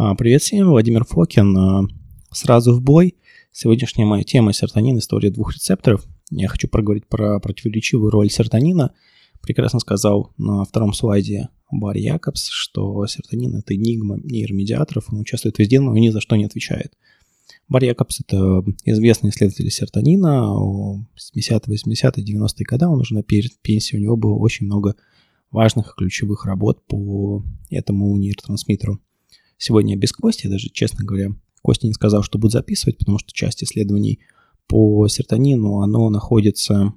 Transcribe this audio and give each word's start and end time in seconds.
А, 0.00 0.14
привет 0.14 0.42
всем, 0.42 0.68
Владимир 0.68 1.04
Фокин. 1.04 1.58
А, 1.58 1.82
сразу 2.30 2.72
в 2.72 2.80
бой. 2.80 3.16
Сегодняшняя 3.50 4.04
моя 4.04 4.22
тема– 4.22 4.52
серотонин, 4.54 4.96
история 4.98 5.30
двух 5.30 5.54
рецепторов. 5.54 6.06
Я 6.30 6.46
хочу 6.46 6.68
проговорить 6.68 7.08
про 7.08 7.40
противоречивую 7.40 8.12
роль 8.12 8.30
серотонина. 8.30 8.92
Прекрасно 9.40 9.80
сказал 9.80 10.32
на 10.38 10.62
втором 10.62 10.92
слайде 10.92 11.48
Барри 11.72 11.98
Якобс, 12.02 12.46
что 12.46 13.08
серотонин– 13.08 13.56
это 13.58 13.74
энигма 13.74 14.20
нейромедиаторов, 14.22 15.12
он 15.12 15.18
участвует 15.18 15.58
везде, 15.58 15.80
но 15.80 15.92
ни 15.96 16.10
за 16.10 16.20
что 16.20 16.36
не 16.36 16.44
отвечает. 16.44 16.92
Барри 17.66 17.86
Якобс– 17.86 18.20
это 18.24 18.62
известный 18.84 19.30
исследователь 19.30 19.68
серотонина. 19.68 20.46
70-е, 21.34 21.74
80-е, 21.74 22.24
90-е 22.24 22.64
годы 22.70 22.86
он 22.86 23.00
уже 23.00 23.14
на 23.14 23.24
пенсии, 23.24 23.96
у 23.96 24.00
него 24.00 24.16
было 24.16 24.34
очень 24.34 24.66
много 24.66 24.94
важных 25.50 25.96
ключевых 25.96 26.46
работ 26.46 26.86
по 26.86 27.42
этому 27.68 28.16
нейротрансмиттеру. 28.16 29.00
Сегодня 29.58 29.96
без 29.96 30.12
Кости, 30.12 30.46
даже, 30.46 30.68
честно 30.70 31.04
говоря, 31.04 31.32
Костя 31.62 31.86
не 31.88 31.92
сказал, 31.92 32.22
что 32.22 32.38
будет 32.38 32.52
записывать, 32.52 32.98
потому 32.98 33.18
что 33.18 33.32
часть 33.32 33.62
исследований 33.62 34.20
по 34.68 35.06
серотонину, 35.08 35.80
оно 35.80 36.08
находится 36.10 36.94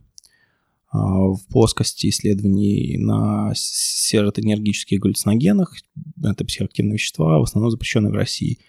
а, 0.90 1.30
в 1.30 1.40
плоскости 1.48 2.08
исследований 2.08 2.98
на 2.98 3.54
серотонергических 3.56 5.00
галлюциногенах. 5.00 5.76
Это 6.24 6.46
психоактивные 6.46 6.94
вещества, 6.94 7.40
в 7.40 7.44
основном 7.44 7.72
запрещенные 7.72 8.12
в 8.12 8.16
России. 8.16 8.60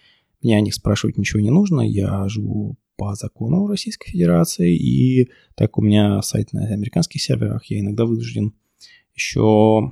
Меня 0.41 0.57
о 0.57 0.61
них 0.61 0.73
спрашивать 0.73 1.17
ничего 1.17 1.41
не 1.41 1.51
нужно, 1.51 1.81
я 1.81 2.27
живу 2.27 2.77
по 2.95 3.15
закону 3.15 3.67
Российской 3.67 4.11
Федерации, 4.11 4.75
и 4.75 5.29
так 5.55 5.77
у 5.77 5.81
меня 5.81 6.21
сайт 6.21 6.53
на 6.53 6.65
американских 6.65 7.21
серверах, 7.21 7.65
я 7.65 7.79
иногда 7.79 8.05
вынужден 8.05 8.53
еще 9.15 9.91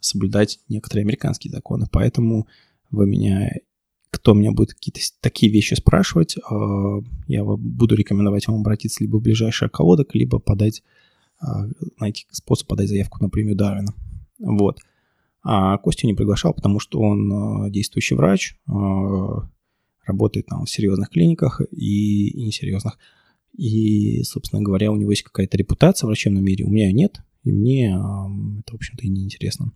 соблюдать 0.00 0.60
некоторые 0.68 1.02
американские 1.04 1.50
законы, 1.50 1.86
поэтому 1.90 2.46
вы 2.90 3.06
меня, 3.06 3.50
кто 4.10 4.34
меня 4.34 4.52
будет 4.52 4.74
какие-то 4.74 5.00
такие 5.20 5.52
вещи 5.52 5.74
спрашивать, 5.74 6.36
а, 6.48 7.00
я 7.26 7.44
буду 7.44 7.94
рекомендовать 7.94 8.46
вам 8.48 8.60
обратиться 8.60 9.02
либо 9.02 9.16
в 9.16 9.22
ближайший 9.22 9.68
околоток, 9.68 10.14
либо 10.14 10.38
подать, 10.38 10.82
а, 11.40 11.66
найти 11.98 12.26
способ 12.30 12.68
подать 12.68 12.88
заявку 12.88 13.22
на 13.22 13.28
премию 13.28 13.56
Дарвина. 13.56 13.94
Вот. 14.38 14.80
А 15.42 15.78
Костю 15.78 16.06
не 16.06 16.14
приглашал, 16.14 16.54
потому 16.54 16.80
что 16.80 17.00
он 17.00 17.32
а, 17.32 17.70
действующий 17.70 18.14
врач, 18.14 18.56
работает 20.06 20.46
там 20.46 20.64
в 20.64 20.70
серьезных 20.70 21.10
клиниках 21.10 21.60
и, 21.72 22.28
и 22.28 22.44
несерьезных. 22.44 22.96
И, 23.56 24.22
собственно 24.22 24.62
говоря, 24.62 24.92
у 24.92 24.96
него 24.96 25.10
есть 25.10 25.24
какая-то 25.24 25.56
репутация 25.56 26.06
в 26.06 26.08
врачебном 26.08 26.44
мире, 26.44 26.64
у 26.64 26.70
меня 26.70 26.86
ее 26.86 26.92
нет, 26.92 27.22
и 27.42 27.50
мне 27.50 27.88
это, 27.88 28.72
в 28.72 28.74
общем-то, 28.74 29.04
и 29.04 29.08
не 29.08 29.24
интересно. 29.24 29.72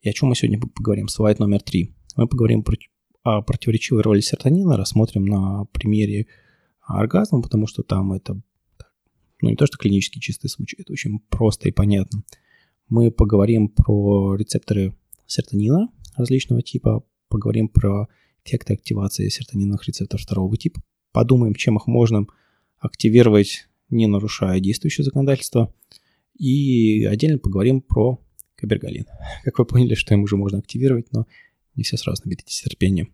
И 0.00 0.08
о 0.08 0.12
чем 0.12 0.30
мы 0.30 0.34
сегодня 0.34 0.60
поговорим? 0.60 1.08
Слайд 1.08 1.38
номер 1.38 1.62
три. 1.62 1.94
Мы 2.16 2.26
поговорим 2.26 2.62
про, 2.62 2.76
о 3.22 3.42
противоречивой 3.42 4.02
роли 4.02 4.20
серотонина, 4.20 4.76
рассмотрим 4.76 5.24
на 5.24 5.64
примере 5.66 6.26
оргазма, 6.80 7.42
потому 7.42 7.66
что 7.66 7.82
там 7.82 8.12
это 8.12 8.40
ну, 9.40 9.50
не 9.50 9.56
то, 9.56 9.66
что 9.66 9.78
клинический 9.78 10.20
чистый 10.20 10.48
случай, 10.48 10.76
это 10.78 10.92
очень 10.92 11.18
просто 11.18 11.68
и 11.68 11.72
понятно. 11.72 12.22
Мы 12.88 13.10
поговорим 13.10 13.68
про 13.68 14.36
рецепторы 14.36 14.94
серотонина 15.26 15.88
различного 16.16 16.62
типа, 16.62 17.04
поговорим 17.28 17.68
про 17.68 18.08
эффекты 18.44 18.74
активации 18.74 19.28
серотониновых 19.28 19.86
рецепторов 19.86 20.22
второго 20.22 20.56
типа, 20.56 20.82
подумаем, 21.12 21.54
чем 21.54 21.76
их 21.76 21.86
можно 21.86 22.26
активировать, 22.78 23.68
не 23.88 24.06
нарушая 24.06 24.60
действующее 24.60 25.04
законодательство, 25.04 25.72
и 26.38 27.04
отдельно 27.04 27.38
поговорим 27.38 27.80
про 27.80 28.20
кабергалин. 28.56 29.06
Как 29.44 29.58
вы 29.58 29.64
поняли, 29.64 29.94
что 29.94 30.14
им 30.14 30.22
уже 30.22 30.36
можно 30.36 30.58
активировать, 30.58 31.12
но 31.12 31.26
не 31.76 31.82
все 31.82 31.96
сразу 31.96 32.22
наберитесь 32.24 32.62
терпения. 32.62 33.08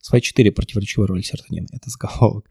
Слайд 0.00 0.24
4. 0.24 0.52
Противоречивая 0.52 1.06
роль 1.06 1.22
серотонина. 1.22 1.66
Это 1.72 1.90
заголовок. 1.90 2.50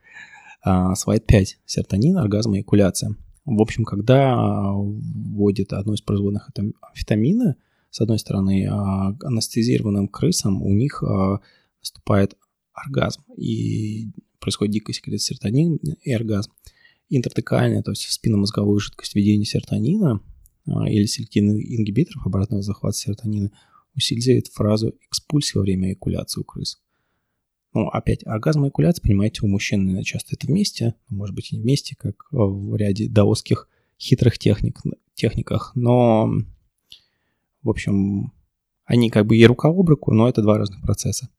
А, 0.64 0.96
слайд 0.96 1.26
5. 1.26 1.60
Серотонин, 1.66 2.18
оргазм 2.18 2.56
и 2.56 2.62
экуляция. 2.62 3.16
В 3.46 3.62
общем, 3.62 3.84
когда 3.84 4.38
вводят 4.74 5.74
одну 5.74 5.94
из 5.94 6.02
производных 6.02 6.50
амфетамина, 6.82 7.58
с 7.90 8.02
одной 8.02 8.18
стороны, 8.18 8.68
а, 8.72 9.16
анестезированным 9.24 10.08
крысам 10.08 10.62
у 10.64 10.74
них 10.74 11.04
а, 11.04 11.42
наступает 11.80 12.36
оргазм, 12.74 13.22
и 13.38 14.12
происходит 14.40 14.74
дикая 14.74 14.94
секреция 14.94 15.36
серотонина 15.36 15.78
и 16.02 16.12
оргазм. 16.12 16.52
Интертекальная, 17.10 17.84
то 17.84 17.92
есть 17.92 18.10
спинномозговую 18.10 18.80
жидкость 18.80 19.14
введения 19.14 19.46
серотонина 19.46 20.22
или 20.66 21.06
селективных 21.06 21.58
ингибиторов 21.58 22.26
обратного 22.26 22.64
захвата 22.64 22.98
серотонина– 22.98 23.52
усиливает 23.96 24.48
фразу 24.48 24.96
«экспульсия 25.08 25.60
во 25.60 25.64
время 25.64 25.94
экуляции 25.94 26.42
у 26.42 26.44
крыс». 26.44 26.80
Ну, 27.74 27.88
опять, 27.88 28.26
оргазм 28.26 28.66
и 28.66 28.70
экуляция, 28.70 29.02
понимаете, 29.02 29.42
у 29.42 29.48
мужчин 29.48 30.02
часто 30.04 30.36
это 30.36 30.46
вместе, 30.46 30.94
может 31.10 31.36
быть, 31.36 31.52
и 31.52 31.56
не 31.56 31.64
вместе, 31.64 31.96
как 31.98 32.28
в 32.32 32.76
ряде 32.76 33.10
даосских 33.10 33.68
хитрых 34.00 34.38
техник, 34.38 34.80
техниках, 35.16 35.72
но, 35.76 36.32
в 37.64 37.70
общем, 37.70 38.32
они 38.86 39.10
как 39.10 39.26
бы 39.26 39.38
и 39.38 39.46
рука 39.46 39.70
об 39.70 39.88
руку, 39.90 40.14
но 40.14 40.30
это 40.30 40.42
два 40.42 40.58
разных 40.58 40.82
процесса. 40.82 41.30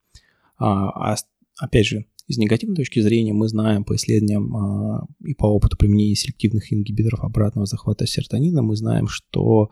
А, 0.57 1.13
а 1.13 1.15
опять 1.57 1.85
же, 1.85 2.05
из 2.27 2.37
негативной 2.37 2.75
точки 2.75 2.99
зрения 2.99 3.33
мы 3.33 3.47
знаем 3.47 3.83
по 3.83 3.95
исследованиям 3.95 4.55
а, 4.55 5.07
и 5.23 5.35
по 5.35 5.45
опыту 5.45 5.77
применения 5.77 6.15
селективных 6.15 6.73
ингибиторов 6.73 7.23
обратного 7.23 7.65
захвата 7.65 8.07
серотонина, 8.07 8.61
мы 8.61 8.75
знаем, 8.75 9.07
что, 9.07 9.69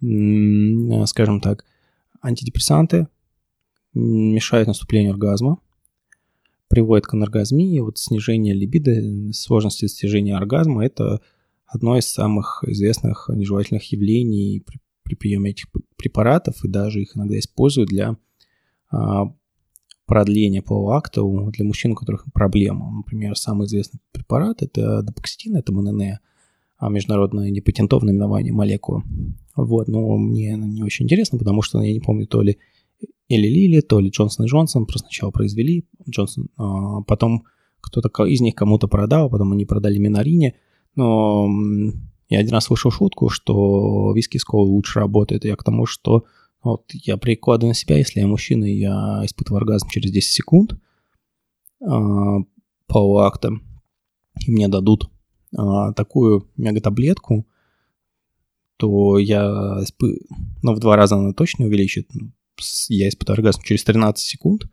скажем 0.00 1.40
так, 1.40 1.64
антидепрессанты 2.24 3.08
мешают 3.92 4.66
наступлению 4.66 5.12
оргазма, 5.12 5.58
приводят 6.68 7.06
к 7.06 7.14
аноргазмии. 7.14 7.78
Вот 7.78 7.98
снижение 7.98 8.54
либидо, 8.54 9.32
сложности 9.32 9.84
достижения 9.84 10.36
оргазма– 10.36 10.84
это 10.86 11.20
одно 11.66 11.96
из 11.96 12.06
самых 12.06 12.64
известных 12.66 13.28
нежелательных 13.32 13.84
явлений 13.92 14.62
при, 14.66 14.80
при 15.02 15.14
приеме 15.14 15.50
этих 15.50 15.66
препаратов, 15.96 16.64
и 16.64 16.68
даже 16.68 17.02
их 17.02 17.16
иногда 17.16 17.38
используют 17.38 17.90
для 17.90 18.16
а, 18.90 19.32
продления 20.06 20.62
полового 20.62 20.96
акта 20.96 21.22
для 21.22 21.64
мужчин, 21.64 21.92
у 21.92 21.94
которых 21.94 22.24
проблема. 22.32 22.90
Например, 22.90 23.36
самый 23.36 23.66
известный 23.66 24.00
препарат– 24.12 24.62
это 24.62 25.02
допоксетин, 25.02 25.56
это 25.56 25.72
МНН, 25.72 26.18
а 26.78 26.88
международное 26.88 27.50
непатентованное 27.50 28.12
наименование 28.12 28.52
молекулы. 28.52 29.02
Вот, 29.56 29.88
но 29.88 30.16
мне 30.16 30.56
не 30.56 30.82
очень 30.82 31.04
интересно, 31.04 31.38
потому 31.38 31.62
что 31.62 31.80
я 31.82 31.92
не 31.92 32.00
помню, 32.00 32.26
то 32.26 32.42
ли 32.42 32.58
Элли 33.28 33.46
Лили, 33.46 33.80
то 33.80 34.00
ли 34.00 34.10
Джонсон 34.10 34.46
и 34.46 34.48
Джонсон. 34.48 34.86
Просто 34.86 35.06
сначала 35.06 35.30
произвели, 35.30 35.86
Джонсон, 36.08 36.48
а 36.56 37.02
потом 37.02 37.44
кто-то 37.80 38.24
из 38.24 38.40
них 38.40 38.54
кому-то 38.54 38.88
продал, 38.88 39.30
потом 39.30 39.52
они 39.52 39.66
продали 39.66 39.98
Минарине, 39.98 40.54
но 40.96 41.48
я 42.28 42.38
один 42.40 42.52
раз 42.52 42.64
слышал 42.64 42.90
шутку, 42.90 43.28
что 43.28 44.12
виски 44.14 44.38
Скол 44.38 44.66
лучше 44.66 45.00
работает. 45.00 45.44
Я 45.44 45.56
к 45.56 45.64
тому, 45.64 45.86
что 45.86 46.24
вот 46.62 46.90
я 46.92 47.16
прикладываю 47.16 47.70
на 47.70 47.74
себя, 47.74 47.98
если 47.98 48.20
я 48.20 48.26
мужчина, 48.26 48.64
я 48.64 49.20
испытываю 49.24 49.58
оргазм 49.58 49.88
через 49.88 50.10
10 50.10 50.32
секунд 50.32 50.78
а, 51.82 52.38
по 52.86 53.18
акта, 53.18 53.50
и 54.46 54.50
мне 54.50 54.68
дадут 54.68 55.10
а, 55.56 55.92
такую 55.92 56.48
мегатаблетку, 56.56 57.46
то 58.76 59.18
я 59.18 59.80
ну, 60.62 60.74
в 60.74 60.78
два 60.78 60.96
раза 60.96 61.16
она 61.16 61.32
точно 61.32 61.66
увеличит. 61.66 62.08
Я 62.88 63.08
испытаю 63.08 63.38
оргазм 63.38 63.62
через 63.62 63.84
13 63.84 64.24
секунд, 64.24 64.64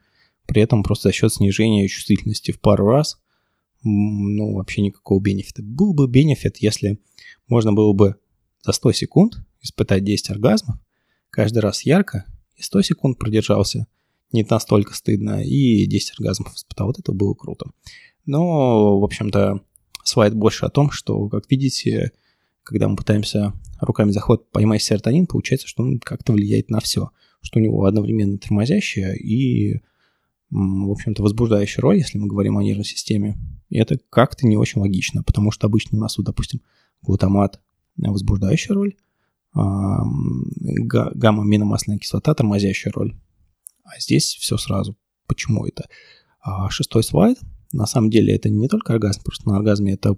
при 0.48 0.62
этом 0.62 0.84
просто 0.84 1.10
за 1.10 1.14
счет 1.14 1.34
снижения 1.34 1.88
чувствительности 1.88 2.52
в 2.52 2.60
пару 2.60 2.88
раз, 2.88 3.20
ну, 3.84 4.54
вообще 4.54 4.82
никакого 4.82 5.20
бенефита. 5.20 5.64
Был 5.64 5.94
бы 5.94 6.08
бенефит, 6.08 6.58
если 6.58 7.00
можно 7.48 7.74
было 7.74 7.94
бы 7.94 8.16
за 8.62 8.72
100 8.72 8.92
секунд 8.94 9.34
испытать 9.62 10.04
10 10.04 10.32
оргазмов, 10.32 10.78
каждый 11.30 11.60
раз 11.60 11.84
ярко, 11.84 12.26
и 12.56 12.62
100 12.62 12.82
секунд 12.84 13.18
продержался, 13.18 13.88
не 14.32 14.46
настолько 14.48 14.94
стыдно, 14.94 15.44
и 15.44 15.86
10 15.88 16.20
оргазмов 16.20 16.56
испытал. 16.56 16.88
Вот 16.88 17.00
это 17.00 17.12
было 17.12 17.34
круто. 17.34 17.72
Но, 18.26 19.00
в 19.00 19.04
общем-то, 19.04 19.62
слайд 20.04 20.36
больше 20.36 20.66
о 20.66 20.70
том, 20.70 20.92
что, 20.92 21.28
как 21.30 21.50
видите, 21.50 22.12
когда 22.64 22.88
мы 22.88 22.96
пытаемся 22.96 23.54
руками 23.80 24.12
заход 24.12 24.52
поймать 24.52 24.84
серотонин, 24.84 25.28
получается, 25.28 25.68
что 25.68 25.84
он 25.84 26.00
как-то 26.00 26.34
влияет 26.34 26.70
на 26.70 26.80
все, 26.80 27.10
что 27.42 27.60
у 27.60 27.62
него 27.62 27.86
одновременно 27.86 28.38
тормозящая 28.38 29.14
и, 29.16 29.82
в 30.50 30.92
общем-то, 30.92 31.24
возбуждающая 31.24 31.82
роль, 31.82 31.98
если 31.98 32.18
мы 32.18 32.28
говорим 32.28 32.58
о 32.58 32.64
нервной 32.64 32.86
системе. 32.86 33.38
И 33.70 33.78
это 33.78 33.98
как-то 34.10 34.46
не 34.46 34.58
очень 34.58 34.82
логично, 34.82 35.24
потому 35.24 35.52
что 35.52 35.68
обычно 35.68 35.98
у 35.98 36.02
нас, 36.02 36.18
вот, 36.18 36.26
допустим, 36.26 36.62
глутамат 37.02 37.60
возбуждающая 37.98 38.76
роль, 38.76 38.96
а, 39.54 40.04
гамма-аминомасляная 40.04 42.00
кислота 42.00 42.34
тормозящая 42.34 42.94
роль. 42.94 43.16
А 43.84 44.00
здесь 44.00 44.36
все 44.40 44.58
сразу. 44.58 44.98
Почему 45.28 45.66
это? 45.66 45.88
А 46.40 46.70
шестой 46.70 47.04
слайд. 47.04 47.40
На 47.74 47.86
самом 47.86 48.10
деле 48.10 48.36
это 48.36 48.50
не 48.50 48.68
только 48.68 48.94
оргазм, 48.94 49.24
просто 49.24 49.50
на 49.50 49.58
оргазме 49.58 49.94
это 49.94 50.18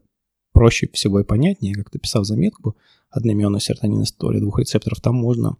проще 0.53 0.87
всего 0.93 1.19
и 1.19 1.23
понятнее, 1.23 1.75
как 1.75 1.89
ты 1.89 1.99
писал 1.99 2.23
заметку, 2.23 2.77
одноименную 3.09 3.59
серотонин 3.59 4.03
история 4.03 4.39
двух 4.39 4.59
рецепторов, 4.59 5.01
там 5.01 5.15
можно 5.15 5.57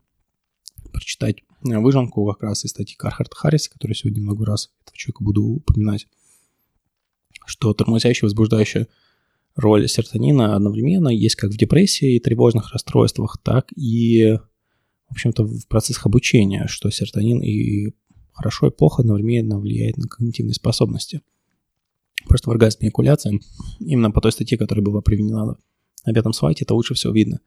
прочитать 0.92 1.38
выжимку 1.62 2.26
как 2.28 2.44
раз 2.44 2.66
из 2.66 2.70
статьи 2.72 2.96
Кархарта 2.96 3.36
Харриса, 3.36 3.72
которую 3.72 3.96
сегодня 3.96 4.22
много 4.22 4.46
раз 4.46 4.72
этого 4.84 4.98
человека 4.98 5.24
буду 5.24 5.44
упоминать, 5.44 6.08
что 7.46 7.74
тормозящая, 7.74 8.28
возбуждающая 8.28 8.88
роль 9.56 9.88
серотонина 9.88 10.56
одновременно 10.56 11.10
есть 11.10 11.36
как 11.36 11.52
в 11.52 11.58
депрессии 11.58 12.16
и 12.16 12.20
тревожных 12.20 12.72
расстройствах, 12.72 13.38
так 13.44 13.72
и, 13.76 14.38
в 15.10 15.12
общем-то, 15.12 15.46
в 15.46 15.68
процессах 15.68 16.06
обучения, 16.06 16.68
что 16.68 16.90
серотонин 16.90 17.42
и 17.42 17.94
хорошо 18.32 18.68
и 18.68 18.72
плохо 18.72 19.02
одновременно 19.02 19.60
влияет 19.60 19.98
на 19.98 20.08
когнитивные 20.08 20.56
способности. 20.56 21.22
Просто 22.28 22.50
в 22.50 22.52
оргазме 22.54 22.90
эякуляции, 22.90 23.42
именно 23.80 24.12
по 24.12 24.22
той 24.22 24.32
статье, 24.32 24.58
которая 24.58 24.84
была 24.84 25.02
применена 25.02 25.58
на 26.06 26.14
пятом 26.14 26.34
слайде, 26.34 26.64
это 26.64 26.74
лучше 26.74 26.94
всего 26.94 27.14
видно. 27.14 27.40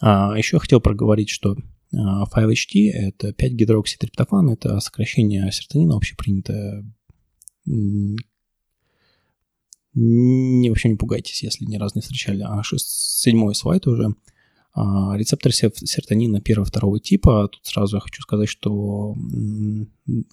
А 0.00 0.36
еще 0.36 0.56
я 0.56 0.60
хотел 0.60 0.80
проговорить, 0.80 1.28
что 1.28 1.56
5-HT 1.92 2.90
а,– 2.90 2.98
это 3.08 3.28
5-гидрокситриптофан, 3.30 4.50
это 4.50 4.80
сокращение 4.80 5.50
серотонина, 5.50 5.96
общепринятое. 5.96 6.84
Не, 9.94 10.68
вообще 10.68 10.88
не 10.90 10.96
пугайтесь, 10.96 11.42
если 11.42 11.64
ни 11.64 11.76
разу 11.76 11.96
не 11.96 12.02
встречали. 12.02 12.42
А 12.42 12.62
седьмой 12.62 13.54
слайд 13.54 13.86
уже– 13.86 14.14
рецепторы 15.16 15.52
серотонина 15.52 16.40
первого-второго 16.40 17.00
типа, 17.00 17.48
тут 17.48 17.60
сразу 17.64 17.96
я 17.96 18.00
хочу 18.00 18.22
сказать, 18.22 18.48
что 18.48 19.14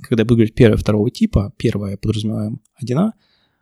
когда 0.02 0.22
я 0.22 0.26
буду 0.26 0.36
говорить 0.36 0.54
первого-второго 0.54 1.10
типа, 1.10 1.54
первое 1.58 1.98
подразумеваем 1.98 2.62
1А, 2.84 3.12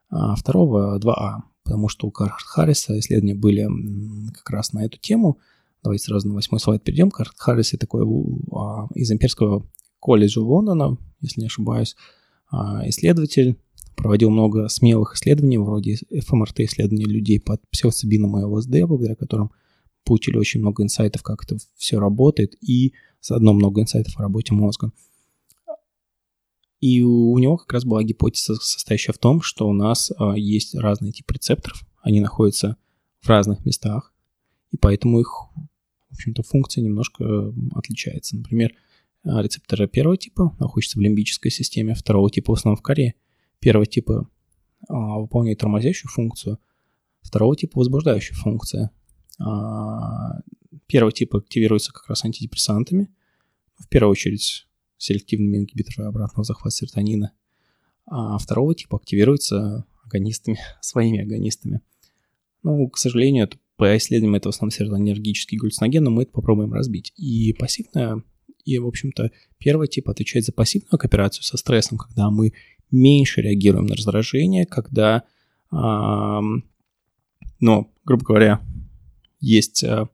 а 0.09 0.35
второго 0.35 0.99
2А, 0.99 1.43
потому 1.63 1.89
что 1.89 2.07
у 2.07 2.11
Кархарта 2.11 2.45
Харриса 2.45 2.99
исследования 2.99 3.35
были 3.35 3.67
как 4.31 4.49
раз 4.49 4.73
на 4.73 4.83
эту 4.85 4.97
тему. 4.97 5.39
Давайте 5.83 6.05
сразу 6.05 6.27
на 6.27 6.35
восьмой 6.35 6.59
слайд 6.59 6.83
перейдем. 6.83 7.11
Кархарт 7.11 7.39
Харрис– 7.39 7.71
такой 7.79 8.03
а, 8.51 8.87
из 8.93 9.11
имперского 9.11 9.65
колледжа 9.99 10.39
Лондона, 10.39 10.97
если 11.21 11.41
не 11.41 11.47
ошибаюсь, 11.47 11.95
исследователь, 12.85 13.57
проводил 13.95 14.29
много 14.29 14.67
смелых 14.67 15.15
исследований, 15.15 15.57
вроде 15.57 15.97
ФМРТ-исследований 16.11 17.05
людей 17.05 17.39
под 17.39 17.61
псилоцибином 17.69 18.37
и 18.37 18.43
ЛСД, 18.43 18.83
благодаря 18.85 19.15
которым 19.15 19.51
получили 20.03 20.37
очень 20.37 20.59
много 20.59 20.83
инсайтов, 20.83 21.23
как 21.23 21.43
это 21.43 21.57
все 21.75 21.99
работает, 21.99 22.55
и 22.61 22.93
заодно 23.21 23.53
много 23.53 23.81
инсайтов 23.81 24.17
о 24.17 24.21
работе 24.21 24.53
мозга. 24.53 24.91
И 26.79 27.01
у 27.01 27.37
него 27.37 27.55
как 27.57 27.71
раз 27.71 27.85
была 27.85 28.03
гипотеза, 28.03 28.55
состоящая 28.55 29.13
в 29.13 29.17
том, 29.17 29.41
что 29.41 29.69
у 29.69 29.73
нас 29.73 30.11
а, 30.17 30.33
есть 30.37 30.75
разные 30.75 31.13
типы 31.13 31.35
рецепторов, 31.35 31.81
они 32.01 32.19
находятся 32.19 32.75
в 33.21 33.29
разных 33.29 33.65
местах, 33.65 34.13
и 34.71 34.77
поэтому 34.77 35.21
их, 35.21 35.29
в 36.09 36.13
общем-то, 36.13 36.43
функция 36.43 36.81
немножко 36.81 37.53
отличается. 37.73 38.35
Например, 38.35 38.73
а, 39.23 39.41
рецепторы 39.41 39.87
первого 39.87 40.17
типа 40.17 40.53
находятся 40.59 40.99
в 40.99 41.01
лимбической 41.01 41.51
системе, 41.51 41.95
второго 41.95 42.29
типа 42.29 42.51
в 42.51 42.57
основном 42.57 42.77
в 42.77 42.81
коре. 42.81 43.13
Первого 43.59 43.85
типа 43.85 44.27
выполняет 44.89 45.59
тормозящую 45.59 46.11
функцию, 46.11 46.59
второго 47.21 47.55
типа 47.55 47.79
возбуждающую 47.79 48.35
функцию. 48.35 48.89
А, 49.39 50.39
первый 50.87 51.11
тип 51.11 51.35
активируется 51.35 51.91
как 51.91 52.07
раз 52.07 52.25
антидепрессантами, 52.25 53.09
в 53.77 53.87
первую 53.89 54.11
очередь 54.11 54.67
селективными 54.97 55.57
ингибиторами 55.57 56.07
обратного 56.07 56.43
захвата 56.43 56.75
серотонина, 56.75 57.33
а 58.05 58.37
второго 58.37 58.75
типа 58.75 58.97
активируется 58.97 59.85
агонистами, 60.05 60.59
своими 60.81 61.19
агонистами. 61.19 61.81
Ну, 62.63 62.87
к 62.89 62.97
сожалению, 62.97 63.45
это, 63.45 63.57
по 63.75 63.97
исследованиям 63.97 64.35
это 64.35 64.49
в 64.49 64.53
основном 64.55 64.71
серотонинергический 64.71 65.57
глюциноген, 65.57 66.03
но 66.03 66.11
мы 66.11 66.23
это 66.23 66.31
попробуем 66.31 66.73
разбить. 66.73 67.11
И 67.17 67.53
пассивная, 67.53 68.23
и, 68.63 68.77
в 68.77 68.87
общем-то, 68.87 69.31
первый 69.57 69.87
тип 69.87 70.09
отвечает 70.09 70.45
за 70.45 70.53
пассивную 70.53 70.97
кооперацию 70.97 71.43
со 71.43 71.57
стрессом, 71.57 71.97
когда 71.97 72.29
мы 72.29 72.53
меньше 72.91 73.41
реагируем 73.41 73.87
на 73.87 73.95
раздражение, 73.95 74.65
когда, 74.65 75.23
э, 75.71 76.39
ну, 77.59 77.93
грубо 78.05 78.23
говоря, 78.23 78.61
есть 79.43 79.83
э, 79.83 80.07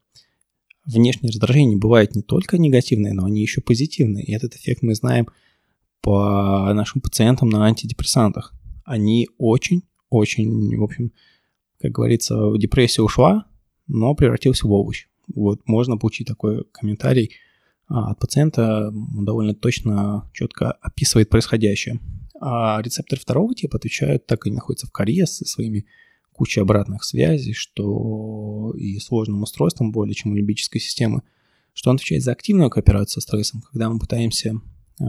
внешние 0.86 1.30
раздражения 1.30 1.78
бывают 1.78 2.16
не 2.16 2.24
только 2.24 2.58
негативные, 2.58 3.14
но 3.14 3.26
они 3.26 3.42
еще 3.42 3.62
позитивные. 3.62 4.26
И 4.26 4.34
этот 4.34 4.56
эффект 4.56 4.82
мы 4.82 4.96
знаем 4.96 5.28
по 6.02 6.74
нашим 6.74 7.02
пациентам 7.02 7.50
на 7.50 7.66
антидепрессантах. 7.66 8.54
Они 8.86 9.30
очень-очень, 9.38 10.78
в 10.78 10.84
общем, 10.84 11.12
как 11.80 11.92
говорится, 11.92 12.58
депрессия 12.58 13.04
ушла, 13.04 13.46
но 13.88 14.16
превратился 14.16 14.68
в 14.68 14.72
овощ. 14.72 15.08
Вот 15.34 15.62
можно 15.68 15.98
получить 15.98 16.28
такой 16.28 16.66
комментарий 16.72 17.32
а, 17.88 18.12
от 18.12 18.20
пациента, 18.20 18.88
он 18.88 19.26
довольно 19.26 19.54
точно, 19.54 20.30
четко 20.34 20.72
описывает 20.72 21.30
происходящее. 21.30 22.00
А 22.42 22.82
рецепторы 22.82 23.22
второго 23.22 23.54
типа 23.54 23.78
отвечают, 23.78 24.26
так 24.26 24.48
и 24.48 24.52
находятся 24.52 24.88
в 24.88 24.92
коре 24.92 25.28
со 25.28 25.46
своими 25.46 25.86
куча 26.40 26.62
обратных 26.62 27.04
связей, 27.04 27.52
что 27.52 28.74
и 28.78 28.98
сложным 29.00 29.44
устройством 29.44 29.92
более 29.92 30.16
чем 30.16 30.32
у 30.32 30.36
лимбической 30.36 30.80
системы, 30.80 31.22
что 31.74 31.90
он 31.90 31.98
отвечает 31.98 32.24
за 32.24 32.32
активную 32.32 32.70
кооперацию 32.70 33.22
со 33.22 33.28
стрессом, 33.28 33.62
когда 33.70 33.90
мы 33.90 34.00
пытаемся 34.00 34.54
э, 34.54 35.04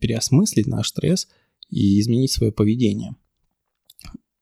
переосмыслить 0.00 0.66
наш 0.66 0.88
стресс 0.88 1.28
и 1.68 2.00
изменить 2.00 2.32
свое 2.32 2.50
поведение 2.50 3.14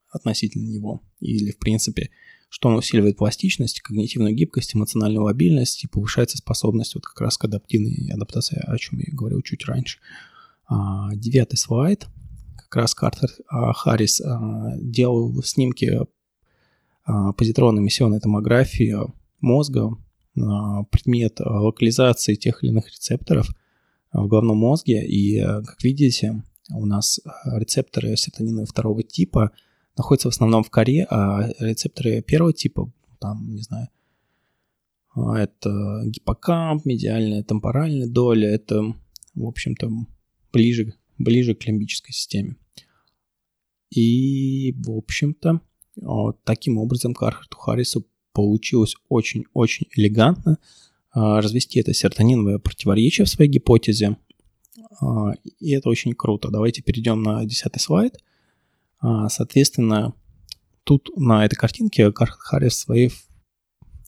относительно 0.09 0.67
него. 0.67 1.03
Или, 1.21 1.50
в 1.50 1.59
принципе, 1.59 2.09
что 2.49 2.71
он 2.71 2.76
усиливает 2.76 3.19
пластичность, 3.19 3.82
когнитивную 3.82 4.35
гибкость, 4.35 4.75
эмоциональную 4.75 5.25
лобильность 5.25 5.85
и 5.85 5.88
повышается 5.88 6.38
способность 6.38 6.94
вот 6.94 7.05
как 7.05 7.21
раз 7.21 7.37
к 7.37 7.44
адаптивной 7.44 8.11
адаптации, 8.15 8.59
о 8.65 8.79
чем 8.79 8.99
я 8.99 9.12
говорил 9.12 9.43
чуть 9.43 9.67
раньше. 9.67 9.99
А, 10.69 11.15
девятый 11.15 11.59
слайд– 11.59 12.06
как 12.75 12.82
раз 12.82 12.94
Картер 12.97 13.29
а, 13.49 13.73
Харрис 13.73 14.21
а, 14.21 14.76
делал 14.79 15.41
снимки 15.44 15.97
позитронно-эмиссионной 17.06 18.20
томографии 18.20 18.96
мозга, 19.40 19.96
предмет 20.34 21.38
локализации 21.40 22.34
тех 22.34 22.62
или 22.62 22.70
иных 22.70 22.90
рецепторов 22.90 23.48
в 24.12 24.26
головном 24.26 24.58
мозге. 24.58 25.06
И, 25.06 25.40
как 25.40 25.82
видите, 25.82 26.42
у 26.70 26.86
нас 26.86 27.20
рецепторы 27.44 28.16
серотонина 28.16 28.64
второго 28.66 29.02
типа 29.02 29.50
находятся 29.96 30.28
в 30.28 30.32
основном 30.32 30.64
в 30.64 30.70
коре, 30.70 31.06
а 31.08 31.48
рецепторы 31.60 32.20
первого 32.22 32.52
типа, 32.52 32.90
там, 33.20 33.54
не 33.54 33.62
знаю, 33.62 33.88
это 35.14 36.02
гиппокамп, 36.06 36.84
медиальная 36.84 37.44
темпоральная 37.44 38.08
доля, 38.08 38.48
это, 38.48 38.82
в 39.34 39.44
общем-то, 39.44 39.88
ближе, 40.52 40.94
ближе 41.18 41.54
к 41.54 41.64
лимбической 41.66 42.12
системе. 42.12 42.56
И, 43.90 44.73
в 44.78 44.90
общем-то, 44.90 45.61
таким 46.44 46.78
образом 46.78 47.14
Кархарту 47.14 47.56
Харрису 47.56 48.06
получилось 48.32 48.96
очень-очень 49.08 49.86
элегантно 49.94 50.58
а, 51.12 51.40
развести 51.40 51.80
это 51.80 51.94
серотониновое 51.94 52.58
противоречие 52.58 53.24
в 53.24 53.28
своей 53.28 53.50
гипотезе. 53.50 54.16
А, 55.00 55.32
и 55.60 55.72
это 55.72 55.88
очень 55.88 56.12
круто. 56.12 56.50
Давайте 56.50 56.82
перейдем 56.82 57.22
на 57.22 57.44
десятый 57.44 57.80
слайд. 57.80 58.18
А, 59.00 59.28
соответственно, 59.28 60.14
тут 60.82 61.10
на 61.16 61.44
этой 61.44 61.54
картинке 61.54 62.10
Кархарт 62.10 62.40
Харрис 62.40 62.76
своей 62.76 63.12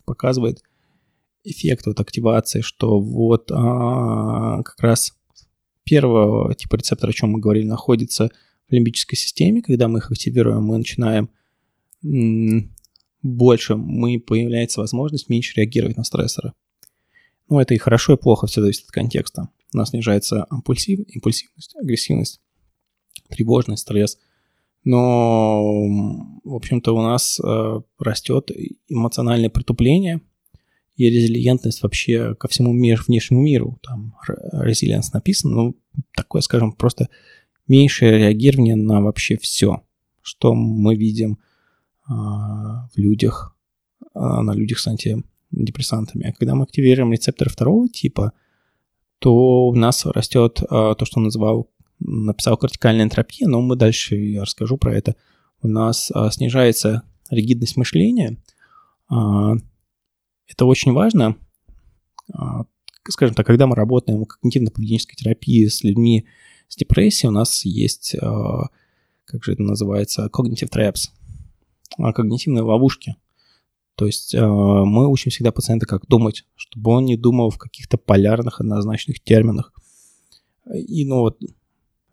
показывает 0.04 0.62
эффект 1.44 1.86
вот 1.86 2.00
активации, 2.00 2.60
что 2.60 2.98
вот 2.98 3.50
а, 3.52 4.62
как 4.64 4.80
раз 4.80 5.12
первого 5.84 6.52
типа 6.54 6.76
рецептора, 6.76 7.10
о 7.10 7.14
чем 7.14 7.30
мы 7.30 7.38
говорили, 7.38 7.64
находится 7.64 8.30
в 8.68 8.72
лимбической 8.72 9.16
системе, 9.16 9.62
когда 9.62 9.86
мы 9.86 10.00
их 10.00 10.10
активируем, 10.10 10.64
мы 10.64 10.78
начинаем 10.78 11.30
больше, 13.22 13.76
мы 13.76 14.20
появляется 14.20 14.80
возможность 14.80 15.28
меньше 15.28 15.54
реагировать 15.56 15.96
на 15.96 16.04
стрессоры. 16.04 16.52
Ну, 17.48 17.60
это 17.60 17.74
и 17.74 17.78
хорошо, 17.78 18.14
и 18.14 18.16
плохо, 18.16 18.46
все 18.46 18.60
зависит 18.60 18.84
от 18.84 18.90
контекста. 18.90 19.48
У 19.72 19.78
нас 19.78 19.90
снижается 19.90 20.46
импульсив, 20.50 21.00
импульсивность, 21.08 21.76
агрессивность, 21.76 22.40
тревожность, 23.28 23.82
стресс. 23.82 24.18
Но, 24.84 25.62
в 26.44 26.54
общем-то, 26.54 26.94
у 26.94 27.02
нас 27.02 27.40
э, 27.40 27.80
растет 27.98 28.50
эмоциональное 28.88 29.50
притупление 29.50 30.20
и 30.96 31.10
резилиентность 31.10 31.82
вообще 31.82 32.34
ко 32.36 32.48
всему 32.48 32.72
мир, 32.72 33.02
внешнему 33.06 33.42
миру. 33.42 33.78
Там 33.82 34.14
резилиенс 34.52 35.12
написано, 35.12 35.54
ну, 35.54 35.76
такое, 36.14 36.40
скажем, 36.40 36.72
просто 36.72 37.08
меньшее 37.68 38.18
реагирование 38.18 38.76
на 38.76 39.00
вообще 39.00 39.36
все, 39.36 39.82
что 40.22 40.54
мы 40.54 40.94
видим 40.94 41.38
в 42.08 42.90
людях, 42.96 43.56
а, 44.14 44.42
на 44.42 44.52
людях 44.52 44.78
с 44.78 44.86
антидепрессантами. 44.86 46.28
А 46.28 46.32
когда 46.32 46.54
мы 46.54 46.64
активируем 46.64 47.12
рецепторы 47.12 47.50
второго 47.50 47.88
типа, 47.88 48.32
то 49.18 49.68
у 49.68 49.74
нас 49.74 50.06
растет 50.06 50.62
а, 50.68 50.94
то, 50.94 51.04
что 51.04 51.18
он 51.18 51.24
называл, 51.24 51.70
написал 51.98 52.56
кортикальная 52.56 53.04
энтропия, 53.04 53.48
но 53.48 53.60
мы 53.60 53.76
дальше 53.76 54.16
я 54.16 54.42
расскажу 54.42 54.76
про 54.76 54.94
это. 54.94 55.16
У 55.62 55.68
нас 55.68 56.10
а, 56.14 56.30
снижается 56.30 57.02
ригидность 57.30 57.76
мышления. 57.76 58.38
А, 59.08 59.54
это 60.46 60.64
очень 60.64 60.92
важно. 60.92 61.36
А, 62.32 62.64
скажем 63.08 63.34
так, 63.34 63.46
когда 63.46 63.66
мы 63.66 63.76
работаем 63.76 64.18
в 64.18 64.26
когнитивно-поведенческой 64.26 65.16
терапии 65.16 65.66
с 65.66 65.82
людьми 65.82 66.26
с 66.68 66.76
депрессией, 66.76 67.28
у 67.28 67.32
нас 67.32 67.64
есть, 67.64 68.16
как 69.24 69.44
же 69.44 69.52
это 69.52 69.62
называется, 69.62 70.28
cognitive 70.32 70.68
traps, 70.68 71.10
а, 71.10 71.15
когнитивные 71.96 72.62
ловушки. 72.62 73.16
То 73.96 74.06
есть 74.06 74.34
э, 74.34 74.46
мы 74.46 75.08
учим 75.08 75.30
всегда 75.30 75.52
пациента, 75.52 75.86
как 75.86 76.06
думать, 76.06 76.44
чтобы 76.54 76.90
он 76.92 77.04
не 77.06 77.16
думал 77.16 77.50
в 77.50 77.58
каких-то 77.58 77.96
полярных, 77.96 78.60
однозначных 78.60 79.20
терминах. 79.20 79.72
И, 80.72 81.06
ну 81.06 81.20
вот, 81.20 81.38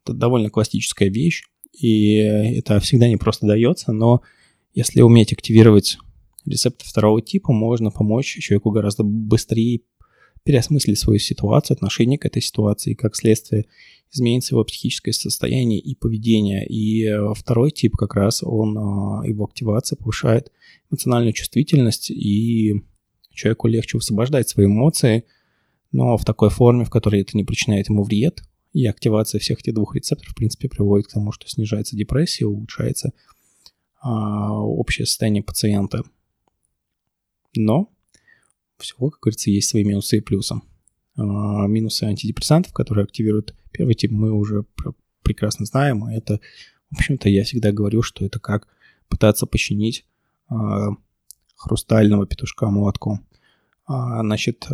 это 0.03 0.13
довольно 0.13 0.49
классическая 0.49 1.09
вещь, 1.09 1.43
и 1.73 2.15
это 2.15 2.79
всегда 2.79 3.07
не 3.07 3.17
просто 3.17 3.47
дается, 3.47 3.91
но 3.91 4.21
если 4.73 5.01
уметь 5.01 5.33
активировать 5.33 5.97
рецепты 6.45 6.85
второго 6.85 7.21
типа, 7.21 7.51
можно 7.51 7.91
помочь 7.91 8.37
человеку 8.39 8.71
гораздо 8.71 9.03
быстрее 9.03 9.81
переосмыслить 10.43 10.99
свою 10.99 11.19
ситуацию, 11.19 11.75
отношение 11.75 12.17
к 12.17 12.25
этой 12.25 12.41
ситуации, 12.41 12.91
и 12.91 12.95
как 12.95 13.15
следствие 13.15 13.65
изменится 14.11 14.53
его 14.53 14.63
психическое 14.63 15.13
состояние 15.13 15.79
и 15.79 15.95
поведение. 15.95 16.65
И 16.67 17.05
э, 17.05 17.33
второй 17.33 17.71
тип 17.71 17.95
как 17.95 18.15
раз, 18.15 18.43
он, 18.43 18.77
э, 18.77 19.29
его 19.29 19.45
активация 19.45 19.95
повышает 19.95 20.51
эмоциональную 20.91 21.33
чувствительность, 21.33 22.11
и 22.11 22.83
человеку 23.31 23.67
легче 23.67 23.97
высвобождать 23.97 24.49
свои 24.49 24.67
эмоции, 24.67 25.25
но 25.91 26.17
в 26.17 26.25
такой 26.25 26.49
форме, 26.49 26.85
в 26.85 26.89
которой 26.89 27.21
это 27.21 27.35
не 27.35 27.43
причиняет 27.43 27.89
ему 27.89 28.03
вред, 28.03 28.43
и 28.73 28.85
активация 28.85 29.39
всех 29.39 29.59
этих 29.59 29.75
двух 29.75 29.95
рецепторов, 29.95 30.33
в 30.33 30.35
принципе, 30.35 30.67
приводит 30.67 31.07
к 31.07 31.13
тому, 31.13 31.31
что 31.31 31.47
снижается 31.47 31.95
депрессия, 31.95 32.45
улучшается 32.45 33.13
а, 34.01 34.59
общее 34.61 35.05
состояние 35.05 35.43
пациента. 35.43 36.03
Но 37.55 37.92
всего, 38.83 39.09
как 39.09 39.21
говорится, 39.21 39.49
есть 39.49 39.69
свои 39.69 39.83
минусы 39.83 40.17
и 40.17 40.21
плюсы. 40.21 40.55
А, 41.15 41.67
минусы 41.67 42.03
антидепрессантов, 42.03 42.73
которые 42.73 43.03
активируют 43.03 43.55
первый 43.71 43.95
тип, 43.95 44.11
мы 44.11 44.31
уже 44.31 44.65
прекрасно 45.23 45.65
знаем. 45.65 46.05
Это, 46.05 46.39
в 46.91 46.99
общем-то, 46.99 47.29
я 47.29 47.43
всегда 47.43 47.71
говорю, 47.71 48.01
что 48.01 48.25
это 48.25 48.39
как 48.39 48.67
пытаться 49.07 49.45
починить 49.45 50.05
а, 50.47 50.89
хрустального 51.55 52.27
петушка 52.27 52.67
молотком. 52.67 53.25
А, 53.85 54.21
значит, 54.21 54.67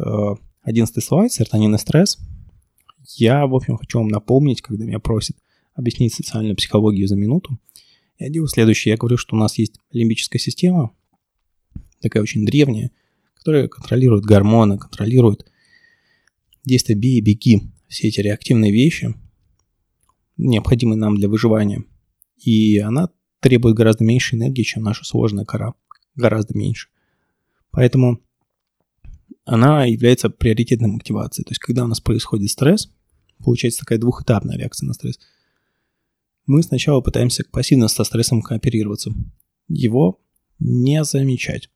одиннадцатый 0.61 1.01
слайд, 1.01 1.31
серотонин 1.31 1.75
и 1.75 1.77
стресс. 1.77 2.17
Я, 3.15 3.47
в 3.47 3.55
общем, 3.55 3.77
хочу 3.77 3.99
вам 3.99 4.09
напомнить, 4.09 4.61
когда 4.61 4.85
меня 4.85 4.99
просят 4.99 5.37
объяснить 5.73 6.13
социальную 6.13 6.55
психологию 6.55 7.07
за 7.07 7.15
минуту, 7.15 7.59
я 8.19 8.29
делаю 8.29 8.49
следующее. 8.49 8.91
Я 8.91 8.97
говорю, 8.97 9.17
что 9.17 9.35
у 9.35 9.39
нас 9.39 9.57
есть 9.57 9.79
лимбическая 9.91 10.39
система, 10.39 10.91
такая 12.01 12.21
очень 12.21 12.45
древняя, 12.45 12.91
которая 13.39 13.67
контролирует 13.67 14.25
гормоны, 14.25 14.77
контролирует 14.77 15.49
действия 16.65 16.95
«бей 16.95 17.17
и 17.17 17.21
беги», 17.21 17.71
все 17.87 18.09
эти 18.09 18.19
реактивные 18.19 18.71
вещи, 18.71 19.15
необходимые 20.37 20.97
нам 20.97 21.15
для 21.15 21.27
выживания. 21.27 21.83
И 22.37 22.77
она 22.77 23.09
требует 23.39 23.75
гораздо 23.75 24.03
меньше 24.03 24.35
энергии, 24.35 24.63
чем 24.63 24.83
наша 24.83 25.03
сложная 25.05 25.45
кора. 25.45 25.73
Гораздо 26.15 26.57
меньше. 26.57 26.89
Поэтому 27.71 28.21
она 29.45 29.85
является 29.85 30.29
приоритетной 30.29 30.95
активацией. 30.95 31.45
То 31.45 31.51
есть, 31.51 31.59
когда 31.59 31.85
у 31.85 31.87
нас 31.87 32.01
происходит 32.01 32.51
стресс, 32.51 32.91
получается 33.43 33.79
такая 33.79 33.99
двухэтапная 33.99 34.57
реакция 34.57 34.87
на 34.87 34.93
стресс. 34.93 35.19
Мы 36.45 36.61
сначала 36.61 37.01
пытаемся 37.01 37.43
пассивно 37.49 37.87
со 37.87 38.03
стрессом 38.03 38.41
кооперироваться, 38.41 39.11
его 39.67 40.19
не 40.59 41.03
замечать 41.03 41.69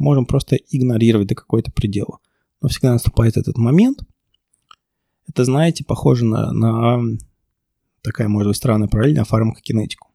можем 0.00 0.24
просто 0.26 0.56
игнорировать 0.56 1.28
до 1.28 1.34
какой-то 1.34 1.70
предела. 1.70 2.18
Но 2.60 2.68
всегда 2.68 2.92
наступает 2.92 3.36
этот 3.36 3.58
момент. 3.58 4.02
Это, 5.28 5.44
знаете, 5.44 5.84
похоже 5.84 6.24
на, 6.24 6.52
на 6.52 7.18
такая, 8.02 8.26
может 8.28 8.48
быть, 8.48 8.56
странная 8.56 8.88
параллель 8.88 9.16
на 9.16 9.24
фармакокинетику. 9.24 10.08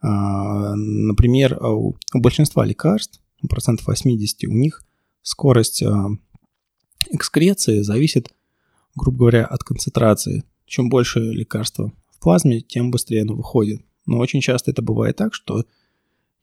А, 0.00 0.74
например, 0.76 1.58
у, 1.64 1.96
у 2.14 2.20
большинства 2.20 2.64
лекарств, 2.64 3.20
процентов 3.48 3.86
80, 3.86 4.44
у 4.44 4.52
них 4.52 4.84
скорость 5.22 5.82
а, 5.82 6.10
экскреции 7.10 7.80
зависит, 7.80 8.30
грубо 8.94 9.18
говоря, 9.18 9.46
от 9.46 9.64
концентрации. 9.64 10.44
Чем 10.66 10.90
больше 10.90 11.20
лекарства 11.20 11.92
в 12.10 12.20
плазме, 12.20 12.60
тем 12.60 12.90
быстрее 12.90 13.22
оно 13.22 13.34
выходит. 13.34 13.80
Но 14.04 14.18
очень 14.18 14.42
часто 14.42 14.70
это 14.70 14.82
бывает 14.82 15.16
так, 15.16 15.32
что 15.32 15.64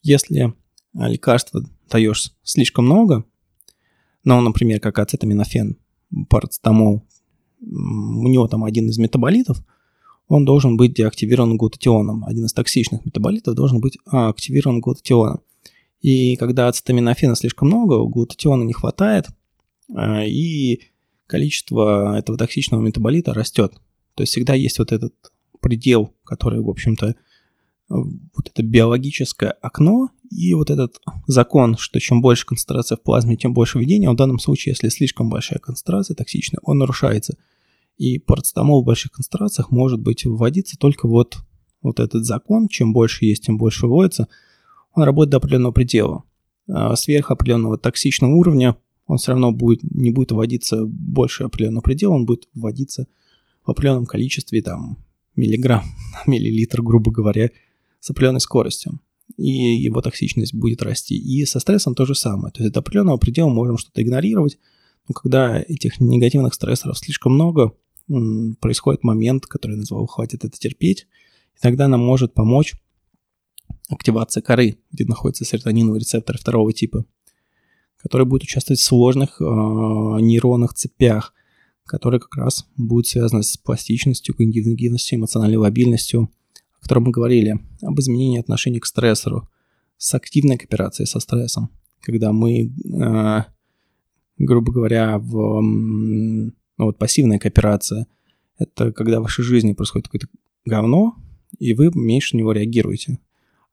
если 0.02 0.54
лекарство 0.96 1.64
даешь 1.90 2.34
слишком 2.44 2.86
много, 2.86 3.26
ну, 4.24 4.42
например, 4.42 4.80
как 4.80 5.00
ацетаминофен, 5.00 5.78
парацетамол, 6.30 7.06
у 7.62 8.28
него 8.28 8.48
там 8.48 8.64
один 8.64 8.90
из 8.90 8.98
метаболитов, 8.98 9.64
он 10.28 10.46
должен 10.46 10.78
быть 10.78 10.94
деактивирован 10.94 11.58
глутатионом. 11.58 12.26
Один 12.26 12.46
из 12.46 12.54
токсичных 12.54 13.06
метаболитов 13.06 13.54
должен 13.54 13.80
быть 13.80 13.98
а, 14.08 14.30
активирован 14.30 14.80
глутатионом. 14.80 15.42
И 16.02 16.36
когда 16.38 16.68
ацетаминофена 16.68 17.36
слишком 17.36 17.68
много, 17.68 18.04
глутатиона 18.08 18.64
не 18.64 18.74
хватает, 18.74 19.28
а, 19.94 20.24
и 20.26 20.82
количество 21.28 22.18
этого 22.18 22.38
токсичного 22.38 22.82
метаболита 22.82 23.34
растет. 23.34 23.74
То 24.16 24.24
есть 24.24 24.32
всегда 24.32 24.54
есть 24.56 24.80
вот 24.80 24.92
этот 24.92 25.14
предел, 25.60 26.14
который, 26.24 26.62
в 26.62 26.70
общем-то, 26.70 27.16
вот 27.88 28.50
это 28.50 28.64
биологическое 28.64 29.52
окно 29.52 30.10
и 30.30 30.54
вот 30.54 30.70
этот 30.70 31.00
закон, 31.28 31.78
что 31.78 32.00
чем 32.00 32.22
больше 32.22 32.46
концентрация 32.46 32.98
в 32.98 33.02
плазме, 33.02 33.36
тем 33.36 33.54
больше 33.54 33.80
введения. 33.80 34.10
В 34.10 34.16
данном 34.16 34.40
случае, 34.40 34.72
если 34.72 34.90
слишком 34.90 35.30
большая 35.30 35.60
концентрация 35.60 36.16
токсичная, 36.16 36.60
он 36.64 36.78
нарушается. 36.78 37.38
И 37.98 38.20
парацетамол 38.20 38.82
в 38.84 38.86
больших 38.86 39.12
концентрациях 39.12 39.72
может 39.72 40.00
быть 40.00 40.26
вводиться 40.26 40.78
только 40.78 41.08
вот, 41.08 41.38
вот 41.82 42.00
этот 42.00 42.26
закон. 42.26 42.68
Чем 42.68 42.94
больше 42.94 43.26
есть, 43.26 43.46
тем 43.46 43.58
больше 43.58 43.88
вводится. 43.88 44.28
Он 44.94 45.04
работает 45.04 45.32
до 45.32 45.38
определенного 45.38 45.72
предела. 45.72 46.24
А 46.68 46.96
сверх 46.96 47.32
определенного 47.32 47.78
токсичного 47.78 48.34
уровня 48.34 48.76
он 49.08 49.18
все 49.18 49.32
равно 49.32 49.52
будет, 49.52 49.84
не 49.84 50.12
будет 50.12 50.32
вводиться 50.32 50.86
больше 50.86 51.44
определенного 51.44 51.84
предела, 51.84 52.14
он 52.14 52.26
будет 52.26 52.48
вводиться 52.54 53.08
в 53.64 53.72
определенном 53.72 54.06
количестве, 54.06 54.62
там, 54.62 54.98
миллиграмм, 55.36 55.84
миллилитр, 56.26 56.82
грубо 56.82 57.12
говоря, 57.12 57.52
с 58.00 58.10
определенной 58.10 58.40
скоростью, 58.40 59.00
и 59.38 59.50
его 59.50 60.02
токсичность 60.02 60.54
будет 60.54 60.82
расти. 60.82 61.16
И 61.16 61.46
со 61.46 61.60
стрессом 61.60 61.96
то 61.96 62.06
же 62.06 62.16
самое. 62.16 62.52
То 62.52 62.64
есть 62.64 62.74
до 62.74 62.80
определенного 62.80 63.18
предела 63.18 63.50
можем 63.50 63.78
что-то 63.78 64.02
игнорировать, 64.02 64.58
но 65.08 65.14
когда 65.14 65.60
этих 65.60 66.00
негативных 66.00 66.54
стрессоров 66.54 66.98
слишком 66.98 67.34
много, 67.34 67.74
происходит 68.60 69.04
момент, 69.04 69.48
который 69.48 69.74
я 69.74 69.80
назвал 69.80 70.06
«хватит 70.06 70.46
это 70.46 70.58
терпеть», 70.58 71.08
и 71.56 71.60
тогда 71.60 71.88
нам 71.88 72.02
может 72.02 72.34
помочь 72.34 72.76
активация 73.90 74.42
коры, 74.42 74.78
где 74.92 75.06
находится 75.06 75.46
серотониновый 75.46 76.00
рецептор 76.00 76.38
второго 76.38 76.72
типа, 76.72 77.06
который 77.98 78.26
будет 78.26 78.44
участвовать 78.44 78.80
в 78.80 78.84
сложных 78.84 79.42
э, 79.42 79.44
нейронных 79.44 80.74
цепях, 80.74 81.34
которые 81.86 82.20
как 82.20 82.36
раз 82.36 82.68
будут 82.78 83.08
связаны 83.08 83.44
с 83.44 83.58
пластичностью, 83.58 84.36
когнитивностью, 84.36 85.18
эмоциональной 85.18 85.58
лобильностью– 85.58 86.32
котором 86.86 87.06
мы 87.06 87.12
говорили 87.12 87.60
об 87.82 88.00
изменении 88.00 88.40
отношения 88.40 88.80
к 88.80 88.86
стрессору 88.86 89.50
с 89.98 90.14
активной 90.14 90.58
кооперацией 90.58 91.08
со 91.08 91.20
стрессом, 91.20 91.72
когда 92.02 92.32
мы, 92.32 92.72
э, 92.72 93.44
грубо 94.38 94.72
говоря, 94.72 95.18
в 95.18 95.62
ну, 95.62 96.52
вот 96.78 96.98
пассивная 97.00 97.40
кооперация– 97.40 98.08
это 98.60 98.92
когда 98.92 99.20
в 99.20 99.24
вашей 99.24 99.44
жизни 99.44 99.74
происходит 99.74 100.08
какое-то 100.08 100.28
говно, 100.66 101.16
и 101.58 101.74
вы 101.74 101.92
меньше 101.94 102.36
на 102.36 102.40
него 102.40 102.52
реагируете. 102.52 103.20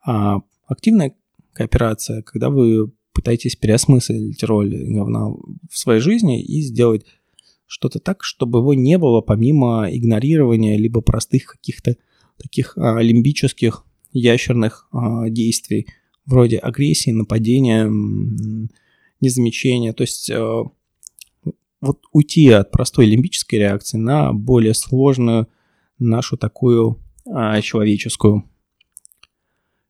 А 0.04 0.38
активная 0.66 1.14
кооперация, 1.52 2.22
когда 2.22 2.48
вы 2.48 2.92
пытаетесь 3.12 3.56
переосмыслить 3.56 4.42
роль 4.44 4.74
говна 4.88 5.28
в 5.28 5.76
своей 5.76 6.00
жизни 6.00 6.42
и 6.42 6.62
сделать 6.62 7.04
что-то 7.66 7.98
так, 7.98 8.22
чтобы 8.22 8.60
его 8.60 8.74
не 8.74 8.98
было 8.98 9.20
помимо 9.20 9.86
игнорирования 9.90 10.76
либо 10.76 11.00
простых 11.00 11.46
каких-то 11.46 11.96
таких 12.42 12.76
а, 12.76 13.00
лимбических 13.00 13.84
ящерных 14.12 14.88
а, 14.92 15.28
действий, 15.28 15.86
вроде 16.26 16.58
агрессии, 16.58 17.10
нападения, 17.10 17.90
незамечения. 19.20 19.92
То 19.92 20.02
есть 20.02 20.30
а, 20.30 20.64
вот 21.80 22.04
уйти 22.12 22.48
от 22.50 22.70
простой 22.70 23.06
лимбической 23.06 23.58
реакции 23.58 23.98
на 23.98 24.32
более 24.32 24.74
сложную 24.74 25.48
нашу 25.98 26.36
такую 26.36 26.98
а, 27.26 27.60
человеческую. 27.60 28.44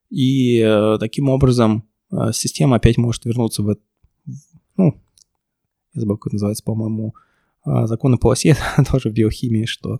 И 0.09 0.61
а, 0.61 0.97
таким 0.99 1.29
образом 1.29 1.87
а, 2.11 2.31
система 2.31 2.77
опять 2.77 2.97
может 2.97 3.25
вернуться 3.25 3.63
в, 3.63 3.77
ну, 4.77 5.01
я 5.93 6.01
забыл, 6.01 6.17
как 6.17 6.27
это 6.27 6.35
называется, 6.35 6.63
по-моему, 6.63 7.13
а, 7.63 7.87
законы 7.87 8.17
полосе, 8.17 8.55
тоже 8.91 9.09
в 9.09 9.13
биохимии, 9.13 9.65
что 9.65 9.99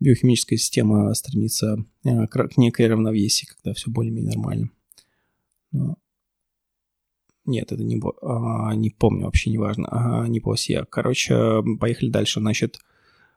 биохимическая 0.00 0.58
система 0.58 1.12
стремится 1.14 1.84
э, 2.04 2.26
к 2.26 2.56
некой 2.56 2.86
равновесии, 2.86 3.46
когда 3.46 3.74
все 3.74 3.90
более-менее 3.90 4.36
нормально. 4.36 4.70
Но 5.72 5.96
Нет, 7.44 7.72
это 7.72 7.82
не, 7.82 8.00
а, 8.22 8.74
не 8.74 8.90
помню, 8.90 9.26
вообще 9.26 9.50
не 9.50 9.58
важно. 9.58 9.88
А, 9.90 10.28
не 10.28 10.40
оси. 10.40 10.84
Короче, 10.90 11.62
поехали 11.80 12.10
дальше. 12.10 12.40
Значит, 12.40 12.78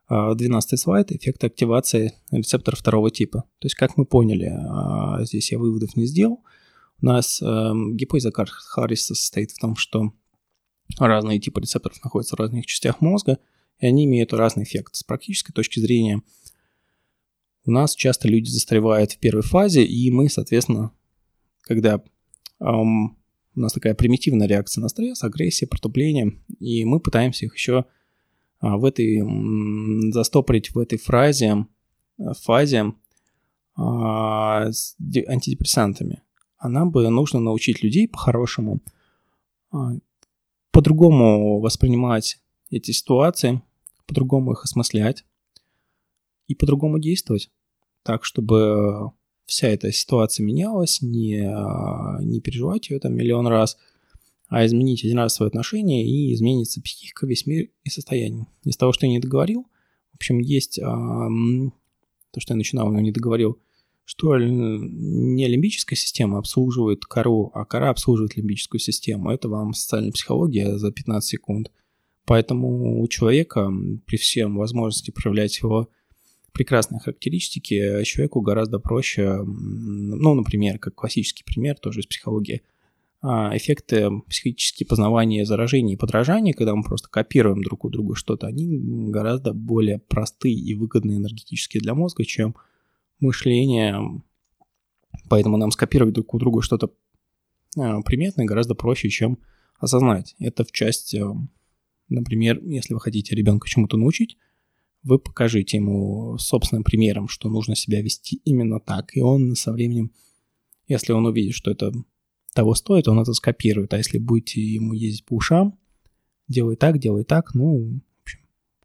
12 0.09 0.79
слайд. 0.79 1.11
Эффект 1.11 1.43
активации 1.43 2.13
рецептора 2.31 2.75
второго 2.75 3.11
типа. 3.11 3.45
То 3.59 3.65
есть, 3.65 3.75
как 3.75 3.97
мы 3.97 4.05
поняли, 4.05 4.51
а, 4.53 5.23
здесь 5.23 5.51
я 5.51 5.59
выводов 5.59 5.95
не 5.95 6.05
сделал. 6.05 6.43
У 7.01 7.05
нас 7.05 7.41
э, 7.41 7.73
гипотеза 7.93 8.31
Харриса 8.31 9.15
состоит 9.15 9.51
в 9.51 9.59
том, 9.59 9.75
что 9.75 10.13
разные 10.99 11.39
типы 11.39 11.61
рецепторов 11.61 11.97
находятся 12.03 12.35
в 12.35 12.39
разных 12.39 12.67
частях 12.67 13.01
мозга, 13.01 13.39
и 13.81 13.87
они 13.87 14.05
имеют 14.05 14.31
разный 14.31 14.63
эффект. 14.63 14.95
С 14.95 15.03
практической 15.03 15.51
точки 15.51 15.79
зрения 15.79 16.21
у 17.65 17.71
нас 17.71 17.95
часто 17.95 18.27
люди 18.27 18.49
застревают 18.49 19.11
в 19.11 19.17
первой 19.17 19.43
фазе, 19.43 19.83
и 19.83 20.09
мы, 20.11 20.29
соответственно, 20.29 20.91
когда 21.61 22.01
эм, 22.59 23.17
у 23.55 23.59
нас 23.59 23.73
такая 23.73 23.95
примитивная 23.95 24.47
реакция 24.47 24.81
на 24.81 24.89
стресс, 24.89 25.23
агрессия, 25.23 25.67
протупление, 25.67 26.39
и 26.59 26.85
мы 26.85 26.99
пытаемся 26.99 27.45
их 27.45 27.55
еще 27.55 27.85
а, 28.59 28.77
в 28.77 28.85
этой, 28.85 29.21
застопорить 30.11 30.73
в 30.73 30.79
этой 30.79 30.97
фразе, 30.97 31.65
э, 32.19 32.23
фазе 32.41 32.93
а, 33.75 34.71
с 34.71 34.95
антидепрессантами. 35.27 36.21
А 36.57 36.69
нам 36.69 36.91
бы 36.91 37.07
нужно 37.09 37.39
научить 37.39 37.83
людей 37.83 38.07
по-хорошему 38.07 38.79
а, 39.71 39.93
по-другому 40.71 41.59
воспринимать 41.59 42.39
эти 42.69 42.91
ситуации, 42.91 43.61
по-другому 44.11 44.51
их 44.51 44.65
осмыслять 44.65 45.23
и 46.47 46.53
по-другому 46.55 46.99
действовать. 46.99 47.49
Так, 48.03 48.25
чтобы 48.25 49.11
вся 49.45 49.69
эта 49.69 49.91
ситуация 49.93 50.45
менялась, 50.45 51.01
не, 51.01 51.39
не 52.25 52.41
переживать 52.41 52.89
ее 52.89 52.99
там 52.99 53.15
миллион 53.15 53.47
раз, 53.47 53.77
а 54.49 54.65
изменить 54.65 55.05
один 55.05 55.19
раз 55.19 55.35
свое 55.35 55.47
отношение 55.47 56.05
и 56.05 56.33
изменится 56.33 56.81
психика, 56.81 57.25
весь 57.25 57.45
мир 57.45 57.69
и 57.85 57.89
состояние. 57.89 58.47
Из 58.65 58.75
того, 58.75 58.91
что 58.91 59.05
я 59.05 59.11
не 59.13 59.19
договорил, 59.19 59.65
в 60.11 60.15
общем, 60.15 60.39
есть 60.39 60.77
а, 60.79 61.29
то, 62.31 62.39
что 62.41 62.53
я 62.53 62.57
начинал, 62.57 62.91
но 62.91 62.99
не 62.99 63.13
договорил, 63.13 63.59
что 64.03 64.37
не 64.37 65.47
лимбическая 65.47 65.95
система 65.95 66.39
обслуживает 66.39 67.05
кору, 67.05 67.49
а 67.53 67.63
кора 67.63 67.91
обслуживает 67.91 68.35
лимбическую 68.35 68.81
систему. 68.81 69.31
Это 69.31 69.47
вам 69.47 69.73
социальная 69.73 70.11
психология 70.11 70.77
за 70.77 70.91
15 70.91 71.29
секунд. 71.29 71.71
Поэтому 72.31 73.01
у 73.01 73.07
человека 73.09 73.69
при 74.05 74.15
всем 74.15 74.55
возможности 74.55 75.11
проявлять 75.11 75.59
его 75.59 75.89
прекрасные 76.53 77.01
характеристики, 77.01 78.05
человеку 78.05 78.39
гораздо 78.39 78.79
проще, 78.79 79.43
ну, 79.43 80.33
например, 80.33 80.79
как 80.79 80.95
классический 80.95 81.43
пример, 81.43 81.77
тоже 81.77 81.99
из 81.99 82.05
психологии, 82.05 82.61
а, 83.21 83.51
эффекты 83.57 84.09
психические 84.29 84.87
познавания 84.87 85.43
заражения 85.43 85.95
и 85.95 85.97
подражания, 85.97 86.53
когда 86.53 86.73
мы 86.73 86.83
просто 86.83 87.09
копируем 87.09 87.61
друг 87.63 87.83
у 87.83 87.89
друга 87.89 88.15
что-то, 88.15 88.47
они 88.47 88.77
гораздо 89.09 89.51
более 89.51 89.99
простые 89.99 90.55
и 90.55 90.73
выгодные 90.73 91.17
энергетически 91.17 91.81
для 91.81 91.95
мозга, 91.95 92.23
чем 92.23 92.55
мышление. 93.19 94.23
Поэтому 95.27 95.57
нам 95.57 95.71
скопировать 95.71 96.13
друг 96.13 96.33
у 96.33 96.39
друга 96.39 96.61
что-то 96.61 96.93
а, 97.77 97.99
приметное 98.03 98.45
гораздо 98.45 98.73
проще, 98.73 99.09
чем 99.09 99.37
осознать. 99.79 100.33
Это 100.39 100.63
в 100.63 100.71
части, 100.71 101.21
например, 102.11 102.61
если 102.63 102.93
вы 102.93 102.99
хотите 102.99 103.35
ребенка 103.35 103.67
чему-то 103.67 103.97
научить, 103.97 104.37
вы 105.03 105.17
покажите 105.17 105.77
ему 105.77 106.37
собственным 106.37 106.83
примером, 106.83 107.27
что 107.27 107.49
нужно 107.49 107.75
себя 107.75 108.01
вести 108.01 108.41
именно 108.45 108.79
так, 108.79 109.15
и 109.15 109.21
он 109.21 109.55
со 109.55 109.71
временем, 109.71 110.11
если 110.87 111.13
он 111.13 111.25
увидит, 111.25 111.55
что 111.55 111.71
это 111.71 111.91
того 112.53 112.75
стоит, 112.75 113.07
он 113.07 113.19
это 113.19 113.33
скопирует, 113.33 113.93
а 113.93 113.97
если 113.97 114.19
будете 114.19 114.61
ему 114.61 114.93
ездить 114.93 115.25
по 115.25 115.35
ушам, 115.35 115.79
делай 116.47 116.75
так, 116.75 116.99
делай 116.99 117.23
так, 117.23 117.53
ну, 117.53 118.01
в 118.19 118.21
общем, 118.23 118.39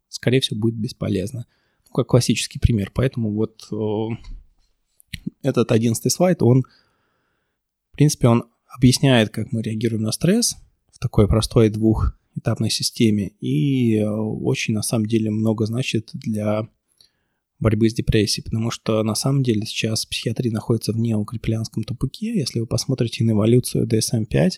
скорее 0.07 0.39
всего, 0.39 0.59
будет 0.59 0.75
бесполезно. 0.75 1.45
Ну, 1.85 1.91
как 1.93 2.07
классический 2.07 2.59
пример. 2.59 2.91
Поэтому 2.93 3.33
вот 3.33 3.67
о, 3.71 4.11
этот 5.41 5.71
одиннадцатый 5.71 6.11
слайд, 6.11 6.41
он, 6.41 6.63
в 7.91 7.95
принципе, 7.95 8.27
он 8.27 8.45
объясняет, 8.67 9.29
как 9.29 9.51
мы 9.51 9.61
реагируем 9.61 10.03
на 10.03 10.11
стресс 10.11 10.55
в 10.91 10.99
такой 10.99 11.27
простой 11.27 11.69
двух 11.69 12.17
этапной 12.37 12.69
системе. 12.69 13.31
И 13.39 13.97
э, 13.97 14.07
очень, 14.07 14.73
на 14.73 14.81
самом 14.81 15.05
деле, 15.05 15.29
много 15.31 15.65
значит 15.65 16.11
для 16.13 16.67
борьбы 17.59 17.89
с 17.89 17.93
депрессией, 17.93 18.43
потому 18.43 18.69
что 18.71 19.01
на 19.03 19.15
самом 19.15 19.43
деле 19.43 19.65
сейчас 19.65 20.05
психиатрия 20.05 20.51
находится 20.51 20.93
в 20.93 20.97
неукреплянском 20.97 21.83
тупике. 21.83 22.37
Если 22.37 22.59
вы 22.59 22.67
посмотрите 22.67 23.23
на 23.23 23.31
эволюцию 23.31 23.87
DSM-5, 23.87 24.51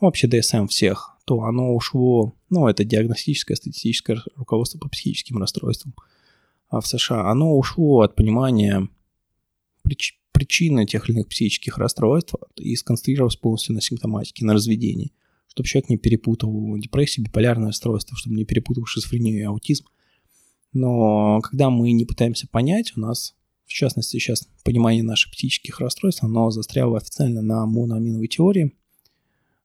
ну, 0.00 0.06
вообще 0.06 0.28
DSM 0.28 0.66
всех, 0.68 1.16
то 1.24 1.42
оно 1.42 1.74
ушло, 1.74 2.34
ну, 2.48 2.66
это 2.66 2.84
диагностическое 2.84 3.56
статистическое 3.56 4.22
руководство 4.36 4.78
по 4.78 4.88
психическим 4.88 5.38
расстройствам 5.38 5.94
а 6.72 6.80
в 6.80 6.86
США, 6.86 7.30
оно 7.30 7.56
ушло 7.56 8.00
от 8.00 8.16
понимания 8.16 8.88
прич- 9.86 10.14
причины 10.32 10.86
тех 10.86 11.06
или 11.06 11.16
иных 11.16 11.28
психических 11.28 11.76
расстройств 11.76 12.34
и 12.56 12.74
сконцентрировалось 12.76 13.36
полностью 13.36 13.74
на 13.74 13.82
симптоматике, 13.82 14.46
на 14.46 14.54
разведении 14.54 15.12
чтобы 15.52 15.68
человек 15.68 15.90
не 15.90 15.98
перепутал 15.98 16.78
депрессию, 16.78 17.26
биполярное 17.26 17.66
расстройство, 17.68 18.16
чтобы 18.16 18.36
не 18.36 18.46
перепутал 18.46 18.86
шизофрению 18.86 19.38
и 19.38 19.42
аутизм. 19.42 19.84
Но 20.72 21.40
когда 21.42 21.68
мы 21.68 21.92
не 21.92 22.06
пытаемся 22.06 22.48
понять, 22.48 22.96
у 22.96 23.00
нас, 23.00 23.34
в 23.66 23.68
частности, 23.68 24.16
сейчас 24.16 24.48
понимание 24.64 25.02
наших 25.02 25.30
психических 25.32 25.78
расстройств, 25.80 26.24
оно 26.24 26.50
застряло 26.50 26.96
официально 26.96 27.42
на 27.42 27.66
моноаминовой 27.66 28.28
теории, 28.28 28.74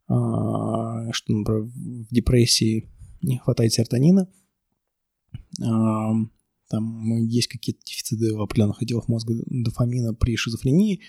а, 0.10 1.10
что, 1.14 1.32
например, 1.32 1.62
в 1.62 2.14
депрессии 2.14 2.90
не 3.22 3.38
хватает 3.38 3.72
серотонина, 3.72 4.28
а, 5.64 6.12
там 6.70 7.28
есть 7.28 7.48
какие-то 7.48 7.80
дефициты 7.86 8.36
в 8.36 8.42
определенных 8.42 8.82
отделах 8.82 9.08
мозга 9.08 9.36
дофамина 9.46 10.14
при 10.14 10.36
шизофрении 10.36 11.00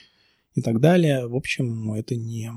и 0.55 0.62
так 0.62 0.79
далее. 0.79 1.27
В 1.27 1.35
общем, 1.35 1.95
это 1.95 2.14
не 2.14 2.49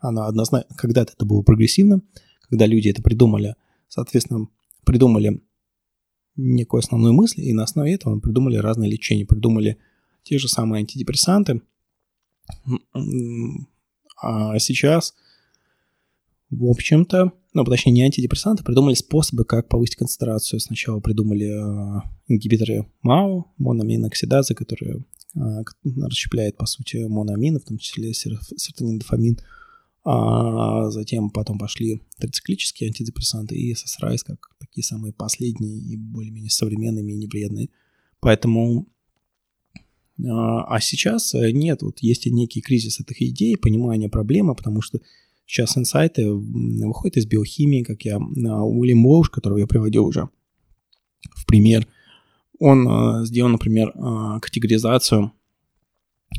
она 0.00 0.26
однозначно, 0.26 0.74
когда-то 0.76 1.12
это 1.12 1.24
было 1.24 1.42
прогрессивно, 1.42 2.02
когда 2.48 2.66
люди 2.66 2.88
это 2.88 3.02
придумали, 3.02 3.54
соответственно, 3.88 4.48
придумали 4.84 5.42
некую 6.36 6.80
основную 6.80 7.14
мысль, 7.14 7.42
и 7.42 7.52
на 7.52 7.64
основе 7.64 7.94
этого 7.94 8.18
придумали 8.18 8.56
разные 8.56 8.90
лечения, 8.90 9.26
придумали 9.26 9.78
те 10.22 10.38
же 10.38 10.48
самые 10.48 10.80
антидепрессанты. 10.80 11.62
А 14.22 14.58
сейчас, 14.58 15.14
в 16.50 16.66
общем-то, 16.66 17.32
ну, 17.52 17.64
точнее, 17.64 17.92
не 17.92 18.02
антидепрессанты, 18.02 18.62
придумали 18.62 18.94
способы, 18.94 19.44
как 19.44 19.68
повысить 19.68 19.96
концентрацию. 19.96 20.60
Сначала 20.60 21.00
придумали 21.00 21.46
э, 21.46 22.00
ингибиторы 22.28 22.86
МАО, 23.02 23.46
мономиноксидазы, 23.58 24.54
которые 24.54 25.04
э, 25.34 25.40
расщепляют, 25.84 26.56
по 26.56 26.66
сути, 26.66 27.08
моноамины, 27.08 27.58
в 27.58 27.64
том 27.64 27.78
числе 27.78 28.12
серотонин, 28.14 28.98
дофамин. 28.98 29.38
А 30.02 30.90
затем 30.90 31.30
потом 31.30 31.58
пошли 31.58 32.02
трициклические 32.18 32.88
антидепрессанты 32.88 33.54
и 33.54 33.74
SSRIs 33.74 34.20
как 34.24 34.38
такие 34.58 34.82
самые 34.82 35.12
последние 35.12 35.78
и 35.78 35.96
более-менее 35.96 36.50
современные, 36.50 37.04
менее 37.04 37.28
вредные. 37.28 37.68
Поэтому 38.20 38.86
а, 40.26 40.64
а 40.64 40.80
сейчас 40.80 41.34
нет, 41.34 41.82
вот 41.82 42.00
есть 42.00 42.26
некий 42.26 42.60
кризис 42.60 43.00
этих 43.00 43.20
идей, 43.22 43.56
понимания 43.56 44.08
проблемы, 44.08 44.54
потому 44.54 44.80
что 44.80 45.00
сейчас 45.46 45.76
инсайты 45.76 46.30
выходят 46.30 47.16
из 47.16 47.26
биохимии, 47.26 47.82
как 47.82 48.02
я, 48.02 48.16
а, 48.16 48.64
Уильям 48.64 49.04
Уолш, 49.06 49.30
которого 49.30 49.58
я 49.58 49.66
приводил 49.66 50.06
уже 50.06 50.28
в 51.34 51.46
пример, 51.46 51.86
он 52.58 52.88
а, 52.88 53.24
сделал, 53.24 53.50
например, 53.50 53.92
категоризацию 54.40 55.32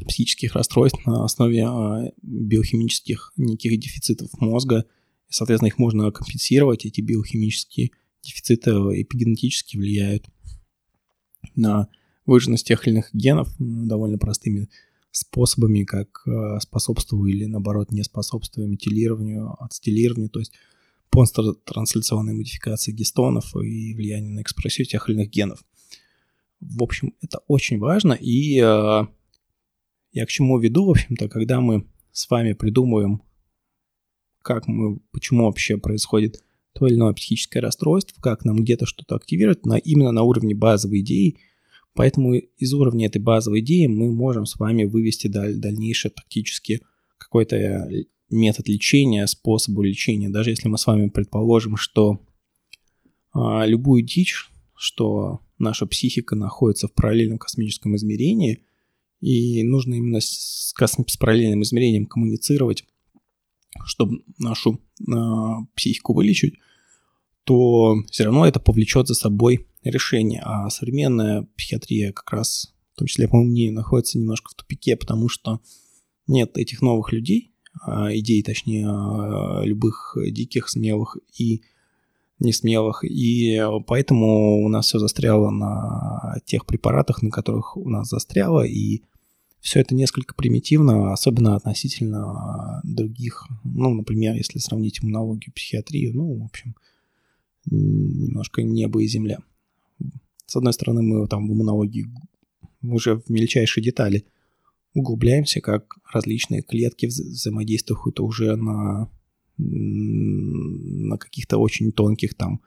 психических 0.07 0.55
расстройств 0.55 1.05
на 1.05 1.23
основе 1.23 1.65
а, 1.65 2.11
биохимических 2.21 3.33
неких 3.37 3.79
дефицитов 3.79 4.29
мозга. 4.39 4.85
Соответственно, 5.29 5.67
их 5.67 5.77
можно 5.77 6.11
компенсировать. 6.11 6.85
Эти 6.85 7.01
биохимические 7.01 7.91
дефициты 8.23 8.71
эпигенетически 8.71 9.77
влияют 9.77 10.25
на 11.55 11.87
выраженность 12.25 12.67
тех 12.67 12.85
или 12.85 12.93
иных 12.93 13.09
генов 13.13 13.49
довольно 13.59 14.17
простыми 14.17 14.69
способами, 15.11 15.83
как 15.83 16.25
а, 16.25 16.59
способствую 16.59 17.31
или, 17.31 17.45
наоборот, 17.45 17.91
не 17.91 18.03
способствую 18.03 18.69
метилированию, 18.69 19.55
ацетилированию, 19.61 20.29
то 20.29 20.39
есть 20.39 20.53
посттрансляционной 21.09 22.33
модификации 22.33 22.93
гистонов 22.93 23.53
и 23.55 23.93
влияние 23.93 24.31
на 24.31 24.41
экспрессию 24.41 24.85
тех 24.85 25.09
или 25.09 25.17
иных 25.17 25.29
генов. 25.29 25.63
В 26.61 26.81
общем, 26.83 27.13
это 27.21 27.39
очень 27.47 27.79
важно, 27.79 28.13
и 28.13 28.59
а, 28.59 29.07
я 30.11 30.25
к 30.25 30.29
чему 30.29 30.59
веду, 30.59 30.85
в 30.85 30.91
общем-то, 30.91 31.29
когда 31.29 31.61
мы 31.61 31.85
с 32.11 32.29
вами 32.29 32.53
придумываем, 32.53 33.21
как 34.41 34.67
мы, 34.67 34.99
почему 35.11 35.45
вообще 35.45 35.77
происходит 35.77 36.43
то 36.73 36.87
или 36.87 36.95
иное 36.95 37.13
психическое 37.13 37.59
расстройство, 37.59 38.21
как 38.21 38.45
нам 38.45 38.57
где-то 38.57 38.85
что-то 38.85 39.15
активировать, 39.15 39.65
на, 39.65 39.77
именно 39.77 40.11
на 40.11 40.23
уровне 40.23 40.55
базовой 40.55 41.01
идеи. 41.01 41.37
Поэтому 41.93 42.35
из 42.35 42.73
уровня 42.73 43.07
этой 43.07 43.21
базовой 43.21 43.59
идеи 43.59 43.87
мы 43.87 44.11
можем 44.11 44.45
с 44.45 44.57
вами 44.57 44.85
вывести 44.85 45.27
даль, 45.27 45.55
дальнейшее 45.55 46.11
тактически 46.11 46.81
какое-то 47.17 47.89
метод 48.29 48.67
лечения, 48.69 49.27
способу 49.27 49.81
лечения. 49.81 50.29
Даже 50.29 50.51
если 50.51 50.69
мы 50.69 50.77
с 50.77 50.87
вами 50.87 51.09
предположим, 51.09 51.75
что 51.75 52.21
а, 53.33 53.65
любую 53.65 54.03
дичь, 54.03 54.49
что 54.75 55.41
наша 55.59 55.85
психика 55.85 56.35
находится 56.35 56.87
в 56.87 56.93
параллельном 56.93 57.37
космическом 57.37 57.95
измерении, 57.97 58.63
и 59.21 59.63
нужно 59.63 59.93
именно 59.93 60.19
с, 60.19 60.73
с 60.75 61.17
параллельным 61.17 61.61
измерением 61.61 62.07
коммуницировать, 62.07 62.83
чтобы 63.85 64.23
нашу 64.37 64.81
э, 64.99 65.13
психику 65.75 66.13
вылечить, 66.13 66.55
то 67.43 67.95
все 68.09 68.25
равно 68.25 68.45
это 68.45 68.59
повлечет 68.59 69.07
за 69.07 69.13
собой 69.13 69.67
решение. 69.83 70.41
А 70.43 70.69
современная 70.69 71.47
психиатрия 71.55 72.11
как 72.11 72.31
раз, 72.33 72.73
в 72.93 72.99
том 72.99 73.07
числе, 73.07 73.27
по 73.27 73.37
моему 73.37 73.51
мнению, 73.51 73.73
находится 73.73 74.17
немножко 74.17 74.51
в 74.51 74.55
тупике, 74.55 74.95
потому 74.97 75.29
что 75.29 75.61
нет 76.27 76.57
этих 76.57 76.81
новых 76.81 77.11
людей, 77.11 77.53
а, 77.81 78.15
идей, 78.15 78.43
точнее, 78.43 78.87
а, 78.87 79.61
любых 79.63 80.17
диких, 80.29 80.69
смелых 80.69 81.17
и 81.37 81.61
несмелых. 82.39 83.03
И 83.03 83.61
поэтому 83.87 84.63
у 84.63 84.69
нас 84.69 84.87
все 84.87 84.99
застряло 84.99 85.51
на 85.51 86.37
тех 86.45 86.65
препаратах, 86.65 87.21
на 87.21 87.29
которых 87.29 87.77
у 87.77 87.89
нас 87.89 88.09
застряло, 88.09 88.65
и 88.65 89.03
все 89.61 89.79
это 89.79 89.95
несколько 89.95 90.33
примитивно, 90.35 91.13
особенно 91.13 91.55
относительно 91.55 92.81
других, 92.83 93.47
ну, 93.63 93.93
например, 93.93 94.35
если 94.35 94.57
сравнить 94.59 94.99
иммунологию, 95.01 95.53
психиатрию, 95.53 96.13
ну, 96.15 96.39
в 96.39 96.43
общем, 96.45 96.75
немножко 97.65 98.63
небо 98.63 99.01
и 99.01 99.07
земля. 99.07 99.39
С 100.47 100.55
одной 100.55 100.73
стороны, 100.73 101.03
мы 101.03 101.27
там 101.27 101.47
в 101.47 101.53
иммунологии 101.53 102.07
уже 102.81 103.15
в 103.15 103.29
мельчайшие 103.29 103.83
детали 103.83 104.25
углубляемся, 104.93 105.61
как 105.61 105.95
различные 106.11 106.61
клетки 106.61 107.05
взаимодействуют 107.05 108.19
уже 108.19 108.55
на, 108.55 109.09
на 109.57 111.17
каких-то 111.17 111.57
очень 111.57 111.91
тонких 111.91 112.33
там 112.33 112.61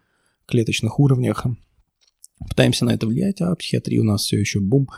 клеточных 0.47 0.99
уровнях. 0.99 1.45
Пытаемся 2.49 2.85
на 2.85 2.95
это 2.95 3.07
влиять, 3.07 3.41
а 3.41 3.55
психиатрия 3.55 4.01
у 4.01 4.05
нас 4.05 4.23
все 4.23 4.39
еще 4.39 4.61
бум. 4.61 4.89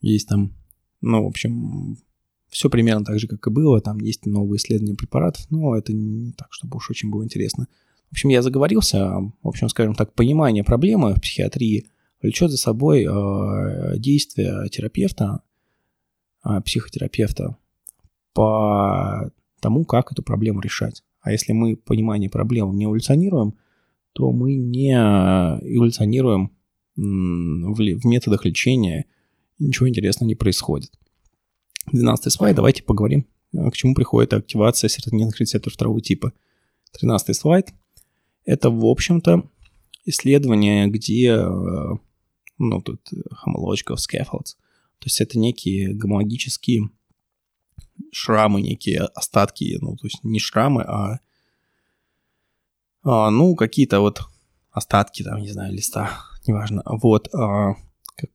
Есть 0.00 0.28
там, 0.28 0.52
ну, 1.06 1.22
в 1.22 1.26
общем, 1.28 1.96
все 2.48 2.68
примерно 2.68 3.04
так 3.04 3.18
же, 3.18 3.28
как 3.28 3.46
и 3.46 3.50
было. 3.50 3.80
Там 3.80 3.98
есть 3.98 4.26
новые 4.26 4.58
исследования 4.58 4.96
препаратов, 4.96 5.46
но 5.50 5.76
это 5.76 5.92
не 5.92 6.32
так, 6.32 6.48
чтобы 6.50 6.76
уж 6.76 6.90
очень 6.90 7.10
было 7.10 7.22
интересно. 7.22 7.68
В 8.10 8.12
общем, 8.12 8.28
я 8.30 8.42
заговорился. 8.42 9.08
В 9.42 9.48
общем, 9.48 9.68
скажем 9.68 9.94
так, 9.94 10.14
понимание 10.14 10.64
проблемы 10.64 11.14
в 11.14 11.20
психиатрии 11.20 11.86
влечет 12.20 12.50
за 12.50 12.56
собой 12.56 13.04
э, 13.04 13.98
действия 13.98 14.68
терапевта, 14.68 15.42
э, 16.44 16.60
психотерапевта 16.62 17.56
по 18.32 19.30
тому, 19.60 19.84
как 19.84 20.12
эту 20.12 20.22
проблему 20.22 20.60
решать. 20.60 21.04
А 21.20 21.32
если 21.32 21.52
мы 21.52 21.76
понимание 21.76 22.30
проблемы 22.30 22.74
не 22.74 22.84
эволюционируем, 22.84 23.54
то 24.12 24.32
мы 24.32 24.56
не 24.56 24.92
эволюционируем 24.92 26.50
в, 26.96 27.74
в 27.74 28.06
методах 28.06 28.44
лечения, 28.44 29.06
ничего 29.58 29.88
интересного 29.88 30.28
не 30.28 30.34
происходит. 30.34 30.90
12 31.92 32.32
слайд, 32.32 32.56
давайте 32.56 32.82
поговорим, 32.82 33.26
к 33.52 33.72
чему 33.74 33.94
приходит 33.94 34.34
активация 34.34 34.88
серотонинных 34.88 35.38
рецепторов 35.40 35.74
второго 35.74 36.00
типа. 36.00 36.32
13 36.92 37.36
слайд– 37.36 37.72
это, 38.44 38.70
в 38.70 38.84
общем-то, 38.84 39.48
исследование, 40.04 40.86
где, 40.86 41.32
э, 41.32 41.96
ну, 42.58 42.80
тут 42.80 43.00
homological 43.44 43.96
scaffolds, 43.96 44.56
то 44.98 45.04
есть 45.06 45.20
это 45.20 45.38
некие 45.38 45.92
гомологические 45.92 46.90
шрамы, 48.12 48.62
некие 48.62 49.00
остатки, 49.00 49.78
ну, 49.80 49.96
то 49.96 50.06
есть 50.06 50.22
не 50.24 50.38
шрамы, 50.38 50.82
а, 50.82 51.20
а 53.02 53.30
ну, 53.30 53.54
какие-то 53.56 54.00
вот 54.00 54.22
остатки, 54.70 55.22
там, 55.22 55.40
не 55.40 55.48
знаю, 55.48 55.72
листа, 55.72 56.24
неважно, 56.46 56.82
вот, 56.86 57.32
а, 57.34 57.74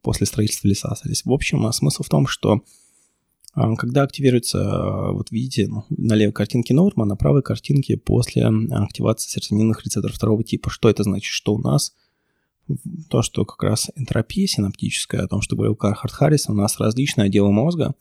после 0.01 0.25
строительства 0.27 0.67
леса 0.67 0.89
остались. 0.89 1.25
В 1.25 1.31
общем, 1.31 1.65
а 1.65 1.73
смысл 1.73 2.03
в 2.03 2.09
том, 2.09 2.27
что 2.27 2.63
а, 3.53 3.75
когда 3.75 4.03
активируется, 4.03 4.59
а, 4.61 5.11
вот 5.11 5.31
видите, 5.31 5.67
ну, 5.67 5.85
на 5.89 6.13
левой 6.13 6.33
картинке 6.33 6.73
норма, 6.73 7.05
на 7.05 7.15
правой 7.15 7.41
картинке 7.41 7.97
после 7.97 8.45
активации 8.45 9.29
серотонинных 9.29 9.83
рецепторов 9.83 10.15
второго 10.15 10.43
типа. 10.43 10.69
Что 10.69 10.89
это 10.89 11.03
значит? 11.03 11.31
Что 11.31 11.55
у 11.55 11.59
нас 11.59 11.93
то, 13.09 13.21
что 13.21 13.43
как 13.43 13.61
раз 13.63 13.91
энтропия 13.95 14.47
синаптическая, 14.47 15.23
о 15.23 15.27
том, 15.27 15.41
что 15.41 15.55
говорил 15.55 15.75
Кархард 15.75 16.13
Харрис, 16.13 16.47
у 16.47 16.53
нас 16.53 16.79
различные 16.79 17.25
отделы 17.25 17.51
мозга 17.51 17.95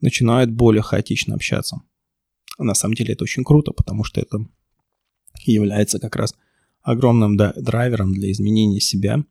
начинают 0.00 0.50
более 0.50 0.82
хаотично 0.82 1.34
общаться. 1.34 1.80
На 2.58 2.74
самом 2.74 2.94
деле 2.94 3.14
это 3.14 3.22
очень 3.22 3.44
круто, 3.44 3.72
потому 3.72 4.02
что 4.02 4.20
это 4.20 4.44
является 5.44 6.00
как 6.00 6.16
раз 6.16 6.34
огромным 6.82 7.36
драйвером 7.36 8.12
для 8.12 8.32
изменения 8.32 8.80
себя, 8.80 9.24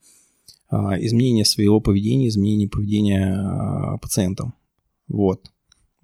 а, 0.69 0.99
изменения 0.99 1.45
своего 1.45 1.79
поведения, 1.79 2.27
изменения 2.27 2.67
поведения 2.67 3.97
пациента. 4.01 4.53
Вот. 5.07 5.51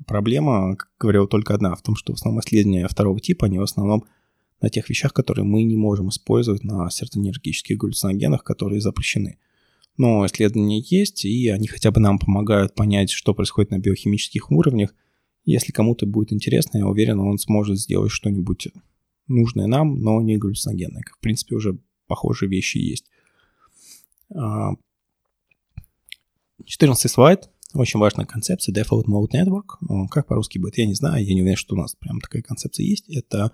Проблема, 0.08 0.76
как 0.76 0.89
говорил, 0.99 1.28
только 1.28 1.54
одна 1.54 1.76
в 1.76 1.82
том, 1.82 1.95
что 1.95 2.13
в 2.13 2.15
основном 2.15 2.41
исследования 2.41 2.88
второго 2.88 3.19
типа, 3.19 3.45
они 3.45 3.60
в 3.60 3.63
основном 3.63 4.06
на 4.62 4.69
тех 4.69 4.89
вещах, 4.89 5.13
которые 5.13 5.45
мы 5.45 5.63
не 5.63 5.76
можем 5.76 6.10
использовать 6.10 6.63
на 6.63 6.89
серотонергических 6.89 7.78
галлюциногенах, 7.78 8.43
которые 8.43 8.80
запрещены. 8.80 9.38
Но 9.97 10.26
исследования 10.26 10.80
есть, 10.80 11.26
и 11.26 11.49
они 11.49 11.67
хотя 11.67 11.91
бы 11.91 11.99
нам 11.99 12.17
помогают 12.17 12.73
понять, 12.73 13.12
что 13.12 13.34
происходит 13.34 13.71
на 13.71 13.80
биохимических 13.80 14.49
уровнях. 14.52 14.95
Если 15.45 15.71
кому-то 15.71 16.06
будет 16.06 16.32
интересно, 16.32 16.78
я 16.78 16.88
уверен, 16.88 17.19
он 17.19 17.38
сможет 17.38 17.78
сделать 17.78 18.12
что-нибудь 18.12 18.69
нужное 19.28 19.67
нам, 19.67 19.99
но 19.99 20.21
не 20.21 20.38
галлюциногенное. 20.38 21.04
В 21.17 21.19
принципе, 21.19 21.56
уже 21.56 21.78
похожие 22.08 22.49
вещи 22.49 22.78
есть. 22.78 23.06
14 24.29 27.05
а, 27.05 27.09
слайд. 27.09 27.49
Очень 27.73 27.99
важная 27.99 28.25
концепция 28.25 28.73
Default 28.73 29.05
Mode 29.05 29.31
Network. 29.33 30.07
Как 30.09 30.27
по-русски 30.27 30.59
будет, 30.59 30.77
я 30.77 30.86
не 30.86 30.93
знаю. 30.93 31.25
Я 31.25 31.33
не 31.33 31.41
уверен, 31.41 31.57
что 31.57 31.75
у 31.75 31.77
нас 31.77 31.95
прям 31.95 32.19
такая 32.19 32.41
концепция 32.41 32.86
есть. 32.86 33.09
Это, 33.09 33.51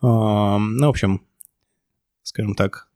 ну, 0.00 0.86
в 0.86 0.88
общем, 0.88 1.22
скажем 2.22 2.54
так, 2.54 2.88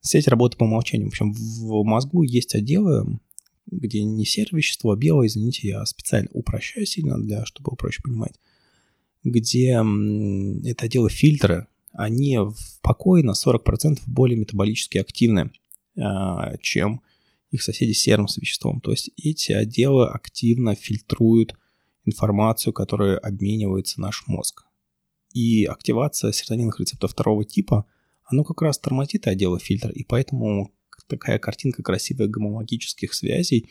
сеть 0.00 0.28
работы 0.28 0.56
по 0.56 0.64
умолчанию. 0.64 1.08
В 1.08 1.12
общем, 1.12 1.32
в 1.32 1.84
мозгу 1.84 2.22
есть 2.22 2.54
отделы, 2.54 3.18
где 3.66 4.04
не 4.04 4.24
серое 4.24 4.58
вещество, 4.58 4.92
а 4.92 4.96
белое, 4.96 5.26
извините, 5.26 5.68
я 5.68 5.84
специально 5.86 6.28
упрощаю 6.32 6.86
сильно, 6.86 7.18
для, 7.18 7.44
чтобы 7.44 7.70
было 7.70 7.76
проще 7.76 8.00
понимать, 8.02 8.38
где 9.24 9.82
это 10.64 10.86
отделы 10.86 11.10
фильтры, 11.10 11.66
они 11.92 12.38
в 12.38 12.80
покое 12.82 13.24
на 13.24 13.32
40% 13.32 14.00
более 14.06 14.38
метаболически 14.38 14.98
активны, 14.98 15.40
а, 15.40 15.50
чем 16.60 17.02
их 17.50 17.62
соседи 17.62 17.92
с 17.92 18.00
серым 18.00 18.26
веществом. 18.36 18.80
То 18.80 18.90
есть 18.90 19.10
эти 19.16 19.52
отделы 19.52 20.08
активно 20.08 20.74
фильтруют 20.74 21.56
информацию, 22.04 22.72
которую 22.72 23.24
обменивается 23.24 24.00
наш 24.00 24.26
мозг. 24.26 24.64
И 25.32 25.64
активация 25.64 26.32
серотонинных 26.32 26.80
рецепторов 26.80 27.12
второго 27.12 27.44
типа, 27.44 27.86
оно 28.24 28.44
как 28.44 28.62
раз 28.62 28.78
тормозит 28.78 29.26
отделы 29.26 29.58
фильтра, 29.58 29.90
и 29.90 30.04
поэтому 30.04 30.72
такая 31.08 31.38
картинка 31.38 31.82
красивых 31.82 32.30
гомологических 32.30 33.12
связей, 33.14 33.68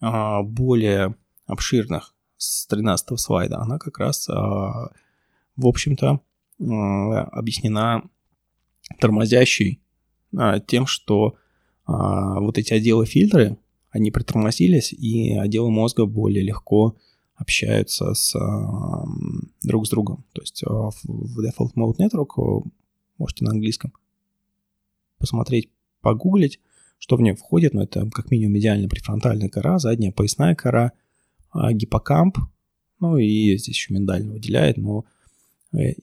а, 0.00 0.42
более 0.42 1.14
обширных 1.46 2.14
с 2.36 2.66
13 2.66 3.18
слайда, 3.18 3.58
она 3.58 3.78
как 3.78 3.98
раз, 3.98 4.28
а, 4.28 4.90
в 5.56 5.66
общем-то, 5.66 6.20
а, 6.60 7.22
объяснена 7.24 8.02
тормозящей 8.98 9.81
тем, 10.66 10.86
что 10.86 11.36
а, 11.84 12.40
вот 12.40 12.58
эти 12.58 12.72
отделы 12.72 13.06
фильтры, 13.06 13.56
они 13.90 14.10
притормозились, 14.10 14.92
и 14.92 15.36
отделы 15.36 15.70
мозга 15.70 16.06
более 16.06 16.42
легко 16.42 16.96
общаются 17.34 18.14
с, 18.14 18.34
а, 18.36 19.04
друг 19.62 19.86
с 19.86 19.90
другом. 19.90 20.24
То 20.32 20.42
есть 20.42 20.62
а, 20.64 20.90
в 21.04 21.40
Default 21.40 21.74
Mode 21.76 21.96
Network, 21.98 22.64
можете 23.18 23.44
на 23.44 23.50
английском 23.50 23.92
посмотреть, 25.18 25.70
погуглить, 26.00 26.60
что 26.98 27.16
в 27.16 27.20
нее 27.20 27.34
входит, 27.34 27.74
но 27.74 27.82
это 27.82 28.08
как 28.10 28.30
минимум 28.30 28.58
идеально 28.58 28.88
префронтальная 28.88 29.48
кора, 29.48 29.78
задняя 29.78 30.12
поясная 30.12 30.54
кора, 30.54 30.92
гиппокамп, 31.54 32.38
ну 33.00 33.18
и 33.18 33.56
здесь 33.56 33.68
еще 33.68 33.92
миндально 33.92 34.32
выделяет, 34.32 34.78
но 34.78 35.04
э, 35.76 35.94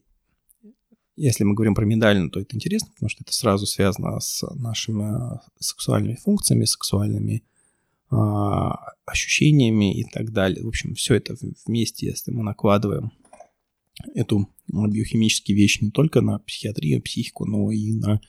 если 1.19 1.43
мы 1.43 1.53
говорим 1.53 1.75
про 1.75 1.85
миндалину, 1.85 2.29
то 2.29 2.39
это 2.39 2.55
интересно, 2.55 2.89
потому 2.93 3.09
что 3.09 3.23
это 3.23 3.33
сразу 3.33 3.65
связано 3.65 4.19
с 4.19 4.41
нашими 4.55 5.35
э, 5.35 5.39
сексуальными 5.59 6.15
функциями, 6.15 6.65
сексуальными 6.65 7.43
э, 8.11 8.15
ощущениями 9.05 9.99
и 9.99 10.05
так 10.05 10.31
далее. 10.31 10.63
В 10.63 10.67
общем, 10.67 10.95
все 10.95 11.15
это 11.15 11.35
вместе, 11.65 12.07
если 12.07 12.31
мы 12.31 12.43
накладываем 12.43 13.11
эту 14.15 14.49
биохимические 14.67 15.57
вещи 15.57 15.83
не 15.83 15.91
только 15.91 16.21
на 16.21 16.39
психиатрию, 16.39 17.01
психику, 17.01 17.45
но 17.45 17.69
и 17.69 17.91
на 17.91 18.21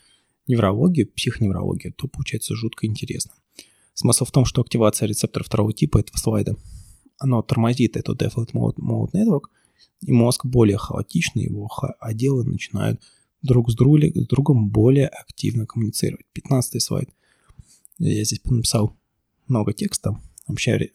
неврологию, 0.49 1.07
психоневрологию, 1.13 1.93
то 1.93 2.09
получается 2.09 2.57
жутко 2.57 2.87
интересно. 2.87 3.33
Смысл 3.95 4.25
в 4.25 4.33
том, 4.33 4.45
что 4.45 4.63
активация 4.63 5.07
рецептора 5.07 5.45
второго 5.45 5.73
типа 5.73 5.99
этого 5.99 6.17
слайда, 6.17 6.57
оно 7.19 7.43
тормозит 7.43 7.97
эту 7.97 8.17
default 8.17 8.53
mode, 8.53 8.77
mode 8.79 9.13
network– 9.13 9.45
и 10.01 10.13
мозг 10.13 10.47
более 10.47 10.79
хаотичный, 10.79 11.45
его 11.45 11.69
отделы 11.99 12.45
начинают 12.45 13.01
друг 13.43 13.71
с, 13.71 13.75
другом 13.75 14.69
более 14.69 15.09
активно 15.09 15.67
коммуницировать. 15.67 16.27
15 16.33 16.83
слайд. 16.83 17.11
Я 17.99 18.25
здесь 18.25 18.43
написал 18.45 18.97
много 19.47 19.73
текста. 19.73 20.19
Вообще 20.47 20.73
э, 20.73 20.91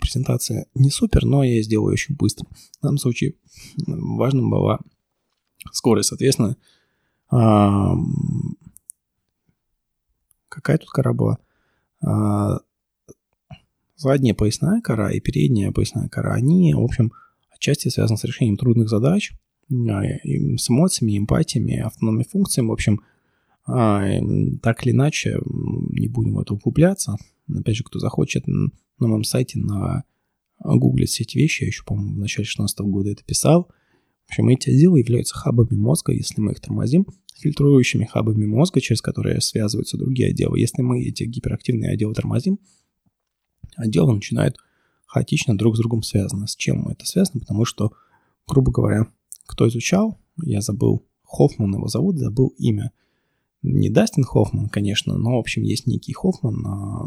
презентация 0.00 0.66
не 0.74 0.90
супер, 0.90 1.24
но 1.24 1.44
я 1.44 1.62
сделаю 1.62 1.92
очень 1.92 2.14
быстро. 2.16 2.46
В 2.78 2.82
данном 2.82 2.98
случае 2.98 3.34
важным 3.86 4.50
была 4.50 4.80
скорость. 5.72 6.08
Соответственно, 6.08 6.56
какая 10.48 10.78
тут 10.78 10.90
кора 10.90 11.12
была? 11.12 11.38
А, 12.04 12.60
задняя 13.96 14.34
поясная 14.34 14.80
кора 14.80 15.12
и 15.12 15.20
передняя 15.20 15.72
поясная 15.72 16.08
кора, 16.08 16.34
они, 16.34 16.74
в 16.74 16.80
общем, 16.80 17.12
отчасти 17.62 17.88
связаны 17.88 18.18
с 18.18 18.24
решением 18.24 18.56
трудных 18.56 18.88
задач, 18.88 19.32
а, 19.70 20.02
с 20.02 20.68
эмоциями, 20.70 21.16
эмпатиями, 21.16 21.78
автономными 21.78 22.24
функциями. 22.24 22.68
В 22.68 22.72
общем, 22.72 23.00
а, 23.64 24.04
так 24.60 24.84
или 24.84 24.92
иначе, 24.92 25.38
не 25.44 26.08
будем 26.08 26.34
в 26.34 26.40
это 26.40 26.54
углубляться. 26.54 27.16
Опять 27.48 27.76
же, 27.76 27.84
кто 27.84 28.00
захочет, 28.00 28.46
на 28.46 28.70
моем 28.98 29.24
сайте 29.24 29.58
на 29.58 30.04
гугле 30.58 31.06
все 31.06 31.22
эти 31.22 31.38
вещи, 31.38 31.62
я 31.62 31.66
еще, 31.68 31.84
по-моему, 31.84 32.14
в 32.16 32.18
начале 32.18 32.44
16 32.44 32.80
года 32.80 33.10
это 33.10 33.24
писал. 33.24 33.70
В 34.26 34.30
общем, 34.30 34.48
эти 34.48 34.70
отделы 34.70 35.00
являются 35.00 35.34
хабами 35.34 35.76
мозга, 35.76 36.12
если 36.12 36.40
мы 36.40 36.52
их 36.52 36.60
тормозим, 36.60 37.06
фильтрующими 37.36 38.04
хабами 38.04 38.46
мозга, 38.46 38.80
через 38.80 39.00
которые 39.00 39.40
связываются 39.40 39.96
другие 39.96 40.30
отделы. 40.30 40.58
Если 40.58 40.82
мы 40.82 41.02
эти 41.04 41.24
гиперактивные 41.24 41.92
отделы 41.92 42.14
тормозим, 42.14 42.58
отделы 43.76 44.14
начинают 44.14 44.56
хаотично 45.12 45.58
друг 45.58 45.76
с 45.76 45.78
другом 45.78 46.02
связаны. 46.02 46.48
С 46.48 46.56
чем 46.56 46.88
это 46.88 47.04
связано? 47.04 47.40
Потому 47.40 47.66
что, 47.66 47.92
грубо 48.48 48.72
говоря, 48.72 49.08
кто 49.44 49.68
изучал, 49.68 50.18
я 50.42 50.62
забыл, 50.62 51.06
Хоффман 51.24 51.74
его 51.74 51.86
зовут, 51.86 52.16
забыл 52.16 52.54
имя. 52.56 52.92
Не 53.60 53.90
Дастин 53.90 54.24
Хоффман, 54.24 54.70
конечно, 54.70 55.18
но, 55.18 55.36
в 55.36 55.40
общем, 55.40 55.64
есть 55.64 55.86
некий 55.86 56.14
Хоффман. 56.14 56.66
А 56.66 57.06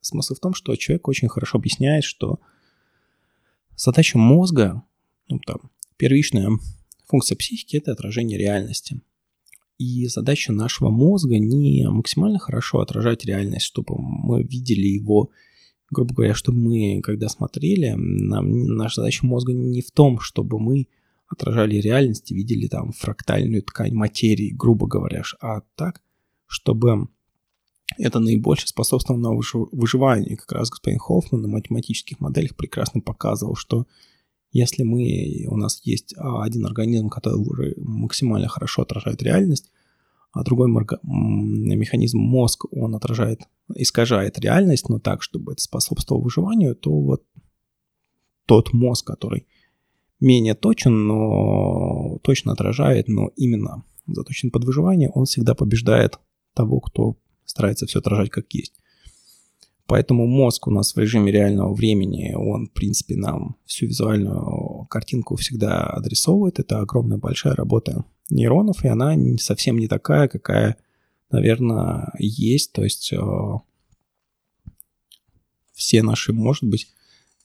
смысл 0.00 0.36
в 0.36 0.38
том, 0.38 0.54
что 0.54 0.76
человек 0.76 1.08
очень 1.08 1.26
хорошо 1.26 1.58
объясняет, 1.58 2.04
что 2.04 2.38
задача 3.74 4.16
мозга, 4.16 4.84
ну, 5.28 5.40
там, 5.40 5.72
первичная 5.96 6.50
функция 7.08 7.34
психики– 7.34 7.76
это 7.78 7.90
отражение 7.90 8.38
реальности. 8.38 9.00
И 9.76 10.06
задача 10.06 10.52
нашего 10.52 10.90
мозга 10.90 11.40
не 11.40 11.84
максимально 11.90 12.38
хорошо 12.38 12.78
отражать 12.78 13.24
реальность, 13.24 13.66
чтобы 13.66 13.96
мы 13.98 14.44
видели 14.44 14.86
его, 14.86 15.30
грубо 15.90 16.14
говоря, 16.14 16.34
чтобы 16.34 16.58
мы, 16.58 17.00
когда 17.02 17.28
смотрели, 17.28 17.94
нам, 17.96 18.76
наша 18.76 19.00
задача 19.00 19.26
мозга 19.26 19.52
не 19.52 19.82
в 19.82 19.90
том, 19.90 20.20
чтобы 20.20 20.58
мы 20.58 20.86
отражали 21.28 21.76
реальность 21.76 22.30
и 22.30 22.34
видели 22.34 22.66
там 22.66 22.92
фрактальную 22.92 23.62
ткань 23.62 23.94
материи, 23.94 24.54
грубо 24.54 24.86
говоря, 24.86 25.22
а 25.40 25.60
так, 25.76 26.02
чтобы 26.46 27.08
это 27.98 28.18
наибольше 28.20 28.68
способствовало 28.68 29.20
на 29.20 29.30
выживанию. 29.32 30.36
Как 30.36 30.52
раз 30.52 30.70
господин 30.70 30.98
Хоффман 30.98 31.42
на 31.42 31.48
математических 31.48 32.20
моделях 32.20 32.56
прекрасно 32.56 33.00
показывал, 33.00 33.56
что 33.56 33.86
если 34.52 34.82
мы, 34.82 35.46
у 35.48 35.56
нас 35.56 35.80
есть 35.84 36.14
а, 36.16 36.42
один 36.42 36.66
организм, 36.66 37.08
который 37.08 37.74
максимально 37.78 38.48
хорошо 38.48 38.82
отражает 38.82 39.22
реальность, 39.22 39.70
а 40.32 40.44
другой 40.44 40.68
механизм 40.70 42.18
мозг, 42.18 42.66
он 42.72 42.94
отражает, 42.94 43.40
искажает 43.74 44.38
реальность, 44.38 44.88
но 44.88 45.00
так, 45.00 45.22
чтобы 45.22 45.52
это 45.52 45.62
способствовало 45.62 46.22
выживанию, 46.22 46.76
то 46.76 46.92
вот 46.92 47.24
тот 48.46 48.72
мозг, 48.72 49.06
который 49.06 49.46
менее 50.20 50.54
точен, 50.54 51.06
но 51.06 52.18
точно 52.22 52.52
отражает, 52.52 53.08
но 53.08 53.30
именно 53.36 53.84
заточен 54.06 54.50
под 54.50 54.64
выживание, 54.64 55.10
он 55.10 55.24
всегда 55.24 55.54
побеждает 55.54 56.18
того, 56.54 56.80
кто 56.80 57.16
старается 57.44 57.86
все 57.86 57.98
отражать 57.98 58.30
как 58.30 58.52
есть. 58.52 58.74
Поэтому 59.86 60.26
мозг 60.26 60.68
у 60.68 60.70
нас 60.70 60.94
в 60.94 60.98
режиме 60.98 61.32
реального 61.32 61.74
времени, 61.74 62.32
он, 62.34 62.68
в 62.68 62.72
принципе, 62.72 63.16
нам 63.16 63.56
всю 63.66 63.86
визуальную 63.86 64.86
картинку 64.88 65.34
всегда 65.34 65.82
адресовывает. 65.82 66.60
Это 66.60 66.78
огромная 66.78 67.18
большая 67.18 67.56
работа 67.56 68.04
нейронов, 68.30 68.84
и 68.84 68.88
она 68.88 69.16
совсем 69.38 69.78
не 69.78 69.88
такая, 69.88 70.28
какая, 70.28 70.76
наверное, 71.30 72.12
есть. 72.18 72.72
То 72.72 72.84
есть 72.84 73.12
э, 73.12 73.20
все 75.72 76.02
наши, 76.02 76.32
может 76.32 76.64
быть, 76.64 76.88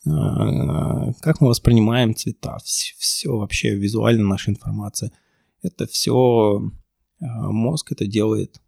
э, 0.05 0.09
как 1.21 1.41
мы 1.41 1.49
воспринимаем 1.49 2.15
цвета, 2.15 2.57
все, 2.63 2.93
все 2.97 3.35
вообще 3.35 3.75
визуально 3.75 4.27
наша 4.27 4.51
информация, 4.51 5.11
это 5.61 5.87
все 5.87 6.71
э, 7.19 7.25
мозг 7.25 7.91
это 7.91 8.05
делает 8.05 8.61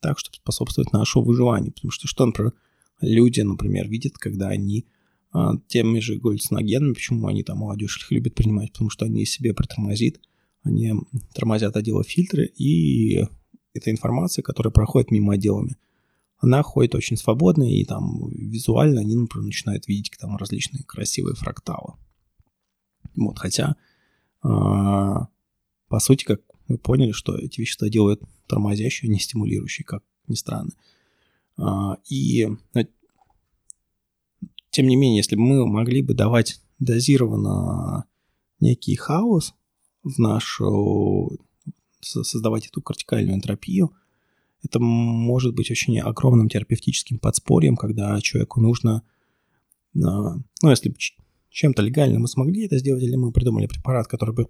так, 0.00 0.18
чтобы 0.18 0.36
способствовать 0.36 0.92
нашему 0.92 1.24
выживанию. 1.24 1.72
Потому 1.72 1.90
что 1.90 2.08
что, 2.08 2.26
например, 2.26 2.52
люди, 3.00 3.40
например, 3.40 3.88
видят, 3.88 4.14
когда 4.18 4.48
они 4.48 4.86
теми 5.68 6.00
же 6.00 6.16
галлюциногенами, 6.16 6.92
почему 6.92 7.28
они 7.28 7.44
там 7.44 7.58
молодежь 7.58 8.04
любят 8.10 8.34
принимать, 8.34 8.72
потому 8.72 8.90
что 8.90 9.04
они 9.04 9.24
себе 9.24 9.54
притормозит, 9.54 10.20
они 10.62 10.94
тормозят 11.34 11.76
отделы 11.76 12.04
фильтры, 12.04 12.46
и 12.46 13.24
эта 13.72 13.90
информация, 13.90 14.42
которая 14.42 14.72
проходит 14.72 15.10
мимо 15.10 15.34
отделами, 15.34 15.76
она 16.38 16.62
ходит 16.62 16.94
очень 16.94 17.16
свободно, 17.16 17.64
и 17.64 17.84
там 17.84 18.30
визуально 18.30 19.02
они, 19.02 19.14
например, 19.14 19.46
начинают 19.46 19.86
видеть 19.88 20.12
там 20.18 20.36
различные 20.36 20.84
красивые 20.84 21.34
фракталы. 21.34 21.94
Вот, 23.14 23.38
хотя, 23.38 23.76
а, 24.42 25.28
по 25.88 25.98
сути, 26.00 26.24
как 26.24 26.40
мы 26.66 26.78
поняли, 26.78 27.12
что 27.12 27.36
эти 27.36 27.60
вещества 27.60 27.88
делают 27.88 28.22
тормозящие, 28.46 29.10
а 29.10 29.12
не 29.12 29.18
стимулирующие, 29.18 29.84
как 29.84 30.02
ни 30.28 30.34
странно. 30.34 30.72
А, 31.58 31.98
и 32.08 32.48
э, 32.74 32.84
тем 34.70 34.86
не 34.86 34.96
менее, 34.96 35.18
если 35.18 35.36
бы 35.36 35.42
мы 35.42 35.66
могли 35.66 36.00
бы 36.00 36.14
давать 36.14 36.62
дозированно 36.78 38.06
некий 38.60 38.96
хаос 38.96 39.54
в 40.02 40.18
нашу, 40.18 41.38
создавать 42.00 42.66
эту 42.66 42.82
кортикальную 42.82 43.36
энтропию, 43.36 43.92
это 44.62 44.78
может 44.78 45.54
быть 45.54 45.70
очень 45.70 45.98
огромным 46.00 46.48
терапевтическим 46.48 47.18
подспорьем, 47.18 47.76
когда 47.76 48.20
человеку 48.20 48.60
нужно, 48.60 49.02
а, 49.96 50.36
ну, 50.62 50.70
если 50.70 50.94
чем-то 51.50 51.82
легально 51.82 52.18
мы 52.18 52.28
смогли 52.28 52.66
это 52.66 52.78
сделать, 52.78 53.02
или 53.02 53.16
мы 53.16 53.32
придумали 53.32 53.66
препарат, 53.66 54.06
который 54.06 54.34
бы 54.34 54.48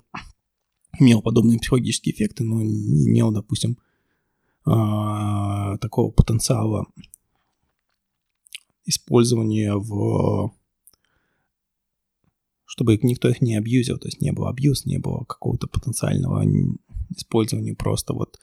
имел 0.98 1.22
подобные 1.22 1.58
психологические 1.58 2.14
эффекты, 2.14 2.44
но 2.44 2.62
не 2.62 3.06
имел, 3.08 3.30
допустим, 3.30 3.78
а, 4.64 5.78
такого 5.78 6.10
потенциала 6.10 6.86
использования 8.84 9.74
в 9.74 10.52
чтобы 12.70 12.96
никто 13.02 13.28
их 13.28 13.40
не 13.40 13.56
абьюзил, 13.56 13.98
то 13.98 14.06
есть 14.06 14.20
не 14.20 14.30
было 14.30 14.48
абьюз, 14.48 14.86
не 14.86 14.98
было 14.98 15.24
какого-то 15.24 15.66
потенциального 15.66 16.44
использования 17.08 17.74
просто 17.74 18.14
вот 18.14 18.38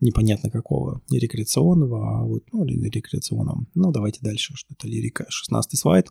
непонятно 0.00 0.50
какого, 0.50 1.00
не 1.08 1.18
рекреационного, 1.18 2.20
а 2.20 2.24
вот, 2.24 2.44
ну, 2.52 2.66
или 2.66 2.90
рекреационного. 2.90 3.64
Ну, 3.74 3.90
давайте 3.90 4.20
дальше, 4.20 4.52
что 4.54 4.74
это 4.74 4.86
лирика. 4.86 5.24
16 5.30 5.80
слайд. 5.80 6.08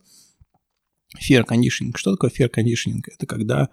Fear 1.22 1.46
conditioning. 1.48 1.92
Что 1.96 2.16
такое 2.16 2.32
fear 2.32 2.50
conditioning? 2.50 3.04
Это 3.06 3.28
когда 3.28 3.70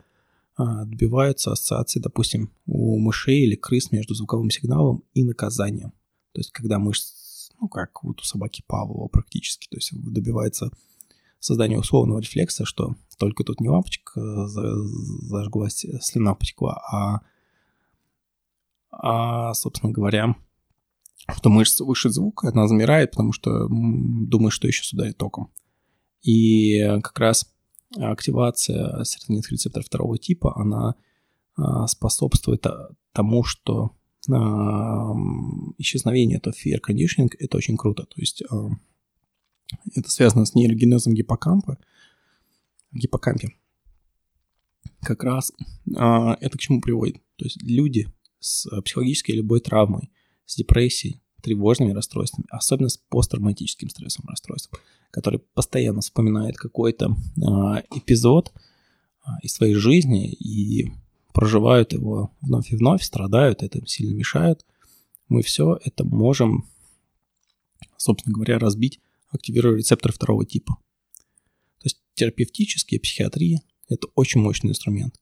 а, 0.56 0.84
добиваются 0.84 1.52
ассоциации, 1.52 2.00
допустим, 2.00 2.52
у 2.66 2.98
мышей 2.98 3.44
или 3.44 3.56
крыс 3.56 3.92
между 3.92 4.12
звуковым 4.12 4.50
сигналом 4.50 5.04
и 5.14 5.24
наказанием. 5.24 5.92
То 6.32 6.40
есть, 6.40 6.52
когда 6.52 6.78
мышь, 6.78 7.00
ну, 7.58 7.68
как 7.68 8.04
вот 8.04 8.20
у 8.20 8.24
собаки 8.24 8.62
Павлова 8.66 9.08
практически, 9.08 9.68
то 9.70 9.78
есть 9.78 9.90
добивается 9.94 10.70
создания 11.40 11.78
условного 11.78 12.20
рефлекса, 12.20 12.64
что 12.64 12.94
только 13.18 13.44
тут 13.44 13.60
не 13.60 13.68
лампочка 13.68 14.46
зажглась, 14.46 15.84
слюна 16.00 16.34
потекла, 16.34 16.80
а, 16.92 17.20
а 18.90 19.54
собственно 19.54 19.92
говоря, 19.92 20.36
что 21.34 21.50
мышца 21.50 21.84
слышит 21.84 22.12
звук, 22.12 22.44
она 22.44 22.68
замирает, 22.68 23.10
потому 23.12 23.32
что 23.32 23.68
думает, 23.68 24.52
что 24.52 24.68
еще 24.68 24.84
сюда 24.84 25.08
и 25.08 25.12
током. 25.12 25.50
И 26.22 26.80
как 27.02 27.18
раз 27.18 27.52
активация 27.96 29.02
серотонинных 29.04 29.50
рецепторов 29.50 29.86
второго 29.86 30.18
типа, 30.18 30.54
она 30.56 30.94
а, 31.56 31.86
способствует 31.86 32.66
тому, 33.12 33.44
что 33.44 33.96
исчезновение 35.78 36.36
этого 36.36 36.52
fear 36.52 36.78
conditioning, 36.86 37.30
это 37.38 37.56
очень 37.56 37.76
круто. 37.78 38.04
То 38.04 38.20
есть 38.20 38.42
это 39.94 40.10
связано 40.10 40.44
с 40.44 40.54
нейрогенезом 40.54 41.14
гиппокампа, 41.14 41.78
гиппокампе. 42.92 43.50
Как 45.02 45.24
раз 45.24 45.52
это 45.86 46.58
к 46.58 46.60
чему 46.60 46.80
приводит? 46.80 47.16
То 47.36 47.44
есть 47.44 47.62
люди 47.62 48.12
с 48.38 48.68
психологической 48.82 49.34
любой 49.34 49.60
травмой, 49.60 50.10
с 50.46 50.56
депрессией, 50.56 51.22
тревожными 51.40 51.92
расстройствами, 51.92 52.46
особенно 52.50 52.88
с 52.88 52.96
посттравматическим 52.96 53.88
стрессовым 53.88 54.28
расстройством, 54.28 54.78
который 55.10 55.40
постоянно 55.54 56.00
вспоминает 56.00 56.56
какой-то 56.56 57.06
э, 57.06 57.40
эпизод, 57.96 58.52
э, 58.54 59.30
из 59.42 59.54
своей 59.54 59.74
жизни 59.74 60.30
и 60.32 60.92
проживают 61.32 61.92
его 61.92 62.30
вновь 62.40 62.72
и 62.72 62.76
вновь, 62.76 63.02
страдают, 63.02 63.62
это 63.62 63.78
им 63.78 63.86
сильно 63.86 64.14
мешает, 64.14 64.66
мы 65.28 65.42
все 65.42 65.78
это 65.84 66.04
можем, 66.04 66.66
собственно 67.96 68.34
говоря, 68.34 68.58
разбить, 68.58 69.00
активируя 69.30 69.76
рецепторы 69.76 70.12
второго 70.12 70.44
типа. 70.44 70.74
То 71.78 71.86
есть 71.86 72.02
терапевтические 72.14 73.00
психиатрии– 73.00 73.60
это 73.88 74.08
очень 74.14 74.40
мощный 74.40 74.70
инструмент. 74.70 75.14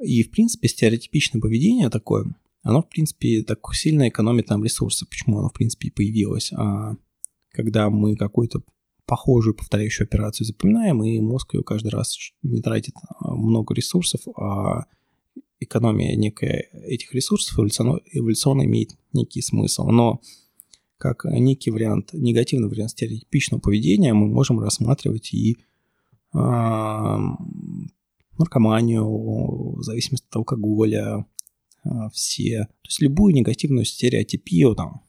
И, 0.00 0.22
в 0.22 0.30
принципе, 0.30 0.68
стереотипичное 0.68 1.40
поведение 1.40 1.90
такое, 1.90 2.34
оно, 2.62 2.82
в 2.82 2.88
принципе, 2.88 3.42
так 3.42 3.58
сильно 3.74 4.08
экономит 4.08 4.48
нам 4.48 4.64
ресурсы. 4.64 5.06
Почему 5.06 5.38
оно, 5.38 5.48
в 5.48 5.52
принципе, 5.52 5.88
и 5.88 5.90
появилось? 5.90 6.52
А 6.52 6.96
когда 7.50 7.90
мы 7.90 8.16
какую-то 8.16 8.62
похожую 9.06 9.54
повторяющую 9.54 10.06
операцию 10.06 10.46
запоминаем, 10.46 11.02
и 11.02 11.18
мозг 11.20 11.54
ее 11.54 11.62
каждый 11.62 11.88
раз 11.88 12.16
не 12.42 12.62
тратит 12.62 12.94
а, 13.18 13.34
много 13.34 13.74
ресурсов, 13.74 14.20
а 14.36 14.84
экономия 15.58 16.14
некая 16.16 16.68
этих 16.86 17.12
ресурсов 17.12 17.58
эволюционно, 17.58 18.00
эволюционно 18.12 18.64
имеет 18.64 18.90
некий 19.12 19.42
смысл. 19.42 19.88
Но 19.88 20.20
как 21.00 21.24
некий 21.24 21.70
вариант, 21.70 22.10
негативный 22.12 22.68
вариант 22.68 22.90
стереотипичного 22.90 23.60
поведения 23.60 24.12
мы 24.12 24.28
можем 24.28 24.60
рассматривать 24.60 25.32
и 25.32 25.56
э, 26.34 26.38
наркоманию, 28.38 29.82
зависимость 29.82 30.26
от 30.28 30.36
алкоголя, 30.36 31.24
э, 31.84 31.88
все, 32.12 32.66
то 32.82 32.86
есть 32.86 33.00
любую 33.00 33.34
негативную 33.34 33.86
стереотипию, 33.86 34.74
там, 34.74 35.00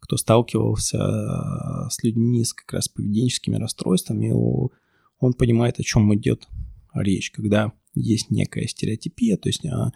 кто 0.00 0.16
сталкивался 0.16 0.96
э, 0.96 1.90
с 1.90 2.02
людьми 2.02 2.42
с 2.42 2.54
как 2.54 2.72
раз 2.72 2.88
поведенческими 2.88 3.56
расстройствами, 3.56 4.32
он 4.32 5.34
понимает, 5.34 5.78
о 5.80 5.82
чем 5.82 6.14
идет 6.14 6.48
речь, 6.94 7.30
когда 7.30 7.72
есть 7.94 8.30
некая 8.30 8.66
стереотипия, 8.66 9.36
то 9.36 9.50
есть 9.50 9.66
а, 9.66 9.92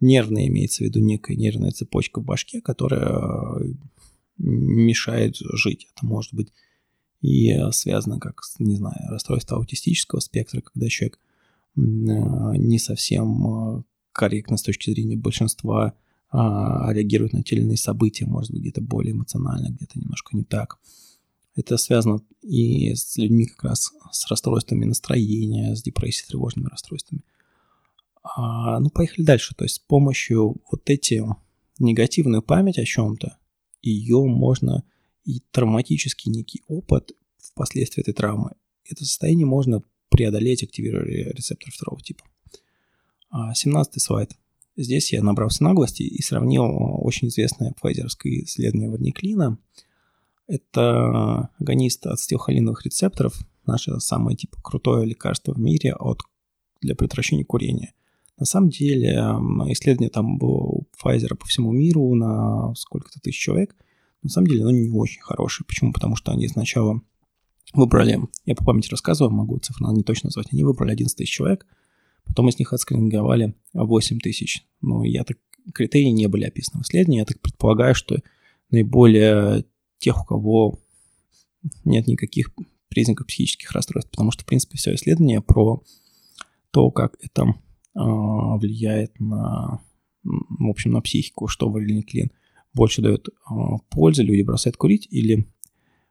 нервная 0.00 0.46
имеется 0.46 0.84
в 0.84 0.86
виду 0.86 1.00
некая 1.00 1.36
нервная 1.36 1.70
цепочка 1.70 2.20
в 2.20 2.24
башке, 2.24 2.60
которая 2.60 3.74
мешает 4.38 5.36
жить. 5.36 5.88
Это 5.94 6.06
может 6.06 6.34
быть 6.34 6.52
и 7.20 7.56
связано 7.70 8.18
как, 8.18 8.42
не 8.58 8.76
знаю, 8.76 8.96
расстройство 9.08 9.56
аутистического 9.56 10.20
спектра, 10.20 10.60
когда 10.60 10.88
человек 10.88 11.18
э, 11.76 11.80
не 11.80 12.78
совсем 12.78 13.84
корректно 14.12 14.56
с 14.56 14.62
точки 14.62 14.90
зрения 14.90 15.16
большинства 15.16 15.94
а, 16.30 16.92
реагирует 16.92 17.34
на 17.34 17.42
те 17.42 17.56
или 17.56 17.62
иные 17.62 17.76
события, 17.76 18.26
может 18.26 18.52
быть, 18.52 18.62
где-то 18.62 18.80
более 18.80 19.12
эмоционально, 19.12 19.68
где-то 19.68 19.98
немножко 19.98 20.36
не 20.36 20.44
так. 20.44 20.78
Это 21.54 21.76
связано 21.76 22.22
и 22.40 22.94
с 22.94 23.18
людьми 23.18 23.44
как 23.44 23.64
раз 23.64 23.92
с 24.10 24.26
расстройствами 24.30 24.86
настроения, 24.86 25.76
с 25.76 25.82
депрессией, 25.82 26.28
тревожными 26.28 26.68
расстройствами. 26.68 27.22
А, 28.22 28.80
ну, 28.80 28.88
поехали 28.88 29.24
дальше. 29.24 29.54
То 29.54 29.64
есть 29.64 29.76
с 29.76 29.78
помощью 29.78 30.56
вот 30.70 30.88
эти 30.88 31.22
негативную 31.78 32.42
память 32.42 32.78
о 32.78 32.84
чем-то, 32.84 33.36
ее 33.82 34.24
можно 34.24 34.84
и 35.24 35.40
травматический 35.50 36.30
некий 36.30 36.62
опыт 36.66 37.12
впоследствии 37.38 38.02
этой 38.02 38.14
травмы, 38.14 38.52
это 38.84 39.04
состояние 39.04 39.46
можно 39.46 39.82
преодолеть, 40.08 40.62
активируя 40.62 41.32
рецептор 41.32 41.70
второго 41.72 42.00
типа. 42.02 42.24
17 43.54 43.96
а, 43.96 44.00
слайд. 44.00 44.36
Здесь 44.76 45.12
я 45.12 45.22
набрался 45.22 45.64
наглости 45.64 46.02
и 46.02 46.22
сравнил 46.22 46.64
очень 47.00 47.28
известное 47.28 47.72
пфайзеровское 47.72 48.44
исследование 48.44 48.90
варниклина. 48.90 49.58
Это 50.46 51.50
агонист 51.58 52.06
ацетилхолиновых 52.06 52.84
рецепторов, 52.84 53.38
наше 53.66 53.98
самое 54.00 54.36
типа 54.36 54.58
крутое 54.62 55.06
лекарство 55.06 55.54
в 55.54 55.58
мире 55.58 55.94
от, 55.94 56.22
для 56.80 56.94
предотвращения 56.94 57.44
курения. 57.44 57.94
На 58.42 58.46
самом 58.46 58.70
деле 58.70 59.12
исследование 59.70 60.10
там 60.10 60.42
у 60.42 60.88
Pfizer 61.02 61.34
по 61.36 61.46
всему 61.46 61.72
миру 61.72 62.14
на 62.14 62.74
сколько-то 62.74 63.20
тысяч 63.20 63.38
человек. 63.38 63.76
На 64.22 64.28
самом 64.28 64.48
деле 64.48 64.62
оно 64.62 64.70
не 64.72 64.90
очень 64.90 65.22
хорошее. 65.22 65.64
Почему? 65.66 65.92
Потому 65.92 66.16
что 66.16 66.32
они 66.32 66.48
сначала 66.48 67.00
выбрали, 67.74 68.20
я 68.44 68.54
по 68.54 68.64
памяти 68.64 68.90
рассказываю, 68.90 69.34
могу 69.34 69.58
цифры 69.58 69.86
не 69.92 70.02
точно 70.02 70.28
назвать, 70.28 70.48
они 70.52 70.64
выбрали 70.64 70.92
11 70.92 71.16
тысяч 71.16 71.30
человек– 71.30 71.66
Потом 72.24 72.48
из 72.48 72.58
них 72.58 72.72
отскрининговали 72.72 73.54
8 73.74 74.18
тысяч. 74.20 74.64
Но 74.80 75.04
я 75.04 75.24
так, 75.24 75.38
критерии 75.74 76.08
не 76.08 76.26
были 76.28 76.44
описаны 76.44 76.82
в 76.82 76.86
исследовании. 76.86 77.18
Я 77.18 77.24
так 77.24 77.40
предполагаю, 77.40 77.94
что 77.94 78.18
наиболее 78.70 79.64
тех, 79.98 80.20
у 80.22 80.24
кого 80.24 80.78
нет 81.84 82.06
никаких 82.06 82.50
признаков 82.88 83.26
психических 83.26 83.72
расстройств, 83.72 84.10
потому 84.10 84.30
что, 84.30 84.42
в 84.42 84.46
принципе, 84.46 84.76
все 84.76 84.94
исследование 84.94 85.40
про 85.40 85.82
то, 86.70 86.90
как 86.90 87.16
это 87.20 87.54
влияет 87.94 89.18
на, 89.20 89.80
в 90.22 90.68
общем, 90.68 90.92
на 90.92 91.00
психику, 91.00 91.46
что 91.46 91.68
валиликлин 91.68 92.30
больше 92.74 93.02
дает 93.02 93.28
э, 93.28 93.32
пользы, 93.90 94.22
люди 94.22 94.42
бросают 94.42 94.76
курить 94.76 95.06
или, 95.10 95.46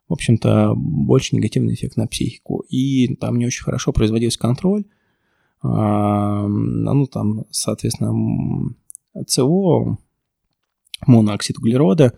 в 0.08 0.14
общем-то, 0.14 0.74
больше 0.76 1.36
негативный 1.36 1.74
эффект 1.74 1.98
на 1.98 2.08
психику. 2.08 2.64
И 2.70 3.16
там 3.16 3.38
не 3.38 3.46
очень 3.46 3.64
хорошо 3.64 3.92
производился 3.92 4.40
контроль, 4.40 4.86
а, 5.64 6.48
ну, 6.48 7.06
там, 7.06 7.46
соответственно, 7.52 8.74
СО, 9.28 9.98
монооксид 11.06 11.60
углерода, 11.60 12.18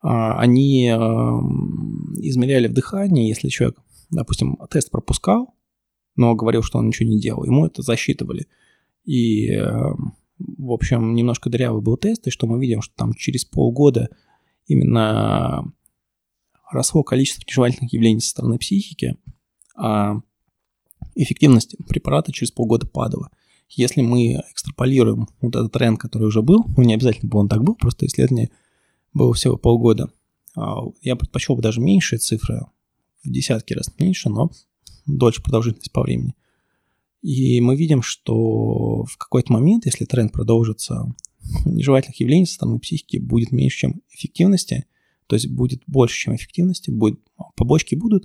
а, 0.00 0.38
они 0.38 0.88
измеряли 0.88 2.68
в 2.68 2.72
дыхании, 2.72 3.28
если 3.28 3.48
человек, 3.48 3.78
допустим, 4.10 4.58
тест 4.70 4.90
пропускал, 4.90 5.54
но 6.16 6.34
говорил, 6.34 6.62
что 6.62 6.78
он 6.78 6.88
ничего 6.88 7.08
не 7.08 7.20
делал, 7.20 7.44
ему 7.44 7.66
это 7.66 7.82
засчитывали. 7.82 8.46
И, 9.08 9.48
в 10.38 10.70
общем, 10.70 11.14
немножко 11.14 11.48
дырявый 11.48 11.80
был 11.80 11.96
тест, 11.96 12.26
и 12.26 12.30
что 12.30 12.46
мы 12.46 12.60
видим, 12.60 12.82
что 12.82 12.94
там 12.94 13.14
через 13.14 13.46
полгода 13.46 14.10
именно 14.66 15.72
росло 16.70 17.02
количество 17.02 17.42
нежелательных 17.48 17.90
явлений 17.94 18.20
со 18.20 18.28
стороны 18.28 18.58
психики, 18.58 19.16
а 19.74 20.20
эффективность 21.14 21.74
препарата 21.88 22.32
через 22.32 22.50
полгода 22.50 22.86
падала. 22.86 23.30
Если 23.70 24.02
мы 24.02 24.42
экстраполируем 24.52 25.26
вот 25.40 25.56
этот 25.56 25.72
тренд, 25.72 25.98
который 25.98 26.24
уже 26.24 26.42
был, 26.42 26.66
ну 26.76 26.82
не 26.82 26.92
обязательно 26.92 27.30
бы 27.30 27.38
он 27.38 27.48
так 27.48 27.64
был, 27.64 27.76
просто 27.76 28.04
исследование 28.04 28.50
было 29.14 29.32
всего 29.32 29.56
полгода, 29.56 30.10
а, 30.54 30.82
я 31.00 31.16
предпочел 31.16 31.56
бы 31.56 31.62
даже 31.62 31.80
меньшие 31.80 32.18
цифры, 32.18 32.66
в 33.24 33.30
десятки 33.30 33.72
раз 33.72 33.90
меньше, 33.98 34.28
но 34.28 34.50
дольше 35.06 35.42
продолжительность 35.42 35.92
по 35.92 36.02
времени. 36.02 36.34
И 37.22 37.60
мы 37.60 37.76
видим, 37.76 38.02
что 38.02 39.04
в 39.04 39.16
какой-то 39.18 39.52
момент, 39.52 39.86
если 39.86 40.04
тренд 40.04 40.32
продолжится, 40.32 41.14
нежелательных 41.64 42.20
явлений 42.20 42.46
со 42.46 42.54
стороны 42.54 42.78
психики 42.78 43.16
будет 43.16 43.52
меньше, 43.52 43.78
чем 43.78 44.02
эффективности, 44.10 44.86
то 45.26 45.36
есть 45.36 45.48
будет 45.48 45.82
больше, 45.86 46.18
чем 46.18 46.34
эффективности, 46.34 46.90
будет, 46.90 47.20
побочки 47.56 47.94
будут, 47.94 48.24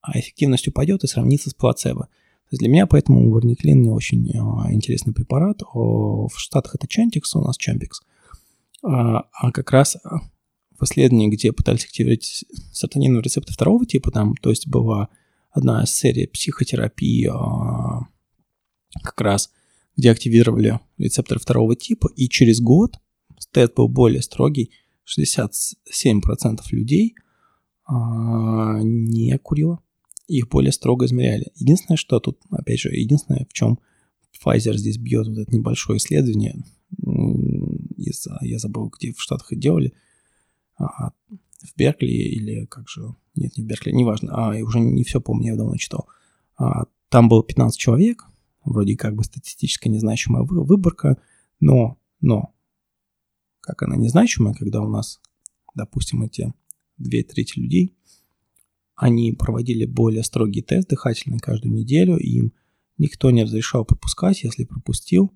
а 0.00 0.18
эффективность 0.18 0.68
упадет 0.68 1.04
и 1.04 1.06
сравнится 1.06 1.50
с 1.50 1.54
плацебо. 1.54 2.04
То 2.04 2.54
есть 2.54 2.60
для 2.60 2.68
меня 2.68 2.86
поэтому 2.86 3.30
варниклин 3.30 3.80
не 3.80 3.90
очень 3.90 4.28
а, 4.36 4.72
интересный 4.72 5.12
препарат. 5.12 5.62
В 5.72 6.32
Штатах 6.36 6.74
это 6.74 6.86
Chantix, 6.86 7.22
у 7.34 7.40
нас 7.42 7.56
Champix. 7.56 8.02
А, 8.82 9.26
а 9.32 9.52
как 9.52 9.70
раз 9.70 9.96
в 10.76 10.84
исследовании, 10.84 11.28
где 11.28 11.52
пытались 11.52 11.84
активировать 11.84 12.44
сатаниновый 12.72 13.22
рецепты 13.22 13.52
второго 13.52 13.86
типа, 13.86 14.10
там, 14.10 14.34
то 14.34 14.50
есть 14.50 14.66
была 14.66 15.10
одна 15.50 15.86
серия 15.86 16.26
психотерапии, 16.26 17.28
а, 17.32 18.08
как 19.02 19.20
раз, 19.20 19.50
где 19.96 20.10
активировали 20.10 20.80
рецепторы 20.98 21.40
второго 21.40 21.76
типа, 21.76 22.10
и 22.16 22.28
через 22.28 22.60
год 22.60 22.96
тест 23.52 23.74
был 23.74 23.88
более 23.88 24.22
строгий, 24.22 24.70
67% 25.06 26.60
людей 26.70 27.14
не 27.88 29.36
курило 29.38 29.80
их 30.30 30.48
более 30.48 30.72
строго 30.72 31.06
измеряли. 31.06 31.50
Единственное, 31.56 31.96
что 31.96 32.20
тут, 32.20 32.38
опять 32.50 32.80
же, 32.80 32.90
единственное, 32.90 33.46
в 33.48 33.52
чем 33.52 33.80
Pfizer 34.44 34.74
здесь 34.74 34.96
бьет 34.96 35.26
вот 35.26 35.38
это 35.38 35.54
небольшое 35.54 35.98
исследование, 35.98 36.64
из, 37.96 38.26
я 38.42 38.58
забыл, 38.58 38.92
где 38.96 39.12
в 39.12 39.20
Штатах 39.20 39.52
это 39.52 39.60
делали, 39.60 39.92
а, 40.78 41.10
в 41.28 41.76
Беркли 41.76 42.10
или 42.10 42.64
как 42.66 42.88
же, 42.88 43.14
нет, 43.34 43.56
не 43.56 43.64
в 43.64 43.66
Беркли, 43.66 43.92
неважно, 43.92 44.50
а, 44.50 44.56
я 44.56 44.64
уже 44.64 44.80
не 44.80 45.04
все 45.04 45.20
помню, 45.20 45.52
я 45.52 45.56
давно 45.56 45.76
читал. 45.76 46.08
А, 46.56 46.84
там 47.08 47.28
было 47.28 47.42
15 47.42 47.78
человек, 47.78 48.24
вроде 48.64 48.96
как 48.96 49.14
бы 49.14 49.24
статистически 49.24 49.88
незначимая 49.88 50.42
выборка, 50.42 51.20
но, 51.60 51.98
но, 52.20 52.54
как 53.60 53.82
она 53.82 53.96
незначимая, 53.96 54.54
когда 54.54 54.80
у 54.82 54.88
нас, 54.88 55.20
допустим, 55.74 56.22
эти 56.22 56.52
две 56.98 57.22
трети 57.22 57.58
людей 57.58 57.96
они 59.00 59.32
проводили 59.32 59.86
более 59.86 60.22
строгий 60.22 60.60
тест 60.60 60.88
дыхательный 60.88 61.38
каждую 61.38 61.72
неделю, 61.72 62.18
и 62.18 62.28
им 62.36 62.52
никто 62.98 63.30
не 63.30 63.44
разрешал 63.44 63.86
пропускать, 63.86 64.42
если 64.42 64.64
пропустил, 64.64 65.32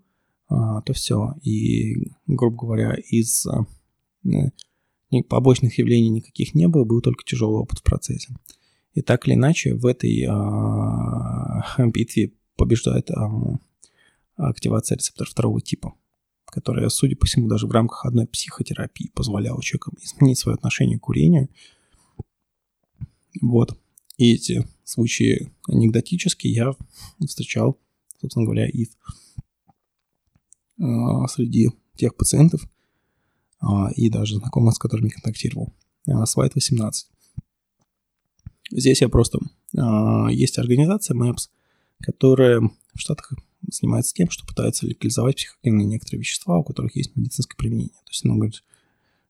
а, 0.49 0.83
то 0.83 0.93
все. 0.93 1.35
И, 1.43 2.11
грубо 2.27 2.67
говоря, 2.67 2.95
из 2.95 3.47
а, 3.47 3.67
побочных 5.31 5.79
явлений 5.79 6.11
никаких 6.11 6.55
не 6.55 6.69
было, 6.69 6.85
был 6.85 7.01
только 7.01 7.25
тяжелый 7.25 7.63
опыт 7.63 7.79
в 7.79 7.83
процессе. 7.83 8.37
И 8.93 9.01
так 9.01 9.27
или 9.27 9.33
иначе, 9.33 9.75
в 9.75 9.87
этой 9.87 10.27
а, 10.29 11.65
битве 11.87 12.33
побеждает 12.57 13.11
активация 14.37 14.97
рецептора 14.97 15.29
второго 15.29 15.61
типа, 15.61 15.95
которая, 16.47 16.89
судя 16.89 17.17
по 17.17 17.27
всему, 17.27 17.49
даже 17.49 17.67
в 17.67 17.73
рамках 17.73 18.05
одной 18.05 18.27
психотерапии 18.27 19.11
позволяла 19.15 19.63
человеку 19.63 19.93
изменить 20.01 20.39
свое 20.39 20.55
отношение 20.55 20.99
к 20.99 21.03
курению. 21.03 21.49
Вот. 23.41 23.77
И 24.17 24.35
эти 24.35 24.67
случаи 24.85 25.53
анекдотические 25.69 26.53
я 26.53 26.73
встречал, 27.27 27.79
собственно 28.21 28.45
говоря, 28.45 28.69
и 28.69 28.87
в, 30.79 31.27
среди 31.29 31.71
тех 31.97 32.17
пациентов, 32.17 32.69
а, 33.61 33.91
и 33.95 34.11
даже 34.11 34.37
знакомых, 34.37 34.75
с 34.75 34.79
которыми 34.79 35.09
контактировал. 35.09 35.73
А, 36.07 36.27
слайд 36.27 36.55
18. 36.55 37.09
Здесь 38.71 39.01
я 39.01 39.09
просто... 39.09 39.39
А, 39.77 40.29
есть 40.31 40.59
организация 40.59 41.17
MAPS, 41.17 41.49
которая 42.05 42.61
в 42.61 42.71
Штатах 43.01 43.33
занимается 43.71 44.15
тем, 44.15 44.29
что 44.31 44.47
пытается 44.47 44.87
легализовать 44.87 45.37
психоактивные 45.37 45.87
некоторые 45.87 46.21
вещества, 46.21 46.59
у 46.59 46.65
которых 46.65 46.95
есть 46.97 47.17
медицинское 47.17 47.57
применение. 47.57 47.95
То 48.05 48.11
есть 48.11 48.25
она 48.25 48.35
говорит, 48.35 48.63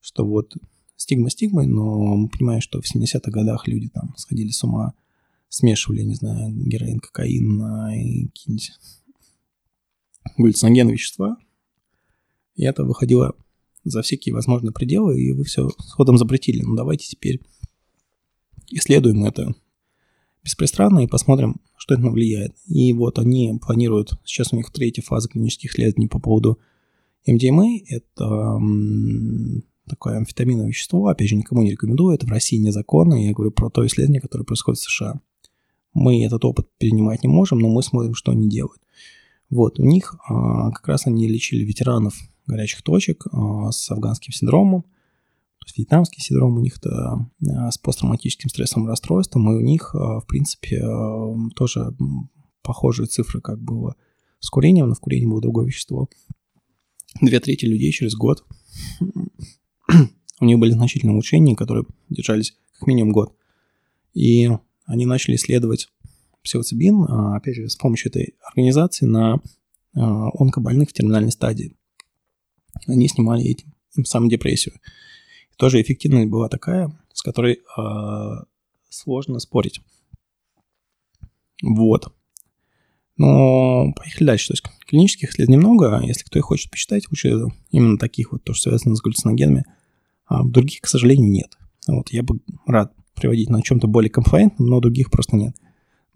что 0.00 0.26
вот 0.26 0.54
стигма 0.96 1.30
стигмой, 1.30 1.66
но 1.66 2.16
мы 2.16 2.28
понимаем, 2.28 2.60
что 2.60 2.80
в 2.80 2.84
70-х 2.84 3.30
годах 3.30 3.68
люди 3.68 3.88
там 3.88 4.14
сходили 4.16 4.50
с 4.50 4.62
ума, 4.64 4.94
смешивали, 5.48 6.02
не 6.02 6.14
знаю, 6.14 6.52
героин, 6.52 6.98
кокаин 6.98 7.62
и 7.92 8.26
какие-нибудь 8.26 8.72
галлюциногенные 10.36 10.94
вещества. 10.94 11.36
И 12.56 12.64
это 12.64 12.84
выходило 12.84 13.36
за 13.84 14.02
всякие 14.02 14.34
возможные 14.34 14.72
пределы, 14.72 15.20
и 15.20 15.32
вы 15.32 15.44
все 15.44 15.68
сходом 15.78 16.18
запретили. 16.18 16.62
Ну, 16.62 16.74
давайте 16.74 17.06
теперь 17.06 17.40
исследуем 18.70 19.24
это 19.24 19.54
беспристрастно 20.44 21.00
и 21.00 21.06
посмотрим, 21.06 21.56
что 21.76 21.94
это 21.94 22.02
влияет. 22.08 22.54
И 22.66 22.92
вот 22.92 23.18
они 23.18 23.58
планируют, 23.60 24.12
сейчас 24.24 24.52
у 24.52 24.56
них 24.56 24.70
третья 24.70 25.02
фаза 25.02 25.28
клинических 25.28 25.70
исследований 25.70 26.08
по 26.08 26.20
поводу 26.20 26.58
MDMA, 27.26 27.78
это 27.88 28.60
такое 29.88 30.16
амфетаминовое 30.16 30.68
вещество, 30.68 31.06
опять 31.08 31.28
же, 31.28 31.36
никому 31.36 31.62
не 31.62 31.70
рекомендую, 31.70 32.14
это 32.14 32.26
в 32.26 32.30
России 32.30 32.56
незаконно, 32.56 33.14
я 33.14 33.32
говорю 33.32 33.50
про 33.50 33.70
то 33.70 33.86
исследование, 33.86 34.20
которое 34.20 34.44
происходит 34.44 34.80
в 34.80 34.84
США. 34.84 35.20
Мы 35.94 36.24
этот 36.24 36.44
опыт 36.44 36.68
перенимать 36.78 37.22
не 37.22 37.28
можем, 37.28 37.58
но 37.58 37.68
мы 37.68 37.82
смотрим, 37.82 38.14
что 38.14 38.32
они 38.32 38.48
делают. 38.48 38.80
Вот, 39.50 39.78
у 39.78 39.84
них 39.84 40.16
а, 40.26 40.70
как 40.72 40.88
раз 40.88 41.06
они 41.06 41.28
лечили 41.28 41.64
ветеранов 41.64 42.14
горячих 42.46 42.82
точек 42.82 43.26
а, 43.30 43.70
с 43.70 43.90
афганским 43.90 44.32
синдромом, 44.32 44.84
то 45.64 45.68
есть 45.68 45.78
вьетнамский 45.78 46.22
синдром 46.22 46.58
у 46.58 46.60
них-то 46.60 47.26
а, 47.48 47.70
с 47.70 47.78
посттравматическим 47.78 48.50
стрессовым 48.50 48.86
расстройством, 48.86 49.50
и 49.50 49.56
у 49.56 49.60
них, 49.60 49.94
а, 49.94 50.20
в 50.20 50.26
принципе, 50.26 50.82
а, 50.82 51.34
тоже 51.56 51.96
похожие 52.62 53.06
цифры, 53.06 53.40
как 53.40 53.62
было 53.62 53.96
с 54.40 54.50
курением, 54.50 54.88
но 54.88 54.94
в 54.94 55.00
курении 55.00 55.24
было 55.24 55.40
другое 55.40 55.66
вещество. 55.66 56.10
Две 57.22 57.40
трети 57.40 57.64
людей 57.64 57.90
через 57.92 58.14
год 58.14 58.44
у 60.40 60.44
них 60.44 60.58
были 60.58 60.72
значительные 60.72 61.14
улучшения, 61.14 61.56
которые 61.56 61.86
держались 62.10 62.54
как 62.78 62.86
минимум 62.86 63.12
год. 63.12 63.34
И 64.12 64.50
они 64.84 65.06
начали 65.06 65.36
исследовать 65.36 65.88
псилоцибин, 66.42 67.04
опять 67.04 67.54
же, 67.54 67.70
с 67.70 67.76
помощью 67.76 68.10
этой 68.10 68.34
организации 68.42 69.06
на 69.06 69.40
онкобольных 69.94 70.90
в 70.90 70.92
терминальной 70.92 71.32
стадии. 71.32 71.74
Они 72.86 73.08
снимали 73.08 73.44
этим, 73.44 73.72
им 73.96 74.04
саму 74.04 74.28
депрессию. 74.28 74.74
Тоже 75.56 75.80
эффективность 75.80 76.28
была 76.28 76.48
такая, 76.48 76.92
с 77.12 77.22
которой 77.22 77.60
э, 77.76 78.44
сложно 78.88 79.38
спорить. 79.38 79.80
Вот. 81.62 82.12
Но 83.16 83.92
поехали 83.92 84.26
дальше. 84.26 84.48
То 84.48 84.52
есть 84.54 84.64
клинических 84.86 85.30
исследований 85.30 85.58
немного. 85.58 86.00
Если 86.02 86.24
кто 86.24 86.38
и 86.38 86.42
хочет 86.42 86.70
почитать, 86.70 87.08
лучше 87.10 87.40
именно 87.70 87.98
таких 87.98 88.32
вот, 88.32 88.42
то, 88.44 88.54
что 88.54 88.70
связано 88.70 88.96
с 88.96 89.00
галлюциногенами. 89.00 89.64
А 90.26 90.42
других, 90.42 90.80
к 90.80 90.86
сожалению, 90.86 91.30
нет. 91.30 91.56
Вот 91.86 92.10
я 92.10 92.22
бы 92.22 92.40
рад 92.66 92.92
приводить 93.14 93.50
на 93.50 93.62
чем-то 93.62 93.86
более 93.86 94.10
комфортном, 94.10 94.68
но 94.68 94.80
других 94.80 95.10
просто 95.10 95.36
нет. 95.36 95.54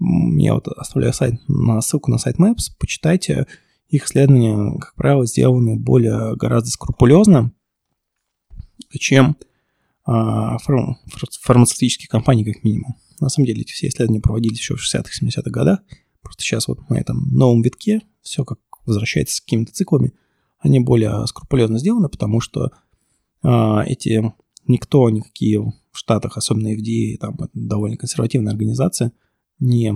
Я 0.00 0.54
вот 0.54 0.68
оставляю 0.68 1.12
сайт, 1.12 1.34
на 1.48 1.80
ссылку 1.80 2.10
на 2.10 2.18
сайт 2.18 2.38
Maps, 2.38 2.72
почитайте. 2.78 3.46
Их 3.88 4.04
исследования, 4.04 4.78
как 4.78 4.94
правило, 4.94 5.26
сделаны 5.26 5.76
более 5.76 6.36
гораздо 6.36 6.70
скрупулезно, 6.70 7.52
чем 8.96 9.36
а, 10.04 10.56
фарм, 10.58 10.96
фармацевтические 11.42 12.08
компании, 12.08 12.44
как 12.44 12.64
минимум. 12.64 12.96
На 13.20 13.28
самом 13.28 13.46
деле 13.46 13.62
эти 13.62 13.72
все 13.72 13.88
исследования 13.88 14.20
проводились 14.20 14.58
еще 14.58 14.76
в 14.76 14.80
60-х, 14.80 15.10
70-х 15.22 15.50
годах. 15.50 15.80
Просто 16.22 16.42
сейчас 16.42 16.68
вот 16.68 16.88
на 16.88 16.94
этом 16.94 17.28
новом 17.30 17.62
витке 17.62 18.00
все 18.22 18.44
как 18.44 18.58
возвращается 18.86 19.36
с 19.36 19.40
какими-то 19.40 19.72
циклами. 19.72 20.14
Они 20.58 20.80
более 20.80 21.26
скрупулезно 21.26 21.78
сделаны, 21.78 22.08
потому 22.08 22.40
что 22.40 22.70
а, 23.42 23.82
эти 23.84 24.32
никто, 24.66 25.10
никакие 25.10 25.60
в 25.60 25.98
Штатах, 25.98 26.36
особенно 26.36 26.68
FDA, 26.68 27.16
там 27.18 27.36
довольно 27.52 27.96
консервативная 27.96 28.52
организация, 28.52 29.12
не 29.58 29.94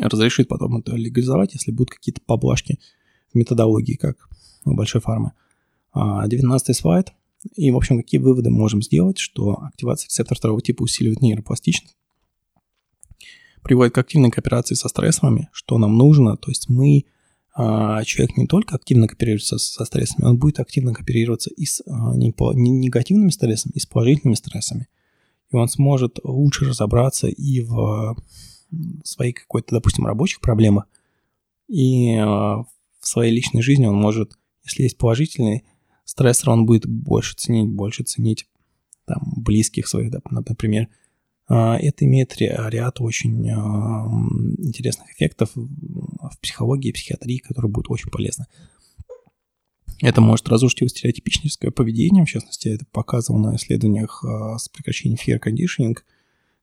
разрешит 0.00 0.48
потом 0.48 0.78
это 0.78 0.94
легализовать, 0.94 1.54
если 1.54 1.72
будут 1.72 1.90
какие-то 1.90 2.20
поблажки 2.24 2.78
в 3.32 3.36
методологии, 3.36 3.94
как 3.94 4.28
у 4.64 4.74
большой 4.74 5.00
фармы. 5.00 5.32
19 5.94 6.70
а, 6.70 6.74
слайд. 6.74 7.12
И, 7.54 7.70
в 7.70 7.76
общем, 7.76 7.98
какие 7.98 8.20
выводы 8.20 8.50
можем 8.50 8.82
сделать, 8.82 9.18
что 9.18 9.62
активация 9.62 10.08
рецептора 10.08 10.36
второго 10.36 10.60
типа 10.60 10.82
усиливает 10.82 11.22
нейропластичность, 11.22 11.96
приводит 13.62 13.94
к 13.94 13.98
активной 13.98 14.30
кооперации 14.30 14.74
со 14.74 14.88
стрессорами, 14.88 15.48
что 15.52 15.78
нам 15.78 15.96
нужно, 15.96 16.36
то 16.36 16.50
есть 16.50 16.68
мы, 16.68 17.04
а, 17.54 18.04
человек 18.04 18.36
не 18.36 18.46
только 18.46 18.76
активно 18.76 19.08
кооперируется 19.08 19.58
со 19.58 19.84
стрессами, 19.84 20.26
он 20.26 20.38
будет 20.38 20.60
активно 20.60 20.92
кооперироваться 20.92 21.50
и 21.50 21.64
с 21.64 21.82
а, 21.86 22.14
негативными 22.14 23.30
стрессами, 23.30 23.72
и 23.74 23.80
с 23.80 23.86
положительными 23.86 24.34
стрессами. 24.34 24.88
И 25.50 25.56
он 25.56 25.68
сможет 25.68 26.18
лучше 26.22 26.66
разобраться 26.66 27.26
и 27.26 27.60
в 27.60 28.16
своей 29.02 29.32
какой-то, 29.32 29.74
допустим, 29.74 30.06
рабочих 30.06 30.40
проблемах, 30.40 30.86
и 31.68 32.16
а, 32.16 32.64
в 33.00 33.06
своей 33.06 33.32
личной 33.32 33.62
жизни 33.62 33.86
он 33.86 33.94
может, 33.94 34.38
если 34.64 34.82
есть 34.82 34.98
положительные 34.98 35.64
стрессор 36.10 36.50
он 36.50 36.66
будет 36.66 36.86
больше 36.86 37.36
ценить, 37.36 37.68
больше 37.68 38.02
ценить 38.02 38.48
там, 39.06 39.22
близких 39.36 39.86
своих, 39.86 40.10
да, 40.10 40.18
например. 40.28 40.88
А, 41.48 41.78
это 41.78 42.04
имеет 42.04 42.36
ряд 42.38 43.00
очень 43.00 43.48
а, 43.50 44.06
интересных 44.58 45.12
эффектов 45.12 45.50
в 45.54 46.38
психологии 46.40 46.88
и 46.88 46.92
психиатрии, 46.92 47.38
которые 47.38 47.70
будут 47.70 47.90
очень 47.90 48.10
полезны. 48.10 48.46
Это 50.02 50.20
может 50.20 50.48
разрушить 50.48 50.80
его 50.80 50.88
стереотипическое 50.88 51.70
поведение, 51.70 52.24
в 52.24 52.28
частности, 52.28 52.68
это 52.68 52.86
показано 52.90 53.50
на 53.52 53.56
исследованиях 53.56 54.24
а, 54.24 54.58
с 54.58 54.68
прекращением 54.68 55.18
fear 55.24 55.38
conditioning, 55.40 55.96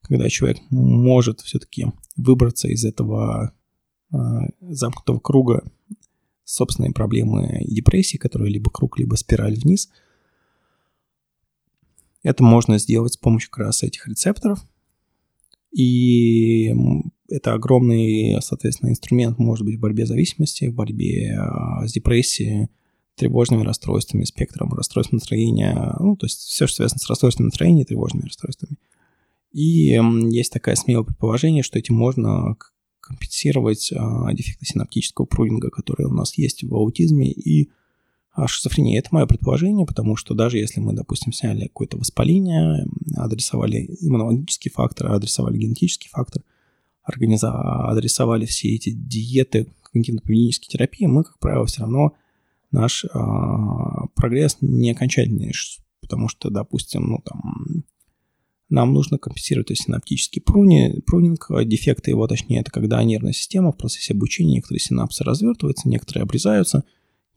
когда 0.02 0.30
человек 0.30 0.58
может 0.70 1.39
все-таки 1.39 1.88
выбраться 2.18 2.68
из 2.68 2.84
этого 2.84 3.54
замкнутого 4.62 5.20
круга 5.20 5.70
собственные 6.48 6.93
проблемы 6.93 7.62
и 7.62 7.76
депрессии, 7.76 8.18
которые 8.18 8.52
либо 8.52 8.72
круг, 8.72 8.98
либо 8.98 9.16
спираль 9.16 9.56
вниз. 9.56 9.89
Это 12.24 12.43
можно 12.43 12.78
сделать 12.78 13.14
с 13.14 13.18
помощью 13.18 13.52
как 13.52 13.66
раз 13.66 13.84
этих 13.84 14.08
рецепторов. 14.08 14.66
И 15.76 16.74
это 17.30 17.54
огромный, 17.54 18.38
соответственно, 18.41 18.89
инструмент 18.89 19.38
может 19.38 19.66
быть 19.66 19.76
в 19.76 19.82
борьбе 19.82 20.06
с 20.06 20.10
зависимостью, 20.10 20.72
в 20.72 20.76
борьбе 20.76 21.38
а, 21.38 21.86
с 21.86 21.91
депрессией, 21.91 22.70
тревожными 23.16 23.64
расстройствами, 23.64 24.24
спектром 24.24 24.72
расстройств 24.74 25.12
настроения, 25.12 25.95
ну, 26.00 26.16
то 26.16 26.28
есть 26.28 26.39
все, 26.39 26.66
что 26.66 26.78
связано 26.78 27.00
с 27.00 27.10
расстройством 27.10 27.48
настроения 27.48 27.82
и 27.82 27.86
тревожными 27.86 28.26
расстройствами. 28.26 28.78
И 29.52 30.00
есть 30.30 30.54
такое 30.54 30.76
смелое 30.76 31.04
предположение, 31.04 31.64
что 31.64 31.78
этим 31.78 31.95
можно 31.95 32.56
компенсировать 33.08 33.91
а, 33.93 34.34
дефекты 34.34 34.66
синаптического 34.66 35.26
прудинга, 35.26 35.70
которые 35.70 36.08
у 36.08 36.14
нас 36.14 36.38
есть 36.38 36.64
в 36.64 36.76
аутизме 36.76 37.32
и 37.32 37.70
а, 38.34 38.47
шизофрении. 38.47 38.99
Это 38.99 39.10
мое 39.12 39.26
предположение, 39.26 39.86
потому 39.86 40.16
что 40.16 40.34
даже 40.34 40.58
если 40.58 40.80
мы, 40.80 40.93
допустим, 40.93 41.32
сняли 41.32 41.64
какое-то 41.64 41.97
воспаление, 41.97 42.86
адресовали 43.16 43.89
иммунологический 44.01 44.70
фактор, 44.70 45.12
адресовали 45.12 45.58
генетический 45.58 46.10
фактор, 46.10 46.43
организа... 47.03 47.51
адресовали 47.51 48.45
все 48.45 48.76
эти 48.76 48.91
диеты, 48.91 49.68
когнитивно-поведенческие 49.93 50.70
терапии, 50.70 51.05
мы, 51.05 51.24
как 51.24 51.39
правило, 51.39 51.66
все 51.66 51.82
равно 51.82 52.14
наш 52.72 53.05
а, 53.14 54.08
прогресс 54.16 54.58
не 54.62 54.91
окончательный, 54.91 55.53
потому 56.01 56.28
что, 56.28 56.49
допустим, 56.49 57.08
ну 57.08 57.22
там 57.24 57.86
нам 58.70 58.93
нужно 58.93 59.18
компенсировать 59.18 59.68
то 59.68 59.74
есть 59.74 59.84
синаптический 59.84 60.41
пруни, 60.41 60.99
прунинг. 61.05 61.49
Дефекты 61.65 62.11
его, 62.11 62.28
точнее, 62.28 62.59
это 62.59 62.72
когда 62.72 63.01
нервная 63.03 63.34
система 63.34 63.72
в 63.72 63.78
процессе 63.78 64.13
обучения, 64.13 64.55
некоторые 64.55 64.82
синапсы 64.82 65.24
развертываются, 65.24 65.88
некоторые 65.88 66.24
обрезаются. 66.24 66.84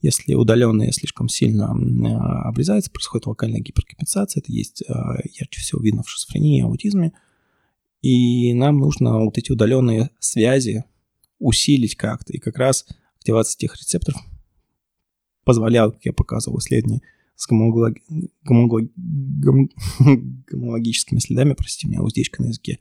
Если 0.02 0.34
удаленные 0.34 0.92
слишком 0.92 1.28
сильно 1.28 1.70
а, 1.70 2.48
обрезаются, 2.48 2.90
происходит 2.90 3.26
локальная 3.26 3.60
гиперкомпенсация. 3.60 4.40
Это 4.40 4.50
есть 4.50 4.82
а, 4.88 5.18
ярче 5.38 5.60
всего 5.60 5.80
видно 5.82 6.02
в 6.02 6.08
шизофрении 6.08 6.62
аутизме. 6.62 7.12
И 8.00 8.54
нам 8.54 8.78
нужно 8.78 9.20
вот 9.20 9.36
эти 9.36 9.52
удаленные 9.52 10.10
связи 10.18 10.84
усилить 11.38 11.96
как-то. 11.96 12.32
И 12.32 12.38
как 12.38 12.56
раз 12.56 12.86
активация 13.18 13.58
тех 13.58 13.76
рецепторов 13.76 14.20
позволяла, 15.44 15.90
как 15.90 16.04
я 16.06 16.12
показывал 16.12 16.58
исследование, 16.58 17.02
с 17.40 17.46
гомолог... 17.46 17.96
гомолог... 18.42 18.90
гом... 18.96 19.70
гомологическими 20.46 21.20
следами, 21.20 21.54
простите 21.54 21.88
меня, 21.88 22.02
уздечка 22.02 22.42
на 22.42 22.48
языке. 22.48 22.80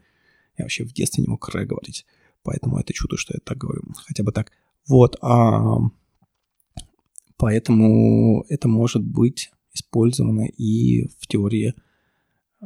Я 0.58 0.66
вообще 0.66 0.84
в 0.84 0.92
детстве 0.92 1.22
не 1.22 1.30
мог 1.30 1.48
р 1.56 1.66
говорить, 1.66 2.06
поэтому 2.44 2.78
это 2.78 2.92
чудо, 2.92 3.16
что 3.16 3.34
я 3.34 3.40
так 3.42 3.58
говорю, 3.58 3.84
хотя 3.96 4.22
бы 4.22 4.34
так. 4.34 4.52
Вот, 4.86 5.18
а... 5.22 5.78
поэтому 7.38 8.44
это 8.50 8.68
может 8.68 9.02
быть 9.02 9.50
использовано 9.74 10.46
и 10.46 11.08
в 11.20 11.28
теории 11.28 11.74
а, 12.60 12.66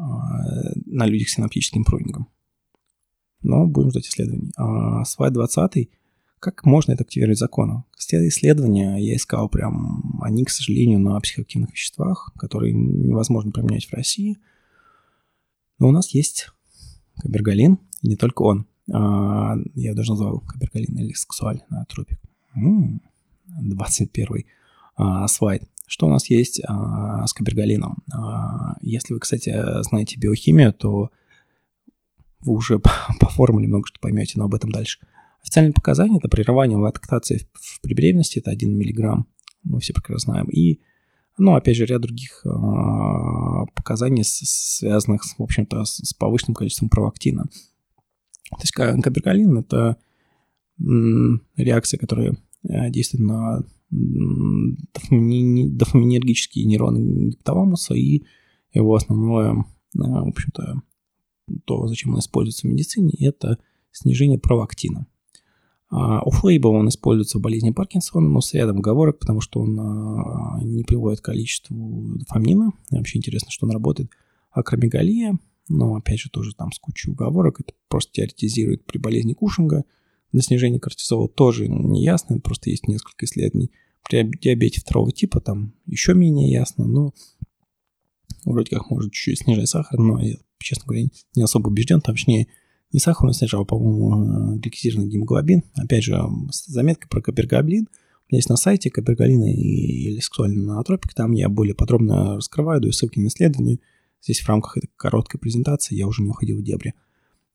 на 0.88 1.06
людях 1.06 1.30
с 1.30 1.34
синаптическим 1.34 1.84
прунингом. 1.84 2.28
Но 3.44 3.68
будем 3.68 3.91
ждать 3.91 4.08
исследований. 4.08 4.52
А 4.58 5.06
слайд 5.06 5.34
20 5.34 5.91
как 6.44 6.66
можно 6.66 6.91
это 6.91 7.04
активировать 7.04 7.39
законом? 7.39 7.86
Все 7.98 8.28
исследования 8.28 8.98
я 8.98 9.16
искал 9.16 9.48
прям, 9.48 10.20
они, 10.22 10.44
к 10.44 10.50
сожалению, 10.50 11.00
на 11.00 11.18
психоактивных 11.22 11.72
веществах, 11.72 12.34
которые 12.38 12.74
невозможно 12.74 13.52
применять 13.52 13.86
в 13.86 13.94
России. 13.94 14.38
Но 15.80 15.88
у 15.88 15.91
нас 15.91 16.10
есть 16.10 16.50
кабергалин, 17.22 17.80
и 18.02 18.10
не 18.10 18.18
только 18.18 18.41
он. 18.41 18.68
А, 18.91 19.56
я 19.74 19.94
даже 19.94 20.12
назвал 20.12 20.41
кабергалин 20.41 20.98
или 20.98 21.14
сексуальный 21.14 21.64
тропик. 21.88 22.20
21 22.56 24.44
а, 24.98 25.26
слайд. 25.30 25.64
Что 25.88 26.08
у 26.08 26.10
нас 26.10 26.30
есть 26.30 26.62
а, 26.68 27.26
с 27.26 27.32
кабергалином? 27.32 28.04
Если 28.82 29.14
вы, 29.14 29.22
кстати, 29.22 29.56
знаете 29.84 30.20
биохимию, 30.20 30.74
то 30.74 31.10
вы 32.41 32.54
уже 32.54 32.80
по 33.20 33.30
формуле 33.30 33.70
много 33.70 33.88
что 33.88 34.02
поймете, 34.02 34.34
но 34.36 34.44
об 34.44 34.56
этом 34.56 34.74
дальше. 34.74 35.00
Официальные 35.44 35.74
показания– 35.74 36.18
это 36.20 36.30
прерывание 36.30 36.78
лактации 36.78 37.48
при 37.82 37.94
беременности, 37.94 38.39
это 38.39 38.52
1 38.52 38.78
мг, 38.78 39.26
мы 39.64 39.80
все 39.80 39.94
прекрасно 39.94 40.34
знаем. 40.34 40.48
И, 40.50 40.80
ну, 41.38 41.56
опять 41.56 41.76
же, 41.76 41.86
ряд 41.86 42.02
других 42.02 42.46
э, 42.46 42.50
показаний, 43.76 44.24
связанных, 44.24 45.24
в 45.38 45.44
общем-то, 45.44 45.84
с, 45.84 45.98
с 45.98 46.14
повышенным 46.14 46.56
количеством 46.56 46.88
провактина. 46.89 47.50
То 48.52 48.60
есть 48.62 48.72
кабергалин– 48.72 49.58
это 49.60 49.98
реакция, 51.58 51.98
которая 51.98 52.38
э, 52.68 52.89
действует 52.89 53.26
на 53.26 53.66
дофаминергические 53.91 56.66
нейроны 56.66 57.32
гипоталамуса, 57.32 57.94
и 57.94 58.24
его 58.74 58.96
основное, 58.96 59.54
э, 59.54 59.58
в 59.94 60.30
общем-то, 60.30 60.82
то, 61.66 61.88
зачем 61.88 62.14
он 62.14 62.20
используется 62.20 62.68
в 62.68 62.72
медицине, 62.72 63.12
это 63.20 63.58
снижение 63.91 64.39
провактина. 64.39 65.08
Оффлейбл 65.96 66.72
он 66.72 66.89
используется 66.89 67.38
в 67.38 67.41
болезни 67.41 67.70
Паркинсона, 67.70 68.28
но 68.28 68.41
с 68.41 68.54
рядом 68.56 68.80
оговорок, 68.80 69.20
потому 69.20 69.41
что 69.41 69.62
он 69.62 69.80
а, 69.80 70.60
не 70.64 70.84
приводит 70.84 71.22
к 71.22 71.26
количеству 71.26 72.16
дофамина. 72.18 72.72
Вообще 72.89 73.20
интересно, 73.20 73.52
что 73.52 73.68
он 73.68 73.74
работает. 73.74 74.10
Акромегалия, 74.50 75.38
но 75.70 75.96
опять 75.96 76.20
же 76.20 76.30
тоже 76.32 76.56
там 76.56 76.72
с 76.72 76.80
кучей 76.80 77.12
уговорок. 77.12 77.60
Это 77.60 77.74
просто 77.89 78.12
теоретизирует 78.12 78.86
при 78.86 78.98
болезни 78.98 79.34
Кушинга. 79.34 79.84
Для 80.32 80.41
снижения 80.41 80.80
кортизола 80.80 81.30
тоже 81.30 81.68
не 81.68 82.04
ясно, 82.04 82.39
просто 82.39 82.72
есть 82.72 82.88
несколько 82.88 83.26
исследований. 83.26 83.72
При 84.10 84.28
диабете 84.41 84.82
второго 84.82 85.12
типа 85.12 85.41
там 85.41 85.74
еще 85.86 86.16
менее 86.16 86.52
ясно, 86.52 86.88
но 86.88 87.14
вроде 88.46 88.76
как 88.76 88.89
может 88.89 89.14
чуть-чуть 89.14 89.46
снижать 89.46 89.70
сахар, 89.70 90.00
но 90.00 90.20
я, 90.20 90.38
честно 90.58 90.86
говоря, 90.88 91.06
не 91.36 91.44
особо 91.44 91.68
убежден. 91.68 92.02
Точнее, 92.02 92.48
не 92.94 93.00
сахар 93.00 93.26
он 93.26 93.34
снижал, 93.34 93.66
по-моему, 93.66 94.58
гликозированный 94.60 95.10
гемоглобин. 95.10 95.64
Опять 95.76 96.04
же, 96.04 96.22
заметка 96.52 97.08
про 97.08 97.22
капергаблин. 97.22 97.88
У 97.89 98.34
меня 98.34 98.38
есть 98.38 98.50
на 98.50 98.56
сайте 98.56 98.89
капергалина 98.89 99.52
и 99.52 100.20
сексуальный 100.22 100.62
наотропик. 100.62 101.14
Там 101.14 101.32
я 101.34 101.50
более 101.50 101.76
подробно 101.76 102.36
раскрываю, 102.36 102.80
даю 102.80 102.94
ссылки 102.94 103.20
на 103.20 103.28
исследования. 103.28 103.80
Здесь 104.22 104.39
в 104.41 104.48
рамках 104.48 104.78
этой 104.78 104.89
короткой 104.96 105.39
презентации 105.39 105.96
я 105.96 106.08
уже 106.08 106.22
не 106.22 106.30
уходил 106.30 106.60
в 106.60 106.64
дебри. 106.64 106.94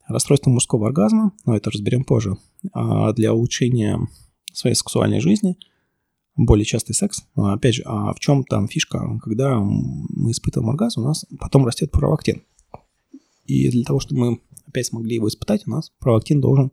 Расстройство 0.06 0.50
мужского 0.50 0.88
оргазма, 0.88 1.32
но 1.46 1.56
это 1.56 1.70
разберем 1.70 2.04
позже. 2.04 2.36
А 2.72 3.12
для 3.12 3.32
улучшения 3.32 4.00
своей 4.52 4.74
сексуальной 4.74 5.20
жизни 5.20 5.56
более 6.36 6.64
частый 6.64 6.94
секс. 6.94 7.24
Опять 7.34 7.76
же, 7.76 7.82
а 7.84 8.12
в 8.12 8.20
чем 8.20 8.44
там 8.44 8.68
фишка? 8.68 9.18
Когда 9.22 9.58
мы 9.58 10.30
испытываем 10.30 10.70
оргазм, 10.70 11.02
у 11.02 11.04
нас 11.04 11.26
потом 11.38 11.64
растет 11.66 11.90
провоктин. 11.90 12.42
И 13.44 13.70
для 13.70 13.82
того, 13.84 13.98
чтобы 13.98 14.20
мы 14.20 14.40
опять 14.68 14.86
смогли 14.86 15.16
его 15.16 15.28
испытать, 15.28 15.66
у 15.66 15.70
нас 15.70 15.92
провоктин 15.98 16.40
должен 16.40 16.72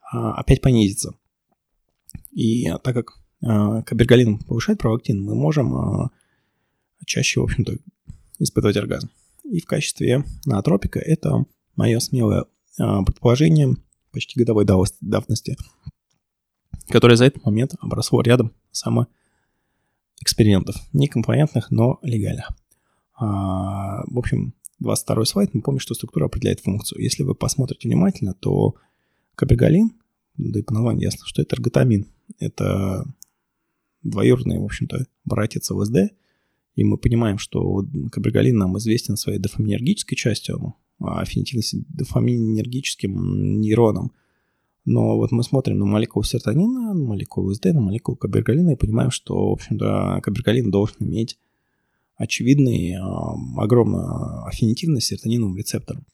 а, 0.00 0.34
опять 0.34 0.60
понизиться. 0.60 1.14
И 2.32 2.68
так 2.82 2.94
как 2.94 3.22
а, 3.44 3.82
кабергалин 3.82 4.38
повышает 4.38 4.78
провоктин, 4.78 5.22
мы 5.22 5.34
можем 5.34 5.74
а, 5.74 6.10
чаще, 7.06 7.40
в 7.40 7.44
общем-то, 7.44 7.76
испытывать 8.38 8.76
оргазм. 8.76 9.10
И 9.44 9.60
в 9.60 9.66
качестве 9.66 10.24
натропика 10.46 10.98
это 10.98 11.44
мое 11.76 12.00
смелое 12.00 12.46
а, 12.78 13.02
предположение 13.02 13.76
почти 14.12 14.38
годовой 14.38 14.64
давности, 15.00 15.56
которое 16.88 17.16
за 17.16 17.26
этот 17.26 17.44
момент 17.44 17.74
обросло 17.80 18.22
рядом 18.22 18.52
самоэкспериментов, 18.70 20.76
некомпонентных, 20.92 21.70
но 21.70 21.98
легальных. 22.02 22.50
А, 23.14 24.04
в 24.06 24.18
общем, 24.18 24.54
22 24.82 25.24
слайд, 25.24 25.54
мы 25.54 25.62
помним, 25.62 25.80
что 25.80 25.94
структура 25.94 26.26
определяет 26.26 26.60
функцию. 26.60 27.02
Если 27.02 27.22
вы 27.22 27.34
посмотрите 27.34 27.88
внимательно, 27.88 28.34
то 28.34 28.74
кабергалин, 29.34 29.92
да 30.36 30.60
и 30.60 30.62
по 30.62 30.74
названию 30.74 31.04
ясно, 31.04 31.26
что 31.26 31.42
это 31.42 31.56
эрготамин. 31.56 32.06
Это 32.38 33.06
двоюродный, 34.02 34.58
в 34.58 34.64
общем-то, 34.64 35.06
братец 35.24 35.70
ЛСД. 35.70 36.12
И 36.74 36.84
мы 36.84 36.96
понимаем, 36.96 37.38
что 37.38 37.84
кабергалин 38.10 38.56
нам 38.56 38.76
известен 38.78 39.16
своей 39.16 39.38
дофаминергической 39.38 40.16
частью, 40.16 40.74
а 40.98 41.20
аффинитивности 41.20 41.84
дофаминергическим 41.88 43.60
нейронам. 43.60 44.12
Но 44.84 45.16
вот 45.16 45.30
мы 45.30 45.44
смотрим 45.44 45.78
на 45.78 45.84
молекулу 45.84 46.24
серотонина, 46.24 46.94
на 46.94 47.04
молекулу 47.04 47.50
ЛСД, 47.50 47.66
на 47.66 47.80
молекулу 47.80 48.16
кабергалина 48.16 48.70
и 48.70 48.76
понимаем, 48.76 49.10
что, 49.10 49.50
в 49.50 49.52
общем-то, 49.52 50.20
кабергалин 50.22 50.70
должен 50.70 50.96
иметь 51.00 51.38
очевидный, 52.16 52.96
огромная 53.56 54.46
аффинитивность 54.46 55.08
серотониновым 55.08 55.56
рецептором, 55.56 56.06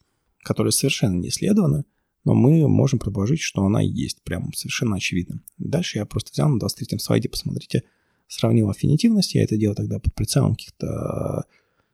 которая 0.42 0.70
совершенно 0.70 1.16
не 1.16 1.28
исследована, 1.28 1.84
но 2.24 2.34
мы 2.34 2.68
можем 2.68 2.98
предположить, 2.98 3.40
что 3.40 3.64
она 3.64 3.80
есть, 3.80 4.22
прям 4.22 4.52
совершенно 4.52 4.96
очевидно. 4.96 5.42
Дальше 5.56 5.98
я 5.98 6.06
просто 6.06 6.30
взял 6.32 6.48
на 6.48 6.62
23-м 6.62 6.98
слайде, 6.98 7.28
посмотрите, 7.28 7.84
сравнил 8.26 8.68
аффинитивность, 8.68 9.34
я 9.34 9.44
это 9.44 9.56
делал 9.56 9.74
тогда 9.74 9.98
под 9.98 10.14
прицелом 10.14 10.54
каких-то 10.54 11.44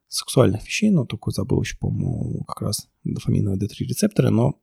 сексуальных 0.09 0.65
вещей, 0.65 0.91
но 0.91 1.05
только 1.05 1.31
забыл 1.31 1.61
еще, 1.63 1.77
по-моему, 1.77 2.45
как 2.45 2.63
раз 2.63 2.89
дофаминовые 3.05 3.59
D3 3.59 3.71
рецепторы, 3.81 4.31
но 4.31 4.59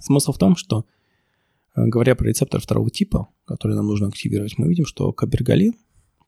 смысл 0.00 0.32
в 0.32 0.38
том, 0.38 0.56
что 0.56 0.86
э, 1.76 1.86
говоря 1.86 2.14
про 2.14 2.28
рецептор 2.28 2.60
второго 2.60 2.90
типа, 2.90 3.28
который 3.44 3.76
нам 3.76 3.86
нужно 3.86 4.08
активировать, 4.08 4.58
мы 4.58 4.68
видим, 4.68 4.86
что 4.86 5.12
кабергалин 5.12 5.74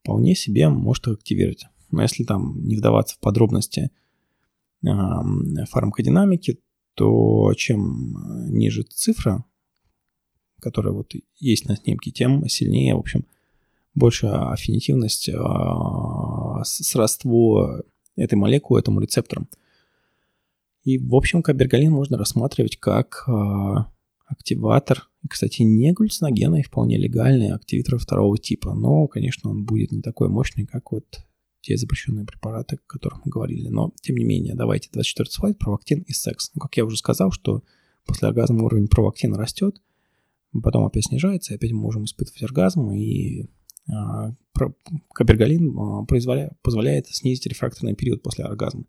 вполне 0.01 0.35
себе 0.35 0.69
может 0.69 1.09
активировать. 1.09 1.67
Но 1.91 2.03
если 2.03 2.25
там 2.25 2.63
не 2.67 2.77
вдаваться 2.77 3.17
в 3.17 3.21
подробности 3.21 3.91
э, 4.83 4.89
фармакодинамики, 5.71 6.61
то 6.95 7.53
чем 7.55 8.49
ниже 8.51 8.83
цифра, 8.83 9.45
которая 10.61 10.93
вот 10.93 11.13
есть 11.37 11.69
на 11.69 11.77
снимке, 11.77 12.11
тем 12.11 12.47
сильнее, 12.49 12.95
в 12.95 13.01
общем, 13.01 13.27
больше 13.95 14.27
аффинитивность, 14.27 15.29
э, 15.29 15.35
сродство 16.65 17.83
этой 18.17 18.35
молекулы 18.35 18.81
этому 18.81 19.01
рецептору. 19.01 19.47
И, 20.85 20.99
в 20.99 21.15
общем, 21.15 21.43
кабергалин 21.43 21.93
можно 21.93 22.17
рассматривать 22.17 22.77
как 22.77 23.25
э, 23.27 23.33
активатор, 24.27 25.09
кстати, 25.29 25.63
не 25.63 25.93
галлюциногенный, 25.93 26.63
вполне 26.63 26.97
легальный 26.97 27.51
активатор 27.51 27.99
второго 27.99 28.39
типа, 28.39 28.75
но, 28.75 29.07
конечно, 29.09 29.51
он 29.51 29.65
будет 29.65 29.93
не 29.93 30.01
такой 30.01 30.29
мощный, 30.29 30.67
как 30.67 30.93
вот 30.93 31.05
те 31.67 31.77
запрещенные 31.77 32.25
препараты, 32.25 32.77
о 32.77 32.79
которых 32.87 33.25
мы 33.25 33.31
говорили. 33.31 33.69
Но, 33.69 33.93
тем 34.01 34.17
не 34.17 34.25
менее, 34.25 34.55
давайте 34.55 34.89
24 34.93 35.29
слайд, 35.31 35.59
провактин 35.59 36.03
и 36.03 36.13
секс. 36.13 36.53
Ну, 36.55 36.61
как 36.61 36.77
я 36.77 36.85
уже 36.85 36.97
сказал, 36.97 37.33
что 37.33 37.65
после 38.05 38.29
оргазма 38.29 38.63
уровень 38.65 38.87
провактина 38.87 39.37
растет, 39.37 39.83
потом 40.63 40.85
опять 40.85 41.07
снижается, 41.07 41.53
и 41.53 41.57
опять 41.57 41.73
мы 41.73 41.81
можем 41.81 42.05
испытывать 42.05 42.45
оргазм, 42.45 42.93
и 42.93 43.47
а, 43.93 44.33
капергалин 45.13 45.77
а, 45.77 46.05
позволяет, 46.05 47.09
снизить 47.09 47.47
рефракторный 47.47 47.95
период 47.95 48.23
после 48.23 48.45
оргазма. 48.45 48.85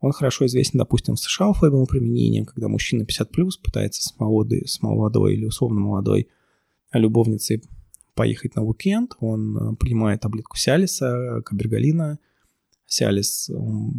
Он 0.00 0.12
хорошо 0.12 0.46
известен, 0.46 0.78
допустим, 0.78 1.16
в 1.16 1.20
США 1.20 1.50
условием 1.50 1.86
применением, 1.86 2.44
когда 2.44 2.68
мужчина 2.68 3.02
50+, 3.02 3.26
пытается 3.64 4.00
с 4.02 4.16
молодой, 4.18 4.62
с 4.66 4.80
молодой 4.80 5.34
или 5.34 5.44
условно 5.44 5.80
молодой 5.80 6.28
любовницей 6.92 7.64
поехать 8.14 8.56
на 8.56 8.62
уикенд, 8.62 9.16
он 9.20 9.56
э, 9.56 9.76
принимает 9.76 10.20
таблетку 10.20 10.56
Сиалиса, 10.56 11.42
Кабергалина. 11.44 12.18
Сиалис 12.86 13.50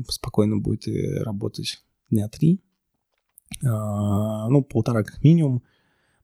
спокойно 0.07 0.57
будет 0.57 0.87
работать 1.23 1.83
дня 2.11 2.27
три, 2.29 2.61
а, 3.65 4.49
ну, 4.49 4.63
полтора 4.63 5.03
как 5.03 5.23
минимум. 5.23 5.63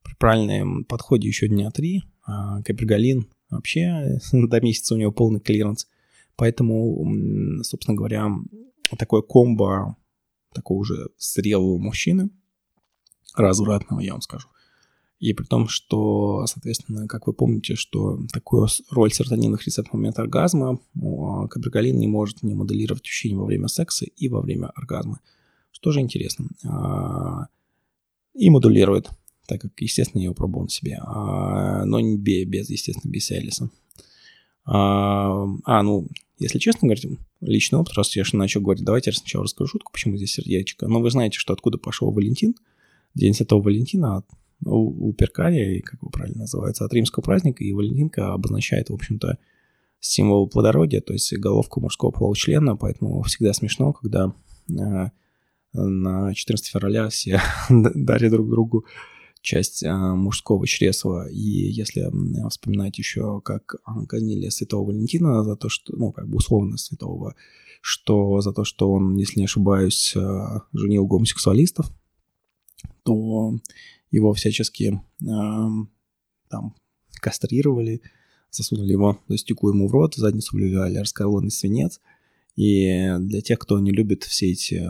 При 0.03 0.15
правильном 0.15 0.85
подходе 0.85 1.27
еще 1.27 1.47
дня 1.47 1.71
три. 1.71 2.03
А 2.23 2.61
каперголин 2.63 3.27
вообще 3.49 4.19
до 4.31 4.61
месяца 4.61 4.95
у 4.95 4.97
него 4.97 5.11
полный 5.11 5.39
клиренс. 5.39 5.87
Поэтому, 6.35 7.05
собственно 7.63 7.97
говоря, 7.97 8.29
такое 8.97 9.21
комбо 9.21 9.97
такого 10.53 10.79
уже 10.79 11.09
зрелого 11.17 11.77
мужчины, 11.77 12.29
развратного, 13.35 13.99
я 13.99 14.13
вам 14.13 14.21
скажу. 14.21 14.47
И 15.19 15.33
при 15.33 15.43
том, 15.43 15.67
что, 15.67 16.45
соответственно, 16.47 17.07
как 17.07 17.27
вы 17.27 17.33
помните, 17.33 17.75
что 17.75 18.19
такую 18.31 18.67
роль 18.89 19.11
серотонинных 19.11 19.65
рецепторов 19.65 19.91
в 19.91 19.97
момент 19.97 20.17
оргазма 20.17 20.79
кабриголин 21.49 21.97
не 21.97 22.07
может 22.07 22.41
не 22.41 22.55
моделировать 22.55 23.03
ощущения 23.03 23.35
во 23.35 23.45
время 23.45 23.67
секса 23.67 24.05
и 24.05 24.29
во 24.29 24.41
время 24.41 24.67
оргазма. 24.67 25.19
Что 25.71 25.91
же 25.91 25.99
интересно. 25.99 26.47
А, 26.65 27.47
и 28.33 28.49
модулирует, 28.49 29.09
так 29.45 29.61
как, 29.61 29.71
естественно, 29.81 30.21
я 30.21 30.25
его 30.25 30.35
пробовал 30.35 30.63
на 30.63 30.69
себе, 30.69 30.99
а, 31.01 31.83
но 31.83 31.99
не 31.99 32.17
без, 32.17 32.69
естественно, 32.69 33.11
без 33.11 33.29
Элиса. 33.29 33.69
А, 34.63 35.45
а, 35.65 35.83
ну, 35.83 36.07
если 36.37 36.59
честно 36.59 36.87
говорить, 36.87 37.19
личный 37.41 37.79
опыт, 37.79 37.95
раз 37.95 38.15
я 38.15 38.23
начал 38.31 38.61
говорить, 38.61 38.85
давайте 38.85 39.09
я 39.09 39.17
сначала 39.17 39.43
расскажу 39.43 39.71
шутку, 39.71 39.91
почему 39.91 40.15
здесь 40.15 40.31
сердечко. 40.31 40.87
Но 40.87 41.01
вы 41.01 41.11
знаете, 41.11 41.37
что 41.37 41.53
откуда 41.53 41.77
пошел 41.77 42.11
Валентин, 42.11 42.55
День 43.15 43.33
Святого 43.33 43.63
Валентина, 43.63 44.23
у, 44.65 45.09
у 45.09 45.13
Перкария, 45.13 45.81
как 45.81 46.01
его 46.01 46.09
правильно 46.09 46.41
называется, 46.41 46.85
от 46.85 46.93
римского 46.93 47.23
праздника, 47.23 47.63
и 47.63 47.73
Валентинка 47.73 48.33
обозначает, 48.33 48.89
в 48.89 48.93
общем-то, 48.93 49.37
символ 49.99 50.47
плодородия, 50.47 51.01
то 51.01 51.13
есть 51.13 51.33
головку 51.37 51.81
мужского 51.81 52.11
получлена, 52.11 52.75
поэтому 52.75 53.21
всегда 53.23 53.53
смешно, 53.53 53.93
когда 53.93 54.33
э, 54.69 55.09
на 55.73 56.33
14 56.33 56.67
февраля 56.67 57.09
все 57.09 57.41
дарят 57.69 58.31
друг 58.31 58.49
другу 58.49 58.85
часть 59.41 59.83
э, 59.83 59.93
мужского 59.93 60.65
чресла. 60.67 61.29
И 61.29 61.37
если 61.39 62.09
вспоминать 62.49 62.97
еще, 62.97 63.41
как 63.41 63.75
казнили 64.07 64.49
святого 64.49 64.87
Валентина 64.87 65.43
за 65.43 65.55
то, 65.55 65.69
что, 65.69 65.95
ну, 65.97 66.11
как 66.11 66.27
бы 66.27 66.37
условно 66.37 66.77
святого, 66.77 67.35
что 67.81 68.41
за 68.41 68.51
то, 68.51 68.63
что 68.63 68.91
он, 68.91 69.15
если 69.15 69.39
не 69.39 69.45
ошибаюсь, 69.45 70.13
э, 70.15 70.59
женил 70.73 71.07
гомосексуалистов, 71.07 71.91
то 73.03 73.53
его 74.11 74.33
всячески 74.33 75.01
э, 75.21 75.25
там 76.49 76.75
кастрировали, 77.21 78.01
засунули 78.51 78.91
его 78.91 79.19
стеку 79.35 79.69
ему 79.69 79.87
в 79.87 79.91
рот, 79.91 80.15
в 80.15 80.17
задницу 80.17 80.55
вливали 80.55 80.97
раскаленный 80.97 81.51
свинец. 81.51 81.99
И 82.55 83.15
для 83.19 83.41
тех, 83.41 83.59
кто 83.59 83.79
не 83.79 83.91
любит 83.91 84.23
все 84.23 84.51
эти 84.51 84.89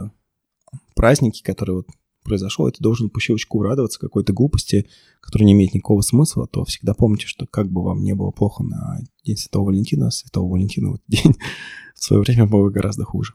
праздники, 0.95 1.43
которые 1.43 1.78
вот 1.78 1.88
произошел, 2.24 2.67
и 2.67 2.72
ты 2.72 2.82
должен 2.82 3.09
по 3.09 3.20
щелчку 3.20 3.61
радоваться 3.61 3.99
какой-то 3.99 4.34
глупости, 4.34 4.88
которая 5.22 5.47
не 5.47 5.53
имеет 5.53 5.74
никакого 5.74 6.01
смысла, 6.01 6.47
то 6.47 6.63
всегда 6.65 6.93
помните, 6.93 7.26
что 7.28 7.47
как 7.47 7.72
бы 7.72 7.84
вам 7.84 8.03
не 8.03 8.13
было 8.13 8.32
плохо 8.32 8.63
на 8.63 8.99
День 9.24 9.38
Святого 9.38 9.67
Валентина, 9.67 10.11
Святого 10.11 10.51
Валентина 10.51 10.91
вот 10.91 11.01
день 11.07 11.36
в 11.95 12.03
свое 12.03 12.22
время 12.22 12.45
было 12.45 12.70
гораздо 12.70 13.03
хуже. 13.03 13.34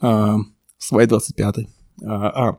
А, 0.00 0.38
слайд 0.78 1.08
25. 1.10 1.56
А, 2.02 2.48
а 2.50 2.58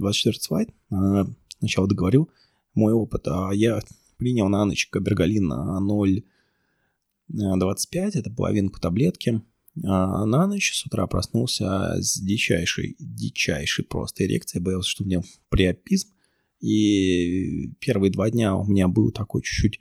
24 0.00 0.40
слайд. 0.40 0.70
А, 0.90 1.26
сначала 1.58 1.86
договорил 1.86 2.30
мой 2.74 2.92
опыт. 2.92 3.28
А 3.28 3.50
я 3.52 3.80
принял 4.16 4.48
на 4.48 4.64
ночь 4.64 4.88
кабергалин 4.88 5.46
на 5.46 5.78
0,25, 7.32 8.10
это 8.14 8.30
половинку 8.30 8.80
таблетки. 8.80 9.42
А 9.84 10.26
на 10.26 10.46
ночь 10.46 10.72
с 10.74 10.84
утра 10.84 11.06
проснулся 11.06 11.96
с 12.00 12.18
дичайшей, 12.20 12.96
дичайшей 12.98 13.84
просто 13.84 14.24
эрекцией. 14.26 14.62
Боялся, 14.62 14.90
что 14.90 15.04
у 15.04 15.06
меня 15.06 15.22
приопизм. 15.48 16.08
И 16.60 17.72
первые 17.78 18.10
два 18.10 18.30
дня 18.30 18.56
у 18.56 18.66
меня 18.66 18.88
был 18.88 19.12
такой 19.12 19.42
чуть-чуть... 19.42 19.80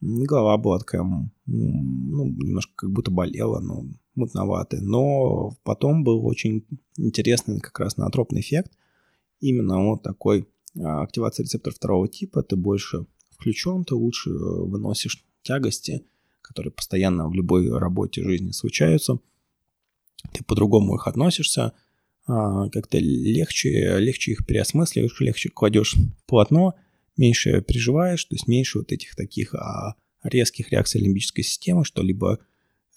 Голова 0.00 0.58
была 0.58 0.78
такая, 0.78 1.02
ну, 1.02 1.30
немножко 1.46 2.72
как 2.76 2.92
будто 2.92 3.10
болела, 3.10 3.58
но 3.58 3.84
мутноватая. 4.14 4.80
Но 4.80 5.56
потом 5.64 6.04
был 6.04 6.24
очень 6.24 6.64
интересный 6.96 7.58
как 7.58 7.80
раз 7.80 7.96
наотропный 7.96 8.42
эффект. 8.42 8.70
Именно 9.40 9.84
вот 9.84 10.02
такой 10.02 10.48
а, 10.76 11.02
активация 11.02 11.44
рецептора 11.44 11.74
второго 11.74 12.08
типа. 12.08 12.42
Ты 12.42 12.56
больше 12.56 13.06
включен, 13.30 13.84
ты 13.84 13.94
лучше 13.94 14.30
выносишь 14.30 15.24
тягости, 15.42 16.04
которые 16.42 16.72
постоянно 16.72 17.28
в 17.28 17.34
любой 17.34 17.76
работе 17.76 18.22
жизни 18.22 18.50
случаются. 18.50 19.18
Ты 20.32 20.44
по-другому 20.44 20.96
их 20.96 21.06
относишься, 21.06 21.72
а, 22.26 22.68
как-то 22.70 22.98
легче, 22.98 23.98
легче 23.98 24.32
их 24.32 24.46
переосмысливаешь, 24.46 25.20
легче 25.20 25.48
кладешь 25.48 25.96
полотно, 26.26 26.74
меньше 27.16 27.62
переживаешь, 27.62 28.24
то 28.24 28.34
есть 28.34 28.48
меньше 28.48 28.78
вот 28.78 28.92
этих 28.92 29.14
таких 29.14 29.54
а, 29.54 29.94
резких 30.22 30.70
реакций 30.70 31.00
лимбической 31.00 31.44
системы, 31.44 31.84
что 31.84 32.02
либо, 32.02 32.38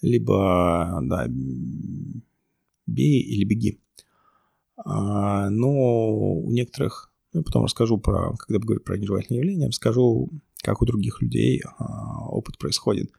либо 0.02 1.00
да, 1.02 1.28
бей 2.86 3.20
или 3.20 3.44
беги. 3.44 3.80
А, 4.84 5.48
но 5.50 5.70
у 5.70 6.50
некоторых, 6.50 7.12
ну, 7.32 7.42
потом 7.42 7.64
расскажу 7.64 7.98
про, 7.98 8.34
когда 8.36 8.58
говорю 8.58 8.80
про 8.80 8.98
нежелательные 8.98 9.38
явления, 9.38 9.68
расскажу, 9.68 10.30
как 10.62 10.82
у 10.82 10.86
других 10.86 11.22
людей 11.22 11.62
опыт 12.28 12.58
происходит. 12.58 13.10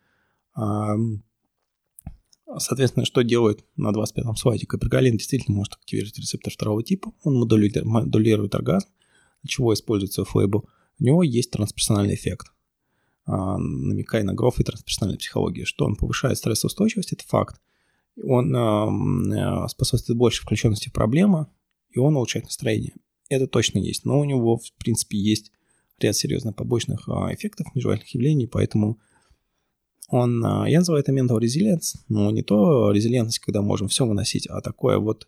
Соответственно, 2.58 3.06
что 3.06 3.24
делает 3.24 3.66
на 3.76 3.92
25-м 3.92 4.36
слайде? 4.36 4.68
Капергалин 4.68 5.18
действительно 5.18 5.58
может 5.58 5.74
активировать 5.74 6.18
рецептор 6.18 6.54
второго 6.54 6.84
типа, 6.84 7.12
он 7.24 7.36
модулирует, 7.36 8.56
оргазм, 8.56 8.88
для 9.42 9.50
чего 9.50 9.74
используется 9.74 10.24
флейбл. 10.24 10.70
У 11.00 11.04
него 11.04 11.24
есть 11.24 11.52
трансперсональный 11.52 12.14
эффект, 12.14 12.52
а, 13.26 13.58
намекая 13.58 14.24
на 14.24 14.34
гроф 14.34 14.60
и 14.60 14.64
трансперсональной 14.64 15.18
психологии, 15.18 15.64
что 15.64 15.86
он 15.86 15.96
повышает 15.96 16.38
стрессоустойчивость, 16.38 17.14
это 17.14 17.26
факт. 17.26 17.60
Он 18.22 18.56
а, 18.56 19.68
способствует 19.68 20.18
больше 20.18 20.42
включенности 20.42 20.90
в 20.90 20.94
проблемы, 20.94 21.48
и 21.90 22.00
он 22.00 22.16
улучшает 22.16 22.46
настроение. 22.46 22.94
Это 23.30 23.48
точно 23.48 23.80
есть, 23.80 24.06
но 24.06 24.20
у 24.20 24.24
него, 24.24 24.58
в 24.58 24.74
принципе, 24.78 25.18
есть 25.18 25.52
ряд 26.00 26.16
серьезных 26.16 26.56
побочных 26.56 27.08
а, 27.10 27.34
эффектов, 27.34 27.74
нежелательных 27.74 28.14
явлений, 28.14 28.48
поэтому 28.48 29.00
он, 30.10 30.42
я 30.68 30.80
называю 30.80 31.02
это 31.02 31.12
mental 31.12 31.40
resilience, 31.40 31.96
но 32.08 32.30
не 32.30 32.44
то 32.44 32.92
резилиентность, 32.92 33.40
когда 33.40 33.62
можем 33.62 33.88
все 33.88 34.06
выносить, 34.06 34.46
а 34.48 34.62
такое 34.62 35.00
вот 35.00 35.28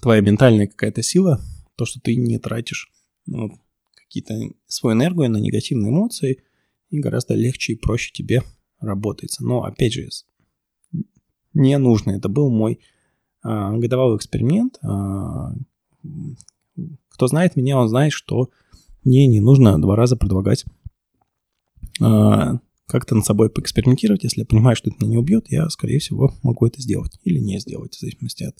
твоя 0.00 0.20
ментальная 0.22 0.66
какая-то 0.66 1.02
сила, 1.02 1.40
то, 1.76 1.84
что 1.84 2.00
ты 2.00 2.16
не 2.16 2.38
тратишь 2.38 2.90
ну, 3.26 3.58
какие-то 3.94 4.34
свою 4.66 4.96
энергию 4.96 5.30
на 5.30 5.38
негативные 5.38 5.90
эмоции, 5.90 6.42
и 6.90 7.00
гораздо 7.00 7.34
легче 7.34 7.72
и 7.72 7.76
проще 7.76 8.12
тебе 8.12 8.42
работается. 8.80 9.44
Но, 9.44 9.64
опять 9.64 9.92
же, 9.92 10.08
не 11.56 11.78
нужно. 11.78 12.12
Это 12.12 12.28
был 12.28 12.50
мой 12.50 12.80
а, 13.42 13.72
годовалый 13.76 14.16
эксперимент. 14.16 14.78
А, 14.82 15.52
кто 17.08 17.26
знает 17.26 17.56
меня, 17.56 17.78
он 17.78 17.88
знает, 17.88 18.12
что 18.12 18.50
мне 19.04 19.26
не 19.26 19.40
нужно 19.40 19.80
два 19.80 19.96
раза 19.96 20.16
предлагать 20.16 20.64
а, 22.00 22.58
как-то 22.86 23.14
над 23.14 23.24
собой 23.24 23.50
поэкспериментировать. 23.50 24.24
Если 24.24 24.40
я 24.40 24.46
понимаю, 24.46 24.76
что 24.76 24.90
это 24.90 24.98
меня 25.00 25.12
не 25.12 25.18
убьет, 25.18 25.46
я, 25.48 25.68
скорее 25.70 25.98
всего, 25.98 26.34
могу 26.42 26.66
это 26.66 26.80
сделать 26.82 27.18
или 27.24 27.38
не 27.38 27.58
сделать, 27.58 27.94
в 27.94 28.00
зависимости 28.00 28.44
от 28.44 28.56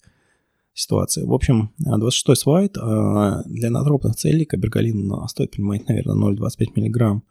ситуации. 0.73 1.23
В 1.23 1.33
общем, 1.33 1.73
26-й 1.81 2.37
слайд. 2.37 2.79
А, 2.79 3.43
для 3.45 3.71
ноотропных 3.71 4.17
целей 4.17 4.47
кабергалин 4.47 5.13
стоит 5.29 5.51
принимать, 5.51 5.87
наверное, 5.89 6.17
0,25 6.17 6.67
мг 6.77 7.23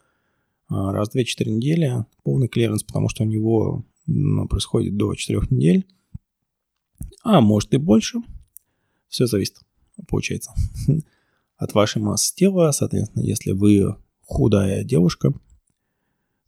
раз 0.68 1.10
в 1.10 1.16
2-4 1.16 1.50
недели. 1.50 2.06
Полный 2.24 2.48
клиренс, 2.48 2.84
потому 2.84 3.08
что 3.10 3.24
у 3.24 3.28
него 3.28 3.86
ну, 4.08 4.48
происходит 4.48 4.96
до 4.98 5.14
4 5.14 5.42
недель. 5.50 5.86
А 7.24 7.42
может 7.42 7.74
и 7.74 7.78
больше. 7.78 8.20
Все 9.08 9.26
зависит, 9.26 9.58
получается, 10.08 10.52
от 11.58 11.74
вашей 11.74 12.02
массы 12.02 12.36
тела. 12.36 12.72
Соответственно, 12.72 13.24
если 13.24 13.52
вы 13.52 13.96
худая 14.22 14.84
девушка, 14.84 15.34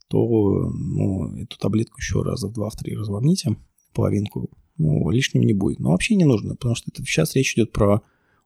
то 0.08 0.70
ну, 0.72 1.36
эту 1.36 1.58
таблетку 1.58 1.98
еще 1.98 2.22
раза 2.22 2.48
в 2.48 2.52
два, 2.52 2.70
в 2.70 2.74
разломните, 2.82 3.56
половинку, 3.92 4.50
ну, 4.76 5.10
лишним 5.10 5.42
не 5.42 5.52
будет. 5.52 5.80
Но 5.80 5.90
вообще 5.90 6.14
не 6.14 6.24
нужно, 6.24 6.54
потому 6.54 6.74
что 6.74 6.90
это, 6.92 7.02
сейчас 7.04 7.34
речь 7.34 7.54
идет 7.54 7.72
про 7.72 8.02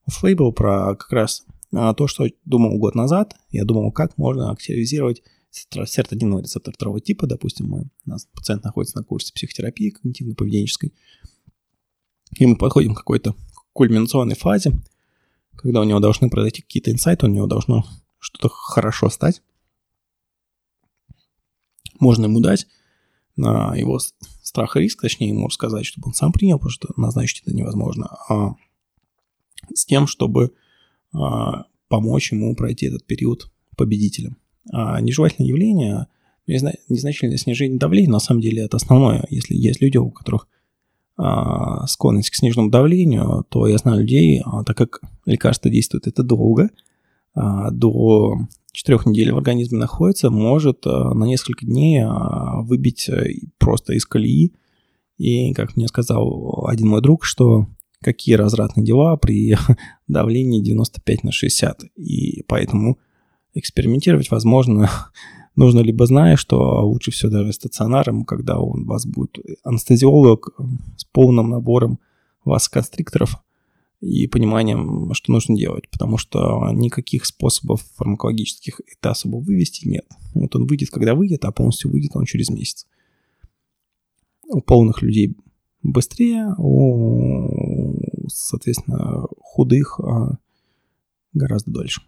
off-label, 0.09 0.53
про 0.53 0.97
как 0.97 1.13
раз 1.13 1.45
а, 1.73 1.95
то, 1.95 2.07
что 2.07 2.27
думал 2.45 2.79
год 2.79 2.95
назад. 2.95 3.37
Я 3.51 3.65
думал, 3.65 3.93
как 3.93 4.19
можно 4.19 4.51
активизировать 4.51 5.23
серотониновый 5.53 6.43
рецептор 6.43 6.75
второго 6.75 7.01
типа. 7.01 7.27
Допустим, 7.27 7.69
мы, 7.69 7.91
у 8.07 8.11
нас 8.11 8.27
пациент 8.33 8.65
находится 8.65 8.99
на 8.99 9.05
курсе 9.05 9.33
психотерапии 9.33 9.93
когнитивно-поведенческой, 9.93 10.93
и 12.39 12.47
мы 12.47 12.57
подходим 12.57 12.95
к 12.95 12.99
какой-то 12.99 13.35
кульминационной 13.73 14.37
фазе, 14.37 14.73
когда 15.57 15.81
у 15.81 15.85
него 15.85 16.01
должны 16.01 16.31
произойти 16.31 16.63
какие-то 16.63 16.91
инсайты, 16.91 17.27
у 17.27 17.29
него 17.29 17.47
должно 17.47 17.85
что-то 18.19 18.49
хорошо 18.49 19.11
стать 19.11 19.43
можно 22.03 22.25
ему 22.25 22.41
дать 22.41 22.67
на 23.37 23.75
его 23.75 23.99
страх 24.43 24.77
и 24.77 24.81
риск, 24.81 25.01
точнее 25.01 25.29
ему 25.29 25.47
рассказать, 25.47 25.87
чтобы 25.87 26.09
он 26.09 26.15
сам 26.15 26.33
принял, 26.33 26.59
потому 26.59 26.73
что 26.73 26.93
назначить 26.97 27.43
это 27.43 27.55
невозможно, 27.55 28.09
а 28.29 28.57
с 29.73 29.87
тем, 29.87 30.07
чтобы 30.07 30.53
а, 31.13 31.65
помочь 31.89 32.33
ему 32.33 32.55
пройти 32.55 32.87
этот 32.87 33.07
период 33.07 33.51
победителем. 33.77 34.37
А 34.71 35.01
нежелательное 35.01 35.49
явление, 35.49 36.07
незначительное 36.47 37.37
снижение 37.37 37.79
давления, 37.79 38.11
на 38.11 38.21
самом 38.21 38.41
деле 38.41 38.65
это 38.65 38.77
основное. 38.77 39.25
Если 39.31 39.55
есть 39.55 39.81
люди, 39.81 39.97
у 39.97 40.11
которых 40.11 40.49
а, 41.17 41.87
склонность 41.87 42.31
к 42.31 42.35
сниженному 42.35 42.71
давлению, 42.71 43.45
то 43.49 43.67
я 43.67 43.79
знаю 43.79 44.01
людей, 44.01 44.43
а, 44.45 44.65
так 44.65 44.77
как 44.77 45.01
лекарство 45.27 45.71
действует 45.71 46.07
это 46.07 46.23
долго, 46.23 46.71
до 47.35 48.35
4 48.73 48.99
недель 49.07 49.33
в 49.33 49.39
организме 49.39 49.79
находится, 49.79 50.29
может 50.29 50.85
на 50.85 51.25
несколько 51.25 51.65
дней 51.65 52.05
выбить 52.65 53.09
э, 53.09 53.37
просто 53.57 53.95
из 53.95 54.05
колеи. 54.05 54.53
И, 55.17 55.55
как 55.55 55.75
мне 55.75 55.89
сказал 55.89 56.67
один 56.67 56.89
мой 56.89 57.01
друг, 57.01 57.25
что 57.25 57.69
какие 58.03 58.35
развратные 58.35 58.85
дела 58.85 59.17
при 59.17 59.57
давлении 60.09 60.61
95 60.61 61.25
на 61.25 61.33
60. 61.33 61.85
И 61.97 62.43
поэтому 62.47 62.99
экспериментировать 63.55 64.31
возможно 64.31 64.91
нужно 65.57 65.81
либо 65.81 66.07
зная, 66.07 66.37
что 66.37 66.87
лучше 66.87 67.11
всего 67.11 67.31
даже 67.31 67.53
стационаром, 67.53 68.25
когда 68.25 68.59
у 68.59 68.85
вас 68.85 69.07
будет 69.07 69.39
анестезиолог 69.65 70.51
с 70.97 71.05
полным 71.05 71.51
набором 71.51 71.99
вас 72.45 72.69
констрикторов 72.69 73.37
и 74.01 74.27
пониманием, 74.27 75.15
что 75.15 75.31
нужно 75.31 75.57
делать, 75.57 75.89
потому 75.89 76.19
что 76.19 76.69
никаких 76.73 77.25
способов 77.25 77.83
фармакологических 77.97 78.81
это 78.87 79.11
особо 79.11 79.37
вывести 79.37 79.87
нет. 79.87 80.07
Вот 80.35 80.57
он 80.57 80.67
выйдет, 80.67 80.91
когда 80.91 81.15
выйдет, 81.15 81.45
а 81.45 81.53
полностью 81.53 81.91
выйдет 81.91 82.11
он 82.15 82.25
через 82.25 82.51
месяц. 82.51 82.87
У 84.49 84.61
полных 84.61 85.03
людей 85.03 85.37
быстрее, 85.83 86.55
у, 86.59 88.27
соответственно, 88.27 89.27
худых 89.41 90.01
а, 90.01 90.39
гораздо 91.33 91.71
дольше. 91.71 92.03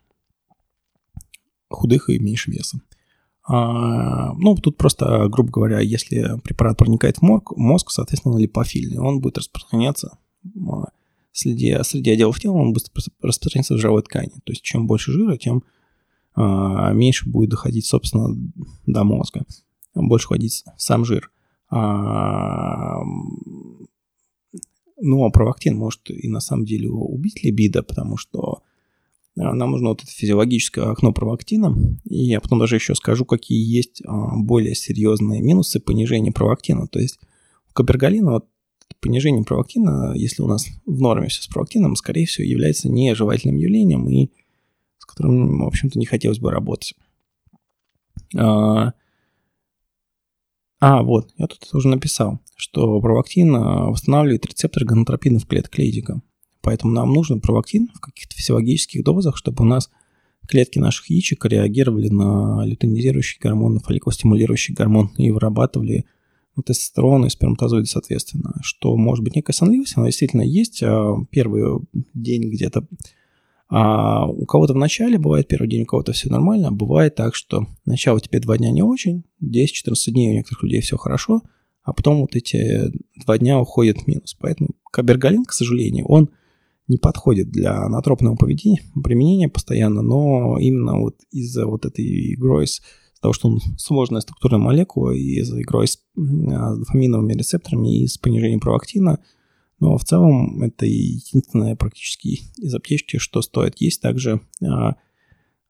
Худых 1.74 2.08
и 2.10 2.18
меньше 2.18 2.50
веса. 2.50 2.80
А, 3.46 4.32
ну, 4.34 4.54
тут 4.56 4.76
просто, 4.78 5.28
грубо 5.28 5.50
говоря, 5.50 5.80
если 5.80 6.40
препарат 6.42 6.78
проникает 6.78 7.18
в 7.18 7.22
мозг, 7.22 7.52
мозг 7.56 7.90
соответственно, 7.90 8.38
липофильный, 8.38 8.98
он 8.98 9.20
будет 9.20 9.38
распространяться 9.38 10.16
а, 10.68 10.88
среди, 11.32 11.76
среди 11.82 12.10
отделов 12.10 12.40
тела, 12.40 12.54
он 12.54 12.72
будет 12.72 12.90
распространяться 13.20 13.74
в 13.74 13.78
жировой 13.78 14.02
ткани. 14.02 14.32
То 14.44 14.52
есть, 14.52 14.62
чем 14.62 14.86
больше 14.86 15.12
жира, 15.12 15.36
тем 15.36 15.62
а, 16.34 16.92
меньше 16.92 17.28
будет 17.28 17.50
доходить, 17.50 17.86
собственно, 17.86 18.34
до 18.86 19.04
мозга. 19.04 19.44
Больше 19.94 20.28
ходить 20.28 20.64
сам 20.78 21.04
жир. 21.04 21.30
А, 21.70 23.00
ну, 25.00 25.24
а 25.24 25.30
провактин 25.30 25.76
может 25.76 26.08
и 26.08 26.28
на 26.28 26.40
самом 26.40 26.64
деле 26.64 26.88
убить 26.88 27.44
либидо, 27.44 27.82
потому 27.82 28.16
что 28.16 28.62
нам 29.36 29.72
нужно 29.72 29.90
вот 29.90 30.02
это 30.02 30.12
физиологическое 30.12 30.90
окно 30.90 31.12
провактина. 31.12 31.74
И 32.04 32.24
я 32.24 32.40
потом 32.40 32.60
даже 32.60 32.76
еще 32.76 32.94
скажу, 32.94 33.24
какие 33.24 33.58
есть 33.58 34.02
а, 34.06 34.36
более 34.36 34.74
серьезные 34.74 35.42
минусы 35.42 35.80
понижения 35.80 36.32
провактина. 36.32 36.86
То 36.86 37.00
есть 37.00 37.18
у 37.72 38.32
вот 38.32 38.46
понижение 39.00 39.44
провактина, 39.44 40.12
если 40.14 40.42
у 40.42 40.46
нас 40.46 40.66
в 40.86 41.00
норме 41.00 41.28
все 41.28 41.42
с 41.42 41.48
провактином, 41.48 41.96
скорее 41.96 42.26
всего, 42.26 42.46
является 42.46 42.88
нежелательным 42.88 43.56
явлением 43.56 44.08
и 44.08 44.30
с 44.98 45.04
которым, 45.04 45.60
в 45.64 45.66
общем-то, 45.66 45.98
не 45.98 46.06
хотелось 46.06 46.38
бы 46.38 46.50
работать. 46.50 46.94
А, 48.36 48.92
а 50.80 51.02
вот, 51.02 51.32
я 51.36 51.48
тут 51.48 51.68
уже 51.72 51.88
написал, 51.88 52.40
что 52.54 53.00
провактин 53.00 53.52
восстанавливает 53.52 54.46
рецепторы 54.46 54.86
гонотропина 54.86 55.40
в 55.40 55.46
клетках 55.46 55.78
лейдика. 55.78 56.22
Поэтому 56.64 56.92
нам 56.92 57.12
нужен 57.12 57.40
провактин 57.40 57.90
в 57.94 58.00
каких-то 58.00 58.34
физиологических 58.34 59.04
дозах, 59.04 59.36
чтобы 59.36 59.62
у 59.62 59.66
нас 59.66 59.90
клетки 60.48 60.78
наших 60.78 61.10
яичек 61.10 61.44
реагировали 61.44 62.08
на 62.08 62.64
лютонизирующий 62.64 63.38
гормон, 63.40 63.74
на 63.74 63.80
фолликулостимулирующий 63.80 64.74
гормон 64.74 65.10
и 65.18 65.30
вырабатывали 65.30 66.06
ну, 66.56 66.62
тестостерон 66.62 67.26
и 67.26 67.30
сперматозоиды 67.30 67.86
соответственно. 67.86 68.54
Что 68.62 68.96
может 68.96 69.22
быть 69.22 69.36
некая 69.36 69.52
сонливость, 69.52 69.96
она 69.96 70.06
действительно 70.06 70.42
есть. 70.42 70.82
А, 70.82 71.16
первый 71.30 71.80
день 72.14 72.50
где-то 72.50 72.86
а 73.68 74.26
у 74.26 74.44
кого-то 74.44 74.74
в 74.74 74.76
начале 74.76 75.18
бывает 75.18 75.48
первый 75.48 75.68
день, 75.68 75.82
у 75.82 75.86
кого-то 75.86 76.12
все 76.12 76.28
нормально. 76.30 76.70
Бывает 76.70 77.14
так, 77.14 77.34
что 77.34 77.66
начало 77.84 78.20
тебе 78.20 78.38
два 78.38 78.56
дня 78.56 78.70
не 78.70 78.82
очень, 78.82 79.24
10-14 79.42 79.94
дней 80.12 80.30
у 80.30 80.34
некоторых 80.34 80.62
людей 80.62 80.80
все 80.80 80.96
хорошо, 80.96 81.42
а 81.82 81.92
потом 81.92 82.20
вот 82.20 82.36
эти 82.36 82.92
два 83.24 83.38
дня 83.38 83.58
уходят 83.58 83.98
в 83.98 84.06
минус. 84.06 84.36
Поэтому 84.38 84.70
кабергалин, 84.92 85.44
к 85.44 85.52
сожалению, 85.52 86.06
он 86.06 86.30
не 86.88 86.98
подходит 86.98 87.50
для 87.50 87.84
анатропного 87.84 88.36
поведения, 88.36 88.82
применения 89.02 89.48
постоянно, 89.48 90.02
но 90.02 90.58
именно 90.58 90.98
вот 90.98 91.16
из-за 91.30 91.66
вот 91.66 91.86
этой 91.86 92.34
игрой 92.34 92.66
с 92.66 92.82
того, 93.20 93.32
что 93.32 93.48
он 93.48 93.60
сложная 93.78 94.20
структурная 94.20 94.60
молекула, 94.60 95.12
и 95.12 95.40
из-за 95.40 95.60
игрой 95.62 95.88
с, 95.88 95.98
а, 96.16 96.74
с 96.74 96.78
дофаминовыми 96.78 97.32
рецепторами 97.32 98.02
и 98.02 98.06
с 98.06 98.18
понижением 98.18 98.60
провактина, 98.60 99.18
но 99.80 99.96
в 99.96 100.04
целом 100.04 100.62
это 100.62 100.86
единственное 100.86 101.74
практически 101.74 102.40
из 102.58 102.74
аптечки, 102.74 103.16
что 103.16 103.42
стоит 103.42 103.80
есть. 103.80 104.00
Также 104.02 104.40
а, 104.62 104.96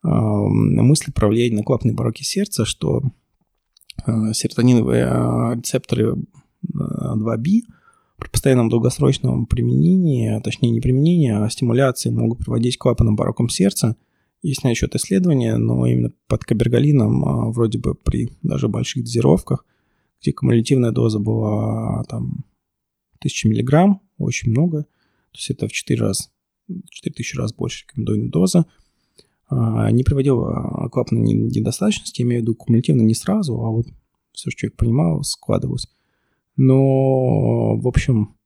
а, 0.03 0.09
мысли 0.09 1.13
про 1.13 1.29
влияние 1.29 1.59
на 1.59 1.65
клапанные 1.65 1.97
пороки 1.97 2.23
сердца, 2.23 2.65
что 2.65 3.03
а, 4.05 4.33
серотониновые 4.33 5.07
а, 5.07 5.55
рецепторы 5.55 6.15
2B 6.15 7.61
а, 7.67 7.73
при 8.19 8.29
постоянном 8.29 8.69
долгосрочном 8.69 9.47
применении, 9.47 10.41
точнее 10.41 10.71
не 10.71 10.81
применении, 10.81 11.33
а 11.33 11.49
стимуляции 11.51 12.11
могут 12.11 12.41
приводить 12.41 12.77
к 12.77 12.83
клапанным 12.83 13.17
порокам 13.17 13.49
сердца. 13.49 13.97
Есть 14.43 14.63
на 14.63 14.75
счет 14.75 14.95
исследования, 14.95 15.57
но 15.57 15.87
именно 15.87 16.13
под 16.29 16.45
кабергалином, 16.45 17.25
а, 17.25 17.51
вроде 17.51 17.79
бы 17.79 17.95
при 17.95 18.31
даже 18.43 18.69
больших 18.69 19.05
дозировках, 19.05 19.65
где 20.21 20.33
кумулятивная 20.33 20.93
доза 20.93 21.19
была 21.19 22.05
там 22.05 22.45
1000 23.21 23.49
миллиграмм, 23.49 24.03
очень 24.19 24.51
много, 24.51 24.83
то 24.83 25.39
есть 25.39 25.51
это 25.51 25.67
в 25.67 25.73
4 25.73 26.01
раз, 26.01 26.31
4000 26.91 27.37
раз 27.37 27.55
больше 27.55 27.85
рекомендуемой 27.85 28.29
доза, 28.29 28.67
а, 29.49 29.91
не 29.91 30.05
приводила 30.05 30.89
к 30.89 30.93
клапанной 30.93 31.33
недостаточности, 31.33 32.21
я 32.21 32.27
имею 32.27 32.43
в 32.43 32.45
виду 32.45 32.55
кумулятивно 32.55 33.03
не 33.03 33.15
сразу, 33.15 33.55
а 33.55 33.71
вот 33.71 33.87
все, 34.33 34.51
что 34.51 34.61
человек 34.61 34.77
понимал, 34.77 35.23
складывалось. 35.23 35.89
Но, 36.57 37.77
в 37.77 37.89
общем, 37.89 38.37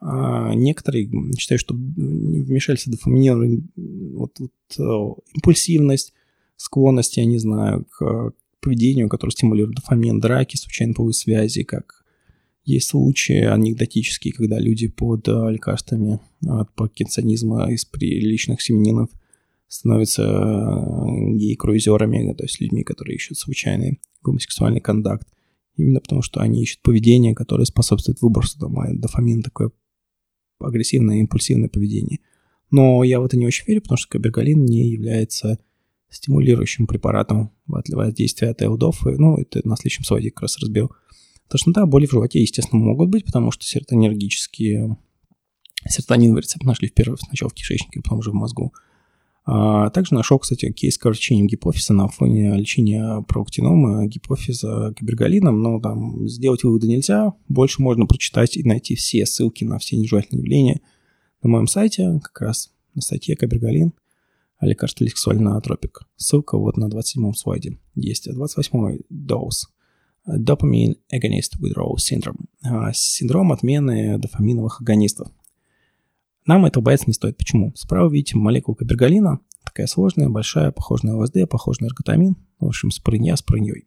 а, 0.00 0.54
некоторые 0.54 1.10
считают, 1.38 1.60
что 1.60 1.74
вмешательство 1.74 2.92
дофаминирования, 2.92 3.62
вот, 3.76 4.38
вот 4.38 4.52
э, 4.78 5.22
импульсивность, 5.34 6.14
склонность, 6.56 7.16
я 7.16 7.24
не 7.24 7.38
знаю, 7.38 7.86
к 7.90 8.32
поведению, 8.60 9.08
которое 9.08 9.32
стимулирует 9.32 9.76
дофамин, 9.76 10.20
драки, 10.20 10.56
случайные 10.56 10.94
половые 10.94 11.14
связи, 11.14 11.64
как 11.64 12.04
есть 12.64 12.88
случаи 12.88 13.42
анекдотические, 13.44 14.32
когда 14.32 14.58
люди 14.58 14.88
под 14.88 15.26
э, 15.28 15.32
лекарствами 15.50 16.20
от 16.46 16.72
паркинсонизма 16.74 17.70
из 17.72 17.84
приличных 17.84 18.62
семенинов 18.62 19.10
становятся 19.68 20.22
э, 20.22 21.36
гей-круизерами, 21.36 22.32
то 22.34 22.44
есть 22.44 22.60
людьми, 22.60 22.84
которые 22.84 23.16
ищут 23.16 23.38
случайный 23.38 24.00
гомосексуальный 24.22 24.80
контакт. 24.80 25.26
Именно 25.80 26.00
потому, 26.00 26.22
что 26.22 26.40
они 26.40 26.62
ищут 26.62 26.82
поведение, 26.82 27.34
которое 27.34 27.64
способствует 27.64 28.20
выбросу 28.20 28.58
дофамина, 28.58 29.42
такое 29.42 29.70
агрессивное, 30.60 31.20
импульсивное 31.20 31.68
поведение. 31.68 32.20
Но 32.70 33.02
я 33.02 33.20
в 33.20 33.24
это 33.24 33.36
не 33.36 33.46
очень 33.46 33.64
верю, 33.66 33.82
потому 33.82 33.96
что 33.96 34.08
кабергалин 34.10 34.64
не 34.64 34.90
является 34.90 35.58
стимулирующим 36.10 36.86
препаратом 36.86 37.50
в 37.66 37.82
воздействии 37.92 38.48
от 38.48 38.62
элдов. 38.62 39.04
Ну, 39.04 39.36
это 39.36 39.66
на 39.66 39.76
следующем 39.76 40.04
слайде 40.04 40.30
как 40.30 40.42
раз 40.42 40.58
разбил. 40.58 40.92
Тошнота, 41.48 41.86
боли 41.86 42.06
в 42.06 42.12
животе, 42.12 42.40
естественно, 42.40 42.82
могут 42.82 43.08
быть, 43.08 43.24
потому 43.24 43.50
что 43.50 43.64
серотонергические 43.64 44.96
серотониновый 45.88 46.42
рецепт 46.42 46.64
нашли 46.64 46.88
в 46.88 46.92
первый, 46.92 47.16
сначала 47.16 47.48
в 47.48 47.54
кишечнике, 47.54 48.02
потом 48.02 48.18
уже 48.18 48.30
в 48.30 48.34
мозгу. 48.34 48.72
А 49.44 49.90
также 49.90 50.14
нашел, 50.14 50.38
кстати, 50.38 50.70
кейс 50.70 50.94
с 50.94 50.98
корочением 50.98 51.46
гипофиза 51.46 51.94
на 51.94 52.08
фоне 52.08 52.54
лечения 52.54 53.22
проктиномы 53.26 54.06
гипофиза 54.06 54.94
гибергалином, 54.98 55.60
но 55.60 55.80
там 55.80 56.28
сделать 56.28 56.62
выводы 56.62 56.86
нельзя. 56.86 57.32
Больше 57.48 57.82
можно 57.82 58.06
прочитать 58.06 58.56
и 58.56 58.62
найти 58.62 58.94
все 58.94 59.24
ссылки 59.26 59.64
на 59.64 59.78
все 59.78 59.96
нежелательные 59.96 60.42
явления 60.42 60.80
на 61.42 61.48
моем 61.48 61.66
сайте, 61.66 62.20
как 62.22 62.40
раз 62.42 62.70
на 62.94 63.00
статье 63.00 63.36
Кабергалин, 63.36 63.94
а 64.58 64.66
лекарство 64.66 65.04
лексуальный 65.04 65.56
атропик. 65.56 66.02
Ссылка 66.16 66.58
вот 66.58 66.76
на 66.76 66.88
27-м 66.88 67.34
слайде 67.34 67.78
есть. 67.94 68.28
28-й 68.28 69.06
доз. 69.08 69.68
Dopamine 70.28 70.96
Agonist 71.12 71.58
Withdrawal 71.60 71.96
Syndrome. 71.96 72.44
А, 72.62 72.92
синдром 72.92 73.52
отмены 73.52 74.18
дофаминовых 74.18 74.82
агонистов. 74.82 75.28
Нам 76.46 76.64
этого 76.66 76.82
бояться 76.82 77.06
не 77.06 77.12
стоит. 77.12 77.36
Почему? 77.36 77.72
Справа 77.76 78.10
видите 78.10 78.36
молекулу 78.36 78.74
кабергалина, 78.74 79.40
такая 79.64 79.86
сложная, 79.86 80.28
большая, 80.28 80.70
похожая 80.70 81.12
на 81.12 81.18
ЛСД, 81.18 81.48
похожая 81.48 81.86
на 81.88 81.90
эрготамин, 81.90 82.36
в 82.58 82.66
общем, 82.66 82.90
спрыня 82.90 83.36
с 83.36 83.42
прыньей. 83.42 83.86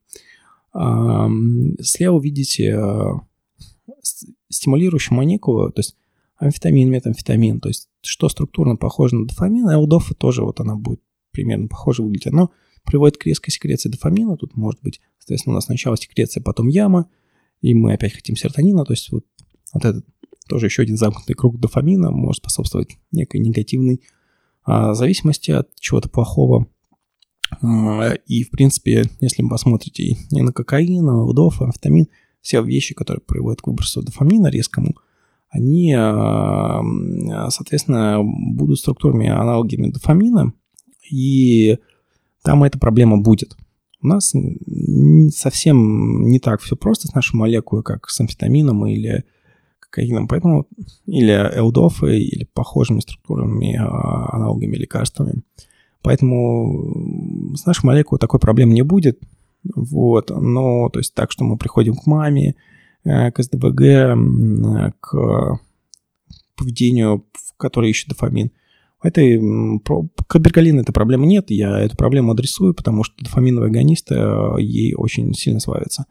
Слева 1.82 2.20
видите 2.20 2.76
а, 2.76 3.22
стимулирующую 4.50 5.16
молекулу, 5.16 5.72
то 5.72 5.80
есть 5.80 5.96
амфетамин, 6.38 6.90
метамфетамин, 6.90 7.60
то 7.60 7.70
есть 7.70 7.90
что 8.02 8.30
структурно 8.30 8.76
похоже 8.76 9.16
на 9.16 9.28
дофамин, 9.28 9.68
а 9.70 9.78
у 9.78 9.88
дофа 9.88 10.14
тоже 10.14 10.44
вот 10.44 10.60
она 10.60 10.76
будет 10.76 11.02
примерно 11.32 11.68
похоже 11.68 12.04
выглядит. 12.04 12.34
Оно 12.34 12.52
приводит 12.84 13.18
к 13.18 13.26
резкой 13.26 13.52
секреции 13.52 13.90
дофамина. 13.90 14.38
Тут 14.38 14.56
может 14.56 14.82
быть, 14.82 15.02
соответственно, 15.20 15.54
у 15.54 15.56
нас 15.56 15.66
сначала 15.66 15.98
секреция, 15.98 16.42
потом 16.42 16.68
яма, 16.68 17.10
и 17.62 17.74
мы 17.74 17.94
опять 17.94 18.14
хотим 18.14 18.36
серотонина. 18.36 18.86
То 18.86 18.94
есть 18.94 19.12
вот, 19.12 19.26
вот 19.74 19.86
этот 19.86 20.06
тоже 20.48 20.68
еще 20.68 20.84
один 20.84 20.98
замкнутый 20.98 21.36
круг 21.36 21.60
дофамина 21.60 22.12
может 22.12 22.42
способствовать 22.42 22.98
некой 23.12 23.40
негативной 23.40 24.02
а, 24.66 24.94
зависимости 24.94 25.52
от 25.52 25.70
чего-то 25.80 26.10
плохого. 26.10 26.68
А, 27.62 28.14
и, 28.28 28.44
в 28.44 28.50
принципе, 28.50 29.06
если 29.20 29.44
вы 29.44 29.50
посмотрите 29.50 30.04
и 30.04 30.42
на 30.42 30.52
кокаин, 30.52 31.06
на 31.06 31.24
ЛДОФ, 31.24 31.62
амфетамин, 31.62 32.08
все 32.42 32.62
вещи, 32.62 32.94
которые 32.94 33.22
приводят 33.22 33.62
к 33.62 33.68
выбросу 33.68 34.02
дофамина 34.02 34.48
резкому, 34.48 34.96
они, 35.50 35.94
а, 35.94 36.82
соответственно, 37.50 38.22
будут 38.24 38.80
структурами 38.80 39.30
аналогами 39.30 39.92
дофамина, 39.92 40.54
и 41.10 41.78
там 42.44 42.64
эта 42.64 42.80
проблема 42.80 43.20
будет. 43.20 43.56
У 44.02 44.08
нас 44.08 44.34
совсем 45.30 46.28
не 46.28 46.40
так 46.40 46.62
все 46.62 46.76
просто 46.76 47.08
с 47.08 47.14
нашей 47.14 47.36
молекулой, 47.36 47.84
как 47.84 48.10
с 48.10 48.20
амфетамином 48.20 48.86
или 48.86 49.24
кокаином, 49.94 50.28
поэтому 50.28 50.68
или 51.06 51.60
ЛДОФы, 51.60 52.18
или 52.18 52.46
похожими 52.54 53.00
структурами, 53.00 53.78
а, 53.78 54.36
аналогами 54.36 54.76
лекарствами. 54.76 55.44
Поэтому 56.02 57.56
с 57.56 57.66
нашей 57.66 57.86
молекулой 57.86 58.20
такой 58.20 58.40
проблемы 58.40 58.74
не 58.74 58.82
будет. 58.82 59.20
Вот, 59.76 60.30
но 60.30 60.90
то 60.90 61.00
есть 61.00 61.14
так, 61.14 61.32
что 61.32 61.46
мы 61.46 61.58
приходим 61.58 61.96
к 61.96 62.06
маме, 62.06 62.56
э, 63.06 63.32
к 63.32 63.42
СДВГ, 63.42 65.00
к 65.00 65.60
поведению, 66.58 67.26
в 67.32 67.58
которое 67.58 67.90
ищет 67.90 68.10
дофамин. 68.10 68.52
Этой, 69.02 69.40
к 70.28 70.36
абергалин 70.36 70.80
этой 70.80 70.92
проблемы 70.92 71.26
нет, 71.26 71.50
я 71.52 71.80
эту 71.80 71.96
проблему 71.96 72.32
адресую, 72.32 72.74
потому 72.74 73.04
что 73.04 73.24
дофаминовые 73.24 73.70
агонисты 73.70 74.16
э, 74.16 74.56
ей 74.60 74.96
очень 74.96 75.34
сильно 75.34 75.60
славятся. 75.60 76.06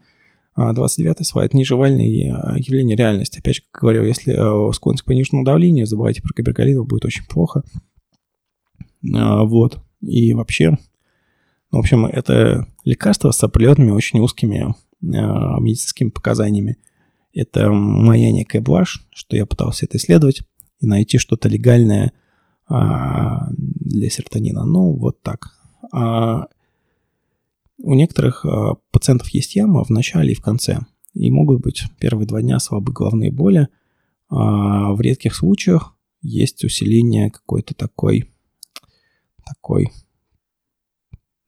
29 0.55 1.15
а 1.19 1.23
свайт 1.23 1.53
нижевальные 1.53 2.31
э, 2.31 2.59
явления 2.59 2.95
реальности. 2.95 3.39
Опять 3.39 3.55
же, 3.55 3.61
как 3.71 3.81
говорил, 3.81 4.03
если 4.03 4.33
склонность 4.73 5.03
к 5.03 5.07
пониженному 5.07 5.45
давлению, 5.45 5.85
забывайте 5.85 6.21
про 6.21 6.33
кабергалин, 6.33 6.83
будет 6.83 7.05
очень 7.05 7.25
плохо. 7.25 7.63
Вот. 9.01 9.81
И 10.01 10.33
вообще, 10.33 10.77
в 11.71 11.77
общем, 11.77 12.05
это 12.05 12.67
лекарство 12.83 13.31
с 13.31 13.43
определенными 13.43 13.91
очень 13.91 14.19
узкими 14.19 14.67
э, 14.67 14.73
медицинскими 15.01 16.09
показаниями. 16.09 16.77
Это 17.33 17.71
моя 17.71 18.31
некая 18.31 18.61
блажь, 18.61 19.05
что 19.11 19.35
я 19.35 19.45
пытался 19.45 19.85
это 19.85 19.97
исследовать 19.97 20.43
и 20.79 20.85
найти 20.85 21.17
что-то 21.17 21.49
легальное 21.49 22.11
э, 22.69 22.73
для 23.49 24.09
серотонина. 24.09 24.65
Ну, 24.65 24.93
вот 24.93 25.21
так. 25.21 25.51
А 27.81 27.87
у 27.87 27.93
некоторых 27.93 28.45
э, 28.45 28.49
пациентов 28.91 29.29
есть 29.29 29.55
яма 29.55 29.83
в 29.83 29.89
начале 29.89 30.33
и 30.33 30.35
в 30.35 30.41
конце. 30.41 30.79
И 31.13 31.29
могут 31.31 31.61
быть 31.61 31.83
первые 31.99 32.27
два 32.27 32.41
дня 32.41 32.59
слабые 32.59 32.93
головные 32.93 33.31
боли. 33.31 33.67
А 34.29 34.93
в 34.93 35.01
редких 35.01 35.35
случаях 35.35 35.95
есть 36.21 36.63
усиление 36.63 37.29
какой-то 37.29 37.73
такой, 37.75 38.29
такой 39.45 39.91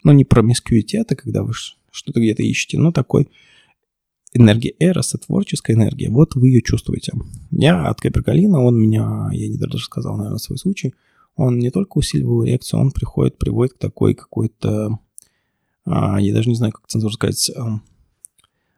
но 0.05 0.13
не 0.13 0.23
промискуитет, 0.23 1.07
это 1.07 1.15
когда 1.15 1.43
вы 1.43 1.51
что-то 1.91 2.19
где-то 2.19 2.43
ищете, 2.43 2.77
но 2.77 2.91
такой 2.91 3.27
энергия 4.33 4.75
Эроса, 4.79 5.17
творческая 5.17 5.73
энергия, 5.73 6.11
вот 6.11 6.35
вы 6.35 6.49
ее 6.49 6.61
чувствуете. 6.61 7.13
Я 7.49 7.87
от 7.87 8.01
Капергалина, 8.01 8.61
он 8.61 8.79
меня, 8.79 9.29
я 9.31 9.47
не 9.47 9.57
даже 9.57 9.79
сказал, 9.79 10.15
наверное, 10.15 10.37
свой 10.37 10.59
случай, 10.59 10.93
он 11.35 11.57
не 11.57 11.71
только 11.71 11.97
усиливал 11.97 12.43
реакцию, 12.43 12.81
он 12.81 12.91
приходит, 12.91 13.39
приводит 13.39 13.73
к 13.73 13.79
такой 13.79 14.13
какой-то, 14.13 14.85
а, 14.85 14.99
я 15.85 16.33
даже 16.33 16.49
не 16.49 16.55
знаю, 16.55 16.73
как 16.73 16.87
цензура 16.87 17.13
сказать, 17.13 17.51
а, 17.55 17.79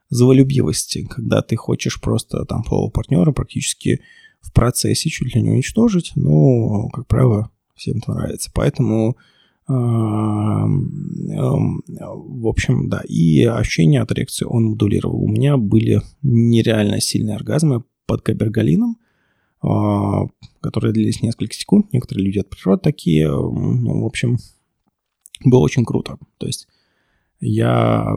заволюбивости, 0.09 1.05
когда 1.05 1.41
ты 1.41 1.55
хочешь 1.55 2.01
просто 2.01 2.45
там 2.45 2.63
полового 2.63 2.89
партнера 2.89 3.31
практически 3.31 4.01
в 4.41 4.51
процессе 4.53 5.09
чуть 5.09 5.35
ли 5.35 5.41
не 5.41 5.49
уничтожить, 5.49 6.13
но, 6.15 6.89
как 6.89 7.07
правило, 7.07 7.51
всем 7.75 7.97
это 7.97 8.13
нравится. 8.13 8.51
Поэтому 8.53 9.17
в 9.67 10.73
общем, 12.47 12.89
да. 12.89 13.01
И 13.07 13.43
ощущения 13.43 14.01
от 14.01 14.11
эрекции 14.13 14.45
он 14.45 14.65
модулировал. 14.65 15.21
У 15.21 15.27
меня 15.27 15.57
были 15.57 16.01
нереально 16.21 17.01
сильные 17.01 17.35
оргазмы 17.35 17.83
под 18.05 18.21
кабергалином, 18.21 18.97
а, 19.61 20.27
которые 20.61 20.93
длились 20.93 21.21
несколько 21.21 21.53
секунд. 21.53 21.91
Некоторые 21.91 22.25
люди 22.25 22.39
от 22.39 22.49
природы 22.49 22.81
такие. 22.81 23.29
Ну, 23.29 24.03
в 24.03 24.05
общем, 24.05 24.37
было 25.43 25.59
очень 25.59 25.83
круто. 25.83 26.17
То 26.37 26.47
есть 26.47 26.69
я... 27.39 28.15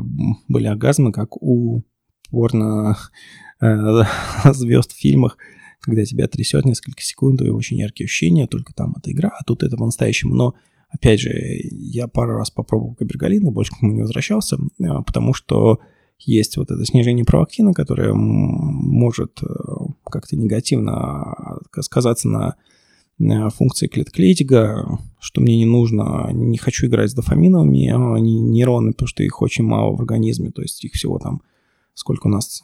Были 0.48 0.66
оргазмы, 0.66 1.12
как 1.12 1.36
у 1.42 1.82
порно 2.30 2.96
э, 3.60 4.02
звезд 4.52 4.92
в 4.92 4.98
фильмах, 4.98 5.38
когда 5.80 6.04
тебя 6.04 6.28
трясет 6.28 6.64
несколько 6.64 7.02
секунд, 7.02 7.42
и 7.42 7.50
очень 7.50 7.78
яркие 7.78 8.06
ощущения, 8.06 8.46
только 8.46 8.72
там 8.74 8.94
это 8.98 9.10
игра, 9.10 9.30
а 9.30 9.44
тут 9.44 9.62
это 9.62 9.76
по-настоящему. 9.76 10.34
Но 10.34 10.54
Опять 10.90 11.20
же, 11.20 11.30
я 11.70 12.08
пару 12.08 12.36
раз 12.36 12.50
попробовал 12.50 12.94
кабергалин, 12.94 13.52
больше 13.52 13.72
к 13.72 13.80
нему 13.80 13.94
не 13.94 14.02
возвращался, 14.02 14.58
а, 14.82 15.02
потому 15.02 15.32
что 15.34 15.78
есть 16.18 16.56
вот 16.56 16.70
это 16.70 16.84
снижение 16.84 17.24
провоктина, 17.24 17.72
которое 17.72 18.12
может 18.12 19.40
э, 19.42 19.46
как-то 20.04 20.36
негативно 20.36 21.58
сказаться 21.80 22.28
на 22.28 22.56
функции 23.50 23.86
клетклетига, 23.86 24.98
что 25.20 25.40
мне 25.40 25.58
не 25.58 25.66
нужно, 25.66 26.30
не 26.32 26.58
хочу 26.58 26.86
играть 26.86 27.10
с 27.10 27.14
дофаминовыми 27.14 27.88
а, 27.88 28.18
нейронами, 28.18 28.92
потому 28.92 29.08
что 29.08 29.22
их 29.22 29.42
очень 29.42 29.64
мало 29.64 29.94
в 29.94 30.00
организме, 30.00 30.50
то 30.50 30.62
есть 30.62 30.82
их 30.84 30.92
всего 30.92 31.18
там, 31.18 31.42
сколько 31.94 32.28
у 32.28 32.30
нас 32.30 32.62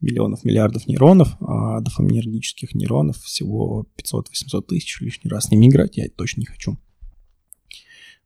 миллионов, 0.00 0.44
миллиардов 0.44 0.86
нейронов, 0.86 1.36
а 1.40 1.80
дофаминергических 1.80 2.74
нейронов 2.74 3.18
всего 3.18 3.86
500-800 3.96 4.62
тысяч, 4.62 5.00
лишний 5.00 5.30
раз 5.30 5.44
с 5.44 5.50
ними 5.50 5.66
играть 5.66 5.96
я 5.96 6.08
точно 6.08 6.40
не 6.40 6.46
хочу. 6.46 6.78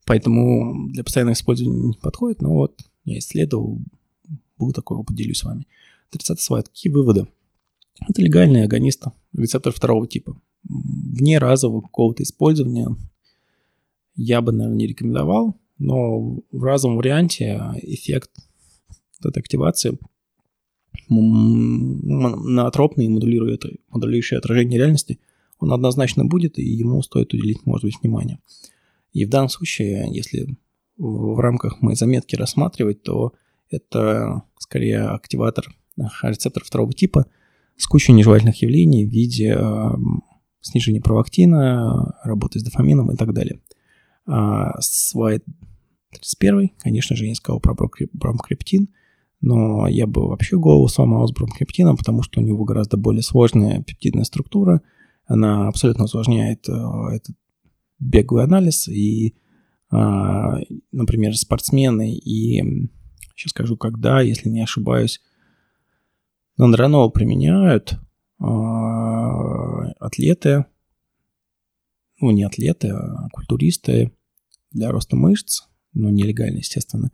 Поэтому 0.06 0.88
для 0.90 1.02
постоянного 1.02 1.34
использования 1.34 1.88
не 1.88 1.94
подходит, 1.94 2.40
но 2.40 2.52
вот 2.52 2.80
я 3.04 3.18
исследовал, 3.18 3.80
был 4.56 4.72
такой, 4.72 5.02
поделюсь 5.04 5.38
с 5.38 5.44
вами. 5.44 5.66
30 6.10 6.40
слайд. 6.40 6.68
Какие 6.68 6.92
выводы? 6.92 7.26
Это 8.08 8.22
легальный 8.22 8.62
агонист, 8.62 9.04
рецептор 9.32 9.72
второго 9.72 10.06
типа. 10.06 10.40
Вне 10.68 11.38
разового 11.38 11.80
какого-то 11.80 12.22
использования 12.22 12.96
я 14.16 14.40
бы, 14.40 14.52
наверное, 14.52 14.78
не 14.78 14.86
рекомендовал, 14.86 15.56
но 15.78 16.40
в 16.50 16.62
разовом 16.62 16.96
варианте 16.96 17.60
эффект 17.82 18.30
этой 19.22 19.40
активации 19.40 19.98
наотропный, 21.08 23.08
модулирующий 23.08 24.36
отражение 24.36 24.78
реальности, 24.78 25.18
он 25.58 25.72
однозначно 25.72 26.24
будет, 26.24 26.58
и 26.58 26.64
ему 26.64 27.02
стоит 27.02 27.32
уделить, 27.32 27.64
может 27.64 27.84
быть, 27.84 27.98
внимание. 28.00 28.38
И 29.12 29.24
в 29.24 29.30
данном 29.30 29.48
случае, 29.48 30.06
если 30.10 30.56
в 30.96 31.40
рамках 31.40 31.80
моей 31.80 31.96
заметки 31.96 32.36
рассматривать, 32.36 33.02
то 33.02 33.32
это 33.70 34.42
скорее 34.58 35.02
активатор 35.02 35.66
рецептор 36.22 36.64
второго 36.64 36.92
типа 36.92 37.26
с 37.76 37.86
кучей 37.86 38.12
нежелательных 38.12 38.60
явлений 38.62 39.04
в 39.04 39.10
виде 39.10 39.58
снижения 40.66 41.00
провоктина, 41.00 42.18
работы 42.24 42.58
с 42.58 42.62
дофамином 42.62 43.12
и 43.12 43.16
так 43.16 43.32
далее. 43.32 43.60
А 44.26 44.80
слайд 44.80 45.44
31, 46.12 46.70
конечно 46.78 47.16
же, 47.16 47.24
я 47.24 47.30
не 47.30 47.34
сказал 47.34 47.60
про 47.60 47.74
бромкриптин, 48.12 48.88
но 49.40 49.86
я 49.86 50.06
бы 50.06 50.28
вообще 50.28 50.58
голову 50.58 50.88
сломал 50.88 51.26
с 51.28 51.32
бромкриптином, 51.32 51.96
потому 51.96 52.22
что 52.22 52.40
у 52.40 52.42
него 52.42 52.64
гораздо 52.64 52.96
более 52.96 53.22
сложная 53.22 53.82
пептидная 53.82 54.24
структура, 54.24 54.82
она 55.26 55.68
абсолютно 55.68 56.04
усложняет 56.04 56.68
этот 56.68 57.36
беговый 57.98 58.44
анализ, 58.44 58.88
и, 58.88 59.36
а, 59.90 60.58
например, 60.92 61.36
спортсмены, 61.36 62.14
и 62.14 62.62
сейчас 63.34 63.50
скажу, 63.50 63.76
когда, 63.76 64.20
если 64.20 64.48
не 64.48 64.62
ошибаюсь, 64.62 65.20
Нандронол 66.56 67.10
применяют 67.10 67.98
атлеты, 69.98 70.66
ну, 72.20 72.30
не 72.30 72.44
атлеты, 72.44 72.88
а 72.88 73.28
культуристы 73.30 74.12
для 74.72 74.90
роста 74.90 75.16
мышц, 75.16 75.62
но 75.92 76.10
нелегально, 76.10 76.58
естественно, 76.58 77.10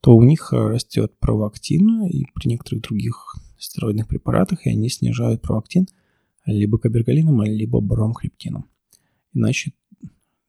то 0.00 0.16
у 0.16 0.22
них 0.22 0.52
растет 0.52 1.18
провоктин, 1.18 2.06
и 2.06 2.24
при 2.34 2.48
некоторых 2.48 2.82
других 2.82 3.36
стероидных 3.58 4.08
препаратах, 4.08 4.66
и 4.66 4.70
они 4.70 4.88
снижают 4.88 5.42
провоктин 5.42 5.88
либо 6.44 6.78
кабергалином, 6.78 7.42
либо 7.44 7.80
бромхрептином. 7.80 8.68
Иначе 9.32 9.72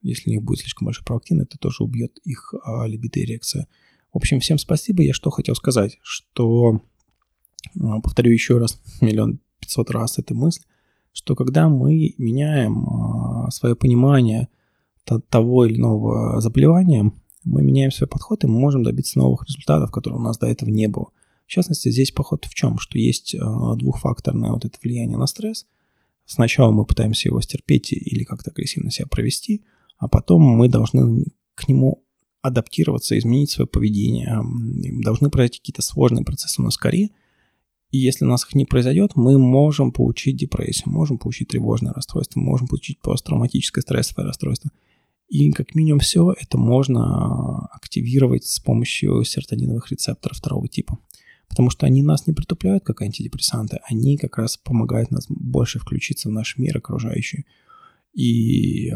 если 0.04 0.30
у 0.30 0.34
них 0.34 0.44
будет 0.44 0.60
слишком 0.60 0.86
большой 0.86 1.06
провоктин, 1.06 1.42
это 1.42 1.58
тоже 1.58 1.84
убьет 1.84 2.20
их 2.26 2.54
а, 2.64 2.86
либидо 2.86 3.22
эрекция. 3.22 3.68
В 4.12 4.18
общем, 4.18 4.42
всем 4.42 4.58
спасибо. 4.58 5.02
Я 5.02 5.14
что 5.14 5.32
хотел 5.32 5.56
сказать, 5.56 5.98
что, 6.04 6.82
а, 7.80 8.02
повторю 8.02 8.32
еще 8.32 8.58
раз, 8.58 8.82
миллион 9.02 9.40
пятьсот 9.64 9.90
раз 9.92 10.20
эту 10.20 10.36
мысль, 10.36 10.62
что 11.14 11.36
когда 11.36 11.70
мы 11.70 12.14
меняем 12.18 12.86
а, 12.88 13.52
свое 13.52 13.76
понимание 13.76 14.50
того 15.30 15.66
или 15.66 15.78
иного 15.78 16.40
заболевания, 16.42 17.12
мы 17.44 17.62
меняем 17.62 17.92
свой 17.92 18.08
подход 18.08 18.44
и 18.44 18.48
мы 18.48 18.60
можем 18.60 18.84
добиться 18.84 19.20
новых 19.20 19.46
результатов, 19.48 19.92
которые 19.92 20.20
у 20.20 20.24
нас 20.24 20.38
до 20.38 20.48
этого 20.48 20.70
не 20.70 20.88
было. 20.88 21.10
В 21.46 21.50
частности, 21.50 21.90
здесь 21.90 22.12
подход 22.12 22.46
в 22.46 22.54
чем? 22.54 22.80
Что 22.80 22.98
есть 22.98 23.36
двухфакторное 23.36 24.52
вот 24.52 24.66
это 24.66 24.78
влияние 24.82 25.18
на 25.18 25.28
стресс. 25.28 25.66
Сначала 26.26 26.72
мы 26.72 26.86
пытаемся 26.86 27.28
его 27.28 27.42
стерпеть 27.42 27.92
или 27.92 28.24
как-то 28.24 28.52
агрессивно 28.52 28.92
себя 28.92 29.08
провести, 29.08 29.66
а 29.98 30.08
потом 30.08 30.42
мы 30.42 30.70
должны 30.70 31.26
к 31.56 31.68
нему 31.68 32.04
адаптироваться, 32.42 33.18
изменить 33.18 33.52
свое 33.52 33.68
поведение. 33.68 34.42
Должны 35.04 35.30
произойти 35.30 35.60
какие-то 35.60 35.82
сложные 35.82 36.26
процессы 36.26 36.62
нас 36.62 36.76
скорее. 36.76 37.10
И 37.94 38.00
если 38.00 38.26
у 38.26 38.28
нас 38.28 38.44
их 38.44 38.56
не 38.56 38.66
произойдет, 38.66 39.12
мы 39.14 39.38
можем 39.38 39.92
получить 39.92 40.36
депрессию, 40.36 40.92
можем 40.92 41.20
получить 41.20 41.50
тревожное 41.50 41.94
расстройство, 41.94 42.40
можем 42.40 42.68
получить 42.68 43.00
посттравматическое 43.00 43.84
стрессовое 43.84 44.26
расстройство. 44.26 44.72
И 45.30 45.52
как 45.52 45.76
минимум 45.76 46.00
все 46.00 46.34
это 46.42 46.58
можно 46.58 47.68
активировать 47.68 48.46
с 48.46 48.60
помощью 48.60 49.24
серотониновых 49.24 49.92
рецепторов 49.92 50.38
второго 50.38 50.68
типа. 50.68 50.98
Потому 51.48 51.70
что 51.70 51.86
они 51.86 52.02
нас 52.02 52.26
не 52.26 52.34
притупляют, 52.34 52.84
как 52.84 53.04
антидепрессанты, 53.04 53.78
они 53.88 54.18
как 54.18 54.40
раз 54.40 54.58
помогают 54.58 55.12
нас 55.12 55.28
больше 55.30 55.78
включиться 55.78 56.30
в 56.30 56.32
наш 56.32 56.58
мир 56.58 56.76
окружающий. 56.76 57.46
И 58.16 58.90
э, 58.90 58.96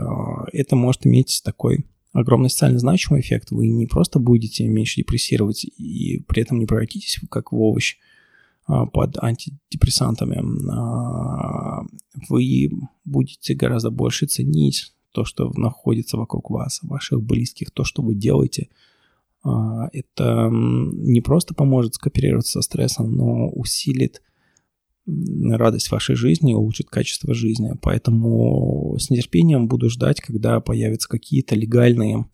это 0.53 0.75
может 0.75 1.05
иметь 1.05 1.41
такой 1.45 1.85
огромный 2.13 2.49
социально 2.49 2.79
значимый 2.79 3.21
эффект. 3.21 3.51
Вы 3.51 3.67
не 3.67 3.85
просто 3.85 4.17
будете 4.17 4.67
меньше 4.67 5.01
депрессировать 5.01 5.65
и 5.65 6.23
при 6.27 6.41
этом 6.41 6.57
не 6.57 6.65
превратитесь 6.65 7.19
как 7.29 7.51
в 7.51 7.61
овощ 7.61 7.97
а, 7.97 8.16
под 8.67 9.17
антидепрессантами. 9.23 10.43
А, 10.71 11.83
вы 12.29 12.69
будете 13.05 13.53
гораздо 13.55 13.91
больше 13.91 14.25
ценить 14.25 14.93
то, 15.11 15.23
что 15.23 15.51
находится 15.55 16.17
вокруг 16.17 16.49
вас, 16.49 16.79
ваших 16.83 17.21
близких, 17.23 17.71
то, 17.71 17.83
что 17.83 18.01
вы 18.01 18.13
делаете. 18.13 18.69
А, 19.43 19.87
это 19.93 20.49
не 20.51 21.21
просто 21.21 21.53
поможет 21.53 21.95
скооперироваться 21.95 22.53
со 22.53 22.61
стрессом, 22.61 23.15
но 23.15 23.49
усилит 23.49 24.21
радость 25.07 25.89
вашей 25.89 26.15
жизни, 26.15 26.53
улучшит 26.53 26.89
качество 26.89 27.33
жизни. 27.33 27.71
Поэтому 27.81 28.97
с 28.99 29.09
нетерпением 29.09 29.67
буду 29.69 29.89
ждать, 29.89 30.19
когда 30.19 30.59
появятся 30.59 31.07
какие-то 31.07 31.55
легальные 31.55 32.25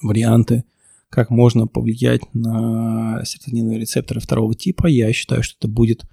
варианты, 0.00 0.64
как 1.10 1.30
можно 1.30 1.66
повлиять 1.66 2.22
на 2.34 3.22
серотониновые 3.24 3.80
рецепторы 3.80 4.20
второго 4.20 4.54
типа. 4.54 4.86
Я 4.86 5.12
считаю, 5.12 5.42
что 5.42 5.56
это 5.58 5.68
будет 5.68 6.04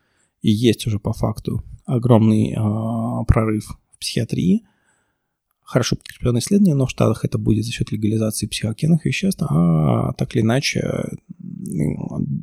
и 0.42 0.52
есть 0.52 0.86
уже 0.88 1.00
по 1.00 1.12
факту 1.12 1.64
огромный 1.86 2.52
э, 2.52 3.26
прорыв 3.28 3.66
в 3.92 4.00
психиатрии. 4.00 4.64
Хорошо 5.64 5.96
подкрепленное 5.96 6.42
исследование, 6.42 6.76
но 6.76 6.86
в 6.86 6.92
Штатах 6.92 7.26
это 7.26 7.40
будет 7.40 7.66
за 7.66 7.72
счет 7.72 7.92
легализации 7.92 8.46
психоактивных 8.46 9.04
веществ, 9.06 9.42
а 9.50 10.14
так 10.14 10.36
или 10.36 10.44
иначе 10.44 11.18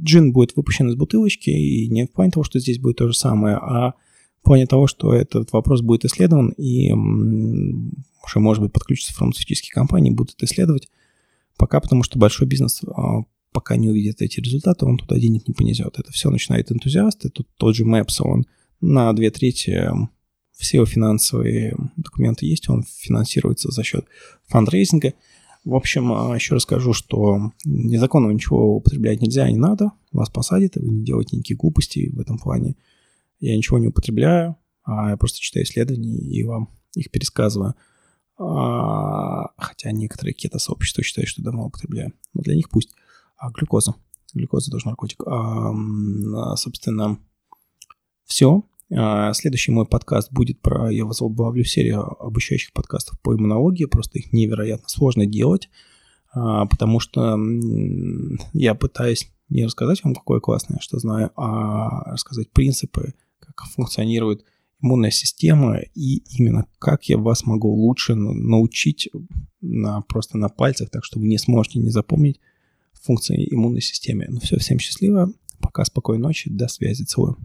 джин 0.02 0.32
будет 0.32 0.56
выпущен 0.56 0.88
из 0.88 0.96
бутылочки, 0.96 1.50
и 1.50 1.88
не 1.88 2.06
в 2.06 2.12
плане 2.12 2.32
того, 2.32 2.42
что 2.42 2.58
здесь 2.58 2.80
будет 2.80 2.96
то 2.96 3.06
же 3.06 3.14
самое, 3.14 3.56
а 3.56 3.94
в 4.40 4.44
плане 4.44 4.66
того, 4.66 4.88
что 4.88 5.14
этот 5.14 5.52
вопрос 5.52 5.82
будет 5.82 6.04
исследован, 6.04 6.48
и 6.50 6.90
уже, 6.90 8.40
может 8.40 8.64
быть, 8.64 8.72
подключатся 8.72 9.14
фармацевтические 9.14 9.72
компании, 9.72 10.10
будут 10.10 10.42
исследовать, 10.42 10.88
пока 11.62 11.80
потому 11.80 12.02
что 12.02 12.18
большой 12.18 12.48
бизнес 12.48 12.82
а, 12.84 13.22
пока 13.52 13.76
не 13.76 13.88
увидит 13.88 14.20
эти 14.20 14.40
результаты, 14.40 14.84
он 14.84 14.98
туда 14.98 15.16
денег 15.16 15.46
не 15.46 15.54
понесет. 15.54 15.96
Это 15.96 16.10
все 16.10 16.28
начинает 16.28 16.72
энтузиасты, 16.72 17.28
тут 17.28 17.46
тот 17.56 17.76
же 17.76 17.84
Maps, 17.84 18.16
он 18.18 18.46
на 18.80 19.12
две 19.12 19.30
трети 19.30 19.88
все 20.58 20.78
его 20.78 20.86
финансовые 20.86 21.76
документы 21.96 22.46
есть, 22.46 22.68
он 22.68 22.82
финансируется 22.82 23.70
за 23.70 23.84
счет 23.84 24.06
фандрейзинга– 24.48 25.14
в 25.64 25.76
общем, 25.76 26.12
а, 26.12 26.34
еще 26.34 26.56
расскажу, 26.56 26.92
что 26.92 27.52
незаконно 27.64 28.32
ничего 28.32 28.76
употреблять 28.76 29.22
нельзя, 29.22 29.48
не 29.48 29.58
надо. 29.58 29.92
Вас 30.10 30.28
посадят, 30.28 30.76
и 30.76 30.80
вы 30.80 30.88
не 30.88 31.04
делаете 31.04 31.36
никаких 31.36 31.58
глупостей 31.58 32.10
в 32.10 32.18
этом 32.18 32.38
плане. 32.38 32.74
Я 33.38 33.56
ничего 33.56 33.78
не 33.78 33.86
употребляю, 33.86 34.56
а 34.82 35.10
я 35.10 35.16
просто 35.16 35.38
читаю 35.38 35.64
исследования 35.64 36.16
и 36.16 36.42
вам 36.42 36.68
их 36.96 37.12
пересказываю. 37.12 37.74
А, 38.38 39.48
хотя 39.56 39.92
некоторые 39.92 40.34
кето-сообщества 40.34 41.02
считают, 41.02 41.28
что 41.28 41.42
давно 41.42 41.66
употребляю. 41.66 42.12
Но 42.34 42.42
для 42.42 42.54
них 42.54 42.70
пусть. 42.70 42.94
А 43.36 43.50
глюкоза. 43.50 43.94
Глюкоза 44.34 44.70
тоже 44.70 44.86
наркотик. 44.86 45.22
А, 45.26 46.56
собственно, 46.56 47.18
все. 48.24 48.64
А, 48.94 49.32
следующий 49.32 49.72
мой 49.72 49.86
подкаст 49.86 50.32
будет 50.32 50.60
про... 50.60 50.90
Я 50.90 51.04
возглавлю 51.04 51.64
серию 51.64 52.02
обучающих 52.22 52.72
подкастов 52.72 53.20
по 53.20 53.34
иммунологии. 53.34 53.84
Просто 53.84 54.18
их 54.18 54.32
невероятно 54.32 54.88
сложно 54.88 55.26
делать, 55.26 55.68
а, 56.32 56.66
потому 56.66 57.00
что 57.00 57.38
я 58.52 58.74
пытаюсь 58.74 59.30
не 59.48 59.64
рассказать 59.64 60.02
вам, 60.02 60.14
какое 60.14 60.40
классное, 60.40 60.78
что 60.80 60.98
знаю, 60.98 61.30
а 61.36 62.10
рассказать 62.12 62.50
принципы, 62.52 63.14
как 63.38 63.64
функционирует 63.66 64.44
иммунная 64.82 65.10
система 65.10 65.78
и 65.94 66.22
именно 66.36 66.66
как 66.78 67.04
я 67.04 67.18
вас 67.18 67.44
могу 67.44 67.72
лучше 67.72 68.14
научить 68.14 69.08
на, 69.60 70.00
просто 70.02 70.38
на 70.38 70.48
пальцах, 70.48 70.90
так 70.90 71.04
что 71.04 71.18
вы 71.18 71.28
не 71.28 71.38
сможете 71.38 71.78
не 71.78 71.90
запомнить 71.90 72.40
функции 72.92 73.48
иммунной 73.50 73.80
системы. 73.80 74.26
Ну 74.28 74.40
все, 74.40 74.58
всем 74.58 74.78
счастливо, 74.78 75.32
пока, 75.60 75.84
спокойной 75.84 76.22
ночи, 76.22 76.50
до 76.50 76.68
связи, 76.68 77.04
целую. 77.04 77.36